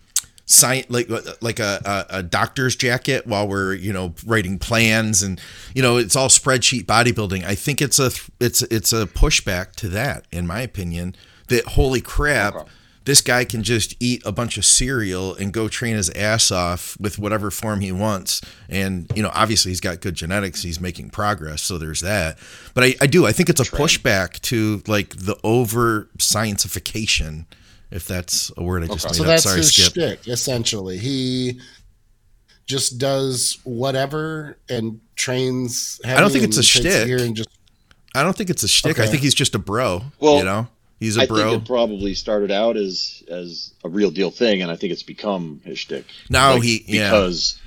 science 0.46 0.90
like 0.90 1.08
like 1.42 1.60
a, 1.60 2.06
a, 2.10 2.24
doctor's 2.24 2.76
jacket 2.76 3.28
while 3.28 3.48
we're 3.48 3.74
you 3.74 3.94
know 3.94 4.16
writing 4.26 4.58
plans 4.58 5.22
and 5.22 5.40
you 5.76 5.82
know 5.82 5.98
it's 5.98 6.16
all 6.16 6.28
spreadsheet 6.28 6.86
bodybuilding 6.86 7.44
i 7.44 7.54
think 7.54 7.84
it's 7.84 8.00
a 8.00 8.10
it's 8.40 8.64
it's 8.64 8.92
a 8.92 9.06
pushback 9.06 9.74
to 9.74 9.88
that 9.88 10.26
in 10.32 10.48
my 10.48 10.62
opinion 10.62 11.16
that 11.50 11.64
holy 11.66 12.02
crap 12.02 12.56
Okay. 12.56 12.72
This 13.06 13.22
guy 13.22 13.44
can 13.46 13.64
just 13.64 13.96
eat 14.00 14.22
a 14.26 14.32
bunch 14.32 14.58
of 14.58 14.66
cereal 14.66 15.34
and 15.36 15.52
go 15.52 15.68
train 15.68 15.96
his 15.96 16.10
ass 16.12 16.52
off 16.52 16.96
with 17.00 17.18
whatever 17.18 17.50
form 17.50 17.80
he 17.82 17.92
wants 17.92 18.42
and 18.68 19.10
you 19.16 19.24
know 19.24 19.32
obviously 19.34 19.72
he's 19.72 19.80
got 19.82 20.00
good 20.02 20.14
genetics 20.16 20.62
he's 20.62 20.80
making 20.80 21.10
progress 21.10 21.62
so 21.62 21.78
there's 21.78 22.02
that 22.02 22.38
but 22.76 22.84
i, 22.84 22.96
I 23.02 23.08
do 23.08 23.26
i 23.26 23.32
think 23.32 23.50
it's 23.50 23.62
a 23.62 23.64
pushback 23.64 24.40
to 24.42 24.84
like 24.88 25.16
the 25.16 25.38
over 25.44 26.08
scientification 26.20 27.46
if 27.92 28.06
that's 28.08 28.52
a 28.58 28.64
word 28.64 28.84
i 28.84 28.88
just 28.88 29.06
Okay. 29.06 29.14
made 29.14 29.18
So 29.18 29.24
up 29.24 29.28
that's 29.28 29.44
sorry 29.44 29.58
his 29.58 29.72
skip 29.74 29.94
shtick, 29.94 30.28
essentially. 30.28 30.98
He 30.98 31.60
just 32.68 33.00
does 33.00 33.58
whatever 33.64 34.58
and 34.70 35.00
trains. 35.16 36.00
I 36.06 36.20
don't 36.20 36.32
think 36.32 36.44
it's 36.44 36.58
a 36.58 36.60
and 36.60 36.66
shtick. 36.66 37.08
Here 37.08 37.18
and 37.18 37.36
just 37.36 37.50
I 38.14 38.22
don't 38.22 38.36
think 38.38 38.50
it's 38.52 38.62
a 38.62 38.68
shtick. 38.68 39.00
I 39.00 39.08
think 39.08 39.24
he's 39.24 39.34
just 39.34 39.56
a 39.56 39.60
bro. 39.60 40.04
Well, 40.20 40.38
you 40.38 40.44
know, 40.44 40.68
he's 41.00 41.18
a 41.18 41.22
I 41.22 41.26
bro. 41.28 41.50
think 41.52 41.64
it 41.64 41.68
probably 41.68 42.14
started 42.14 42.52
out 42.52 42.78
as 42.78 43.24
as 43.30 43.74
a 43.84 43.90
real 43.90 44.12
deal 44.12 44.32
thing, 44.32 44.62
and 44.62 44.70
I 44.72 44.76
think 44.76 44.92
it's 44.94 45.04
become 45.04 45.62
his 45.64 45.80
shtick. 45.80 46.06
Now 46.30 46.54
Like, 46.54 46.64
he- 46.64 46.84
yeah. 46.88 47.10
because 47.10 47.60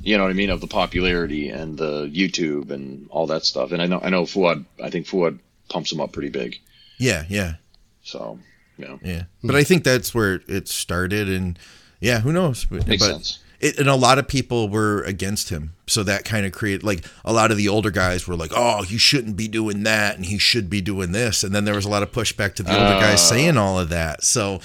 you 0.00 0.16
know 0.16 0.22
what 0.24 0.30
I 0.30 0.34
mean 0.34 0.50
of 0.50 0.60
the 0.60 0.66
popularity 0.68 1.48
and 1.48 1.76
the 1.76 2.06
YouTube 2.08 2.70
and 2.70 3.08
all 3.10 3.26
that 3.28 3.44
stuff. 3.44 3.72
And 3.72 3.82
I 3.82 3.86
know 3.86 4.00
I 4.02 4.10
know 4.10 4.22
Fouad. 4.24 4.64
I 4.82 4.90
think 4.90 5.06
Fouad 5.06 5.38
pumps 5.68 5.90
him 5.92 6.00
up 6.00 6.12
pretty 6.12 6.30
big. 6.30 6.56
yeah, 6.98 7.24
yeah, 7.28 7.54
So 8.02 8.38
yeah, 8.78 8.96
yeah. 9.02 9.22
But 9.42 9.56
I 9.56 9.64
think 9.64 9.82
that's 9.84 10.14
where 10.14 10.40
it 10.48 10.68
started, 10.68 11.28
and 11.28 11.58
yeah, 12.00 12.20
who 12.20 12.32
knows? 12.32 12.64
But, 12.64 12.86
makes 12.86 13.02
but 13.04 13.12
sense. 13.14 13.38
It, 13.60 13.78
and 13.78 13.88
a 13.88 13.96
lot 13.96 14.18
of 14.18 14.28
people 14.28 14.68
were 14.68 15.02
against 15.02 15.48
him, 15.50 15.72
so 15.86 16.04
that 16.04 16.24
kind 16.24 16.46
of 16.46 16.52
created 16.52 16.84
like 16.84 17.04
a 17.24 17.32
lot 17.32 17.50
of 17.50 17.56
the 17.56 17.68
older 17.68 17.90
guys 17.90 18.28
were 18.28 18.36
like, 18.36 18.52
"Oh, 18.54 18.82
he 18.82 18.98
shouldn't 18.98 19.36
be 19.36 19.48
doing 19.48 19.82
that, 19.82 20.14
and 20.16 20.24
he 20.26 20.38
should 20.38 20.70
be 20.70 20.80
doing 20.80 21.10
this." 21.10 21.42
And 21.42 21.52
then 21.54 21.64
there 21.64 21.74
was 21.74 21.84
a 21.84 21.88
lot 21.88 22.04
of 22.04 22.12
pushback 22.12 22.54
to 22.54 22.62
the 22.62 22.72
older 22.72 23.00
guys 23.00 23.20
Oh. 23.20 23.34
saying 23.34 23.56
all 23.56 23.78
of 23.80 23.88
that. 23.88 24.22
So 24.22 24.60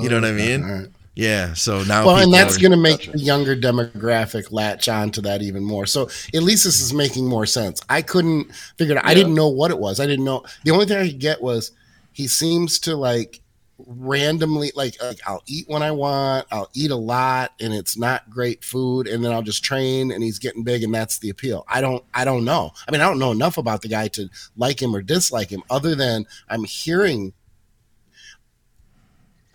you 0.00 0.08
know 0.08 0.16
what 0.16 0.24
I 0.24 0.30
oh, 0.30 0.34
mean? 0.34 0.62
all 0.62 0.70
right. 0.70 0.88
Yeah. 1.16 1.54
So 1.54 1.82
now, 1.82 2.06
Well, 2.06 2.16
and 2.18 2.32
that's 2.32 2.58
going 2.58 2.72
to 2.72 2.76
make 2.76 2.98
Gotcha. 2.98 3.12
the 3.12 3.18
younger 3.20 3.56
demographic 3.56 4.52
latch 4.52 4.86
on 4.86 5.10
to 5.12 5.22
that 5.22 5.40
even 5.40 5.64
more. 5.64 5.86
So 5.86 6.10
at 6.34 6.42
least 6.42 6.64
this 6.64 6.78
is 6.80 6.92
making 6.92 7.26
more 7.26 7.46
sense. 7.46 7.80
I 7.88 8.02
couldn't 8.02 8.54
figure 8.76 8.96
it 8.96 8.98
out. 8.98 9.06
I 9.06 9.14
didn't 9.14 9.34
know 9.34 9.48
what 9.48 9.70
it 9.70 9.78
was. 9.78 9.98
I 9.98 10.04
didn't 10.06 10.26
know. 10.26 10.44
The 10.64 10.72
only 10.72 10.84
thing 10.84 10.98
I 10.98 11.08
could 11.08 11.18
get 11.18 11.40
was 11.42 11.72
he 12.12 12.28
seems 12.28 12.78
to 12.80 12.96
like 12.96 13.40
randomly 13.78 14.72
like, 14.74 15.00
like 15.02 15.20
I'll 15.26 15.42
eat 15.46 15.68
when 15.68 15.82
I 15.82 15.90
want, 15.90 16.46
I'll 16.50 16.70
eat 16.74 16.90
a 16.90 16.96
lot 16.96 17.52
and 17.60 17.74
it's 17.74 17.96
not 17.98 18.28
great 18.30 18.64
food 18.64 19.06
and 19.06 19.24
then 19.24 19.32
I'll 19.32 19.42
just 19.42 19.62
train 19.62 20.10
and 20.12 20.22
he's 20.22 20.38
getting 20.38 20.62
big 20.64 20.82
and 20.82 20.94
that's 20.94 21.18
the 21.18 21.28
appeal. 21.30 21.64
I 21.68 21.80
don't 21.80 22.02
I 22.14 22.24
don't 22.24 22.44
know. 22.44 22.72
I 22.88 22.92
mean, 22.92 23.00
I 23.00 23.04
don't 23.04 23.18
know 23.18 23.32
enough 23.32 23.58
about 23.58 23.82
the 23.82 23.88
guy 23.88 24.08
to 24.08 24.28
like 24.56 24.80
him 24.80 24.94
or 24.96 25.02
dislike 25.02 25.50
him 25.50 25.62
other 25.68 25.94
than 25.94 26.26
I'm 26.48 26.64
hearing 26.64 27.32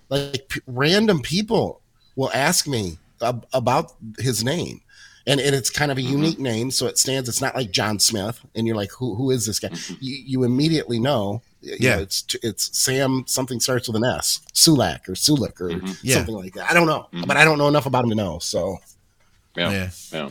like 0.10 0.48
p- 0.50 0.62
random 0.68 1.22
people 1.22 1.82
will 2.16 2.32
ask 2.34 2.68
me 2.68 2.98
ab- 3.22 3.46
about 3.54 3.94
his 4.20 4.44
name 4.44 4.82
and, 5.26 5.40
and 5.40 5.56
it's 5.56 5.70
kind 5.70 5.92
of 5.92 5.98
a 5.98 6.02
Mhm. 6.02 6.10
unique 6.10 6.40
name 6.40 6.70
so 6.72 6.88
it 6.88 6.98
stands 6.98 7.30
it's 7.30 7.42
not 7.42 7.56
like 7.56 7.72
john 7.72 7.98
smith 8.00 8.40
and 8.56 8.68
you're 8.68 8.76
like 8.76 8.92
who, 8.92 9.16
who 9.16 9.32
is 9.32 9.46
this 9.46 9.60
guy 9.60 9.70
you, 10.02 10.16
you 10.26 10.44
immediately 10.44 11.00
know 11.00 11.42
you 11.62 11.78
Yeah. 11.80 11.96
know, 11.98 12.02
it's 12.04 12.26
it's 12.44 12.78
sam 12.78 13.24
something 13.28 13.60
starts 13.60 13.88
with 13.88 13.96
an 13.98 14.04
s 14.06 14.40
sulak 14.54 15.08
or 15.08 15.14
sulik 15.14 15.60
or 15.62 15.70
Mhm. 15.70 15.98
Yeah. 16.02 16.16
something 16.16 16.36
like 16.36 16.54
that 16.56 16.70
i 16.70 16.74
don't 16.74 16.88
know 16.88 17.08
Mhm. 17.14 17.28
but 17.28 17.38
i 17.38 17.46
don't 17.46 17.58
know 17.58 17.68
enough 17.68 17.86
about 17.86 18.04
him 18.04 18.10
to 18.12 18.16
know 18.16 18.40
so 18.40 18.78
Yeah, 19.56 19.70
Yeah. 19.72 19.90
yeah. 20.14 20.30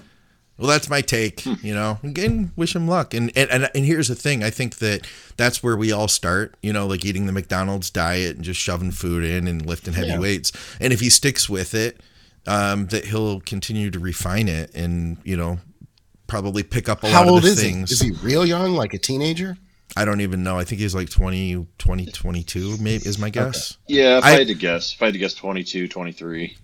Well, 0.57 0.69
that's 0.69 0.89
my 0.91 1.01
take. 1.03 1.41
Hmm. 1.43 1.55
You 1.63 1.75
know, 1.75 1.99
again, 2.03 2.53
wish 2.57 2.75
him 2.77 2.87
luck. 2.89 3.13
And, 3.15 3.31
and 3.37 3.51
and 3.51 3.71
and 3.75 3.85
here's 3.87 4.09
the 4.09 4.15
thing: 4.15 4.43
I 4.43 4.51
think 4.51 4.77
that 4.79 5.07
that's 5.39 5.63
where 5.63 5.75
we 5.77 5.91
all 5.93 6.07
start. 6.09 6.55
You 6.63 6.73
know, 6.75 6.87
like 6.87 7.03
eating 7.05 7.25
the 7.27 7.33
McDonald's 7.33 7.89
diet 7.91 8.37
and 8.37 8.45
just 8.45 8.61
shoving 8.61 8.91
food 8.91 9.25
in 9.25 9.47
and 9.49 9.65
lifting 9.65 9.95
heavy 9.95 10.09
Yeah. 10.09 10.19
weights. 10.19 10.53
And 10.81 10.93
if 10.93 11.01
he 11.01 11.09
sticks 11.11 11.49
with 11.49 11.75
it, 11.75 12.01
um, 12.47 12.87
that 12.89 13.07
he'll 13.07 13.41
continue 13.41 13.91
to 13.91 13.99
refine 13.99 14.49
it 14.49 14.71
and 14.75 15.17
you 15.25 15.37
know 15.37 15.61
probably 16.27 16.63
pick 16.63 16.89
up 16.91 17.03
a 17.05 17.09
how 17.11 17.21
lot 17.25 17.29
old 17.29 17.39
of 17.39 17.45
the 17.45 17.51
is 17.51 17.61
things. 17.61 17.89
he 17.91 17.95
is 17.95 18.01
he 18.21 18.27
real 18.27 18.45
young 18.47 18.73
like 18.75 18.93
a 18.95 18.99
teenager 18.99 19.57
I 19.97 20.05
don't 20.05 20.21
even 20.21 20.43
know. 20.43 20.59
I 20.59 20.65
think 20.65 20.81
he's 20.81 20.95
like 20.95 21.11
20, 21.11 21.67
20 21.79 22.07
22, 22.07 22.77
maybe 22.79 23.07
is 23.07 23.19
my 23.19 23.31
guess. 23.31 23.77
Yeah, 23.87 24.19
if 24.19 24.25
I- 24.25 24.29
I, 24.29 24.39
had 24.39 24.47
to 24.49 24.55
guess, 24.55 24.95
if 24.95 25.03
I 25.03 25.07
had 25.07 25.15
to 25.15 25.19
guess 25.19 25.35
22, 25.35 25.89
23. 25.89 26.57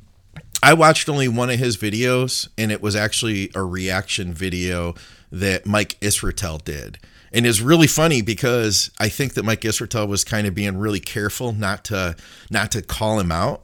I 0.62 0.75
watched 0.75 1.09
only 1.09 1.29
one 1.29 1.51
of 1.51 1.59
his 1.59 1.77
videos, 1.77 2.49
and 2.57 2.73
it 2.73 2.81
was 2.81 2.97
actually 2.97 3.51
a 3.55 3.62
reaction 3.62 4.33
video 4.33 4.95
that 5.31 5.67
Mike 5.67 5.99
Israetel 6.01 6.65
did. 6.65 6.99
And 7.33 7.47
it's 7.47 7.61
really 7.61 7.87
funny 7.87 8.23
because 8.23 8.91
I 8.99 9.09
think 9.09 9.35
that 9.35 9.45
Mike 9.45 9.61
Israetel 9.62 10.09
was 10.09 10.25
kind 10.25 10.47
of 10.47 10.55
being 10.55 10.79
really 10.79 11.01
careful 11.01 11.53
not 11.53 11.85
to 11.87 12.17
not 12.51 12.71
to 12.73 12.83
call 12.83 13.21
him 13.21 13.31
out 13.31 13.62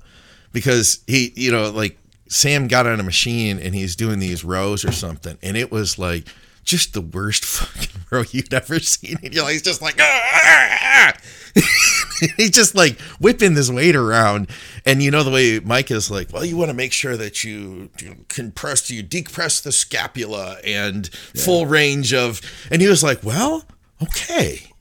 because 0.53 1.03
he, 1.07 1.33
you 1.37 1.51
know, 1.51 1.71
like 1.71 1.97
Sam 2.29 2.69
got 2.69 2.87
on 2.87 3.01
a 3.01 3.03
machine 3.03 3.59
and 3.59 3.75
he's 3.75 3.97
doing 3.97 4.19
these 4.19 4.45
rows 4.45 4.85
or 4.85 4.93
something, 4.93 5.39
and 5.43 5.57
it 5.57 5.71
was 5.71 5.99
like 5.99 6.27
just 6.65 6.95
the 6.95 7.01
worst 7.01 7.45
fucking 7.47 8.03
row 8.11 8.25
you'd 8.31 8.53
ever 8.53 8.79
seen. 8.81 9.17
And 9.23 9.35
like, 9.37 9.53
he's 9.53 9.63
just 9.63 9.83
like, 9.83 9.97
"Ah!" 10.01 10.21
ah, 10.35 10.79
ah, 10.81 11.13
ah. 11.17 11.21
he's 12.37 12.51
just 12.51 12.75
like 12.75 12.99
whipping 13.21 13.55
this 13.55 13.71
weight 13.71 13.97
around. 13.97 14.49
And 14.87 15.03
you 15.03 15.11
know 15.11 15.23
the 15.23 15.31
way 15.31 15.61
Mike 15.61 15.91
is 15.91 16.11
like, 16.11 16.33
well, 16.33 16.45
you 16.45 16.57
want 16.57 16.71
to 16.71 16.75
make 16.75 16.93
sure 16.93 17.17
that 17.17 17.45
you, 17.45 17.91
you 18.01 18.25
compress, 18.29 18.91
you 18.91 19.03
decompress 19.03 19.63
the 19.63 19.73
scapula 19.73 20.59
and 20.65 21.09
full 21.13 21.67
range 21.67 22.15
of. 22.15 22.41
And 22.71 22.81
he 22.81 22.89
was 22.89 23.03
like, 23.03 23.23
well, 23.23 23.65
okay. 24.03 24.72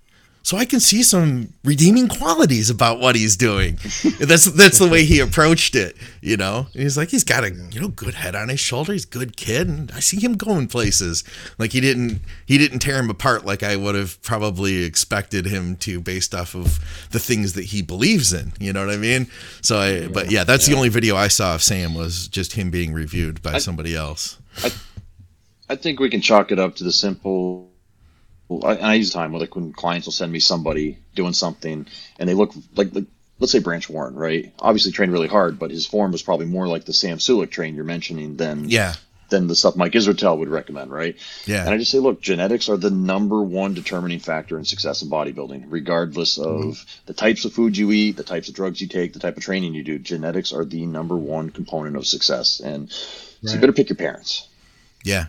So 0.43 0.57
I 0.57 0.65
can 0.65 0.79
see 0.79 1.03
some 1.03 1.53
redeeming 1.63 2.07
qualities 2.07 2.69
about 2.69 2.99
what 2.99 3.15
he's 3.15 3.37
doing. 3.37 3.75
that's 4.19 4.45
that's 4.45 4.79
the 4.79 4.89
way 4.89 5.05
he 5.05 5.19
approached 5.19 5.75
it, 5.75 5.95
you 6.21 6.35
know. 6.35 6.67
And 6.73 6.81
he's 6.81 6.97
like, 6.97 7.09
he's 7.09 7.23
got 7.23 7.43
a 7.43 7.51
you 7.51 7.79
know 7.79 7.89
good 7.89 8.15
head 8.15 8.35
on 8.35 8.49
his 8.49 8.59
shoulder. 8.59 8.93
He's 8.93 9.05
a 9.05 9.09
good 9.09 9.37
kid, 9.37 9.67
and 9.67 9.91
I 9.91 9.99
see 9.99 10.19
him 10.19 10.33
going 10.33 10.67
places. 10.67 11.23
Like 11.57 11.71
he 11.71 11.79
didn't 11.79 12.21
he 12.45 12.57
didn't 12.57 12.79
tear 12.79 12.97
him 12.97 13.09
apart 13.09 13.45
like 13.45 13.63
I 13.63 13.75
would 13.75 13.95
have 13.95 14.21
probably 14.23 14.83
expected 14.83 15.45
him 15.45 15.75
to, 15.77 16.01
based 16.01 16.33
off 16.33 16.55
of 16.55 16.79
the 17.11 17.19
things 17.19 17.53
that 17.53 17.65
he 17.65 17.81
believes 17.81 18.33
in. 18.33 18.53
You 18.59 18.73
know 18.73 18.85
what 18.85 18.93
I 18.93 18.97
mean? 18.97 19.27
So 19.61 19.77
I, 19.77 20.07
but 20.07 20.31
yeah, 20.31 20.43
that's 20.43 20.65
the 20.65 20.75
only 20.75 20.89
video 20.89 21.15
I 21.15 21.27
saw 21.27 21.55
of 21.55 21.63
Sam 21.63 21.93
was 21.93 22.27
just 22.27 22.53
him 22.53 22.71
being 22.71 22.93
reviewed 22.93 23.41
by 23.41 23.59
somebody 23.59 23.95
else. 23.95 24.37
I 25.69 25.75
think 25.77 26.01
we 26.01 26.09
can 26.09 26.19
chalk 26.19 26.51
it 26.51 26.59
up 26.59 26.75
to 26.75 26.83
the 26.83 26.91
simple. 26.91 27.70
I, 28.63 28.73
and 28.75 28.85
I 28.85 28.93
use 28.95 29.13
time 29.13 29.33
like 29.33 29.55
when 29.55 29.73
clients 29.73 30.07
will 30.07 30.13
send 30.13 30.31
me 30.31 30.39
somebody 30.39 30.97
doing 31.15 31.33
something, 31.33 31.87
and 32.19 32.29
they 32.29 32.33
look 32.33 32.53
like, 32.75 32.93
like 32.93 33.05
let's 33.39 33.51
say 33.51 33.59
Branch 33.59 33.89
Warren, 33.89 34.15
right? 34.15 34.53
Obviously 34.59 34.91
trained 34.91 35.11
really 35.11 35.27
hard, 35.27 35.59
but 35.59 35.71
his 35.71 35.85
form 35.85 36.11
was 36.11 36.21
probably 36.21 36.45
more 36.45 36.67
like 36.67 36.85
the 36.85 36.93
Sam 36.93 37.17
Sulek 37.17 37.51
train 37.51 37.75
you're 37.75 37.83
mentioning 37.83 38.37
than 38.37 38.69
Yeah, 38.69 38.93
than 39.31 39.47
the 39.47 39.55
stuff 39.55 39.75
Mike 39.75 39.93
Israetel 39.93 40.37
would 40.37 40.49
recommend, 40.49 40.91
right? 40.91 41.17
Yeah. 41.45 41.61
And 41.61 41.69
I 41.69 41.77
just 41.77 41.89
say, 41.89 41.97
look, 41.97 42.21
genetics 42.21 42.69
are 42.69 42.77
the 42.77 42.91
number 42.91 43.41
one 43.41 43.73
determining 43.73 44.19
factor 44.19 44.59
in 44.59 44.65
success 44.65 45.01
in 45.01 45.09
bodybuilding, 45.09 45.65
regardless 45.69 46.37
of 46.37 46.61
mm-hmm. 46.61 47.01
the 47.07 47.13
types 47.13 47.45
of 47.45 47.53
food 47.53 47.75
you 47.75 47.91
eat, 47.91 48.17
the 48.17 48.23
types 48.23 48.49
of 48.49 48.55
drugs 48.55 48.79
you 48.79 48.87
take, 48.87 49.13
the 49.13 49.19
type 49.19 49.37
of 49.37 49.43
training 49.43 49.73
you 49.73 49.83
do. 49.83 49.97
Genetics 49.97 50.53
are 50.53 50.65
the 50.65 50.85
number 50.85 51.15
one 51.15 51.49
component 51.49 51.95
of 51.95 52.05
success, 52.05 52.59
and 52.59 52.83
right. 52.83 53.49
so 53.49 53.55
you 53.55 53.59
better 53.59 53.73
pick 53.73 53.89
your 53.89 53.97
parents. 53.97 54.47
Yeah. 55.03 55.27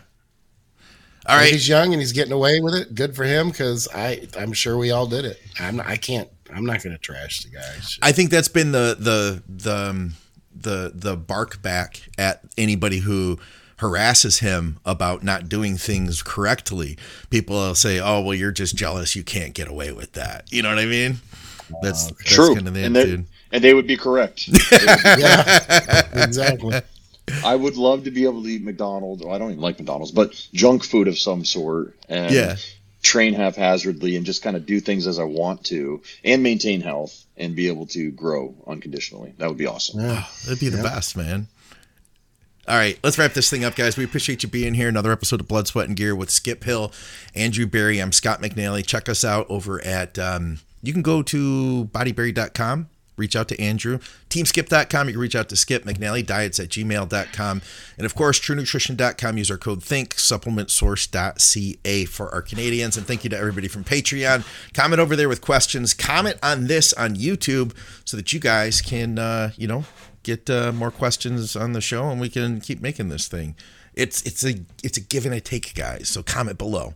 All 1.25 1.37
right. 1.37 1.51
he's 1.51 1.67
young 1.67 1.93
and 1.93 2.01
he's 2.01 2.11
getting 2.11 2.33
away 2.33 2.59
with 2.59 2.75
it. 2.75 2.95
Good 2.95 3.15
for 3.15 3.23
him 3.23 3.49
because 3.49 3.87
I 3.93 4.27
I'm 4.37 4.53
sure 4.53 4.77
we 4.77 4.91
all 4.91 5.07
did 5.07 5.25
it. 5.25 5.41
I'm 5.59 5.77
not, 5.77 5.87
I 5.87 5.95
can't 5.97 6.29
I'm 6.55 6.65
not 6.65 6.83
going 6.83 6.93
to 6.93 7.01
trash 7.01 7.43
the 7.43 7.49
guys. 7.49 7.97
I 8.01 8.11
think 8.11 8.29
that's 8.29 8.47
been 8.47 8.71
the 8.71 8.95
the 8.99 9.43
the 9.47 9.89
um, 9.89 10.13
the 10.55 10.91
the 10.93 11.17
bark 11.17 11.61
back 11.61 12.01
at 12.17 12.41
anybody 12.57 12.99
who 12.99 13.39
harasses 13.77 14.39
him 14.39 14.79
about 14.85 15.23
not 15.23 15.49
doing 15.49 15.77
things 15.77 16.21
correctly. 16.21 16.97
People 17.29 17.55
will 17.55 17.75
say, 17.75 17.99
"Oh, 17.99 18.21
well, 18.21 18.35
you're 18.35 18.51
just 18.51 18.75
jealous. 18.75 19.15
You 19.15 19.23
can't 19.23 19.53
get 19.53 19.67
away 19.67 19.91
with 19.91 20.13
that." 20.13 20.51
You 20.51 20.61
know 20.61 20.69
what 20.69 20.79
I 20.79 20.85
mean? 20.85 21.17
That's, 21.81 22.07
that's 22.07 22.23
true. 22.23 22.55
Kind 22.55 22.67
of 22.67 22.73
the 22.73 22.83
and, 22.83 22.95
they, 22.95 23.25
and 23.51 23.63
they 23.63 23.73
would 23.73 23.87
be 23.87 23.97
correct. 23.97 24.47
yeah, 24.71 26.23
exactly. 26.23 26.81
I 27.45 27.55
would 27.55 27.77
love 27.77 28.03
to 28.05 28.11
be 28.11 28.25
able 28.25 28.43
to 28.43 28.49
eat 28.49 28.63
McDonald's. 28.63 29.23
Well, 29.23 29.33
I 29.33 29.37
don't 29.37 29.51
even 29.51 29.61
like 29.61 29.79
McDonald's, 29.79 30.11
but 30.11 30.33
junk 30.53 30.83
food 30.83 31.07
of 31.07 31.17
some 31.17 31.45
sort. 31.45 31.95
And 32.09 32.33
yeah. 32.33 32.55
train 33.01 33.33
haphazardly 33.33 34.15
and 34.15 34.25
just 34.25 34.41
kind 34.41 34.55
of 34.55 34.65
do 34.65 34.79
things 34.79 35.07
as 35.07 35.19
I 35.19 35.23
want 35.23 35.65
to 35.65 36.01
and 36.23 36.43
maintain 36.43 36.81
health 36.81 37.25
and 37.37 37.55
be 37.55 37.67
able 37.67 37.85
to 37.87 38.11
grow 38.11 38.55
unconditionally. 38.67 39.33
That 39.37 39.47
would 39.47 39.57
be 39.57 39.67
awesome. 39.67 40.01
Yeah, 40.01 40.25
that'd 40.45 40.59
be 40.59 40.69
the 40.69 40.77
yeah. 40.77 40.83
best, 40.83 41.15
man. 41.17 41.47
All 42.65 42.77
right, 42.77 42.97
let's 43.03 43.17
wrap 43.17 43.33
this 43.33 43.49
thing 43.49 43.65
up, 43.65 43.75
guys. 43.75 43.97
We 43.97 44.05
appreciate 44.05 44.41
you 44.41 44.47
being 44.47 44.73
here. 44.73 44.87
Another 44.87 45.11
episode 45.11 45.41
of 45.41 45.49
Blood, 45.49 45.67
Sweat, 45.67 45.87
and 45.87 45.97
Gear 45.97 46.15
with 46.15 46.29
Skip 46.29 46.63
Hill, 46.63 46.93
Andrew 47.35 47.65
Berry. 47.65 47.99
I'm 47.99 48.13
Scott 48.13 48.41
McNally. 48.41 48.85
Check 48.85 49.09
us 49.09 49.25
out 49.25 49.45
over 49.49 49.83
at, 49.83 50.17
um, 50.17 50.59
you 50.81 50.93
can 50.93 51.01
go 51.01 51.21
to 51.23 51.89
bodyberry.com 51.91 52.87
reach 53.23 53.35
out 53.37 53.47
to 53.47 53.59
Andrew. 53.61 53.99
Teamskip.com, 54.29 55.07
you 55.07 55.13
can 55.13 55.21
reach 55.21 55.35
out 55.35 55.47
to 55.49 55.55
Skip 55.55 55.85
McNally, 55.85 56.25
diets 56.25 56.59
at 56.59 56.67
gmail.com. 56.67 57.61
And 57.97 58.05
of 58.05 58.15
course, 58.15 58.39
truenutrition.com, 58.39 59.37
use 59.37 59.49
our 59.49 59.57
code 59.57 59.81
THINK, 59.81 60.15
supplementsource.ca 60.15 62.05
for 62.05 62.33
our 62.33 62.41
Canadians. 62.41 62.97
And 62.97 63.07
thank 63.07 63.23
you 63.23 63.29
to 63.29 63.37
everybody 63.37 63.69
from 63.69 63.85
Patreon. 63.85 64.45
Comment 64.73 64.99
over 64.99 65.15
there 65.15 65.29
with 65.29 65.39
questions. 65.39 65.93
Comment 65.93 66.37
on 66.43 66.67
this 66.67 66.91
on 66.93 67.15
YouTube 67.15 67.73
so 68.03 68.17
that 68.17 68.33
you 68.33 68.41
guys 68.41 68.81
can, 68.81 69.17
uh, 69.17 69.51
you 69.55 69.67
know, 69.67 69.85
get 70.23 70.49
uh, 70.49 70.73
more 70.73 70.91
questions 70.91 71.55
on 71.55 71.71
the 71.71 71.81
show 71.81 72.09
and 72.09 72.19
we 72.19 72.29
can 72.29 72.59
keep 72.59 72.81
making 72.81 73.07
this 73.07 73.27
thing. 73.29 73.55
It's 73.93 74.23
it's 74.23 74.43
a 74.43 74.55
it's 74.83 74.97
a 74.97 75.01
give 75.01 75.25
and 75.25 75.35
a 75.35 75.39
take, 75.39 75.75
guys. 75.75 76.09
So 76.09 76.23
comment 76.23 76.57
below. 76.57 76.95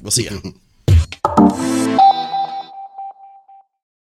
We'll 0.00 0.12
see 0.12 0.28
you. 0.30 1.96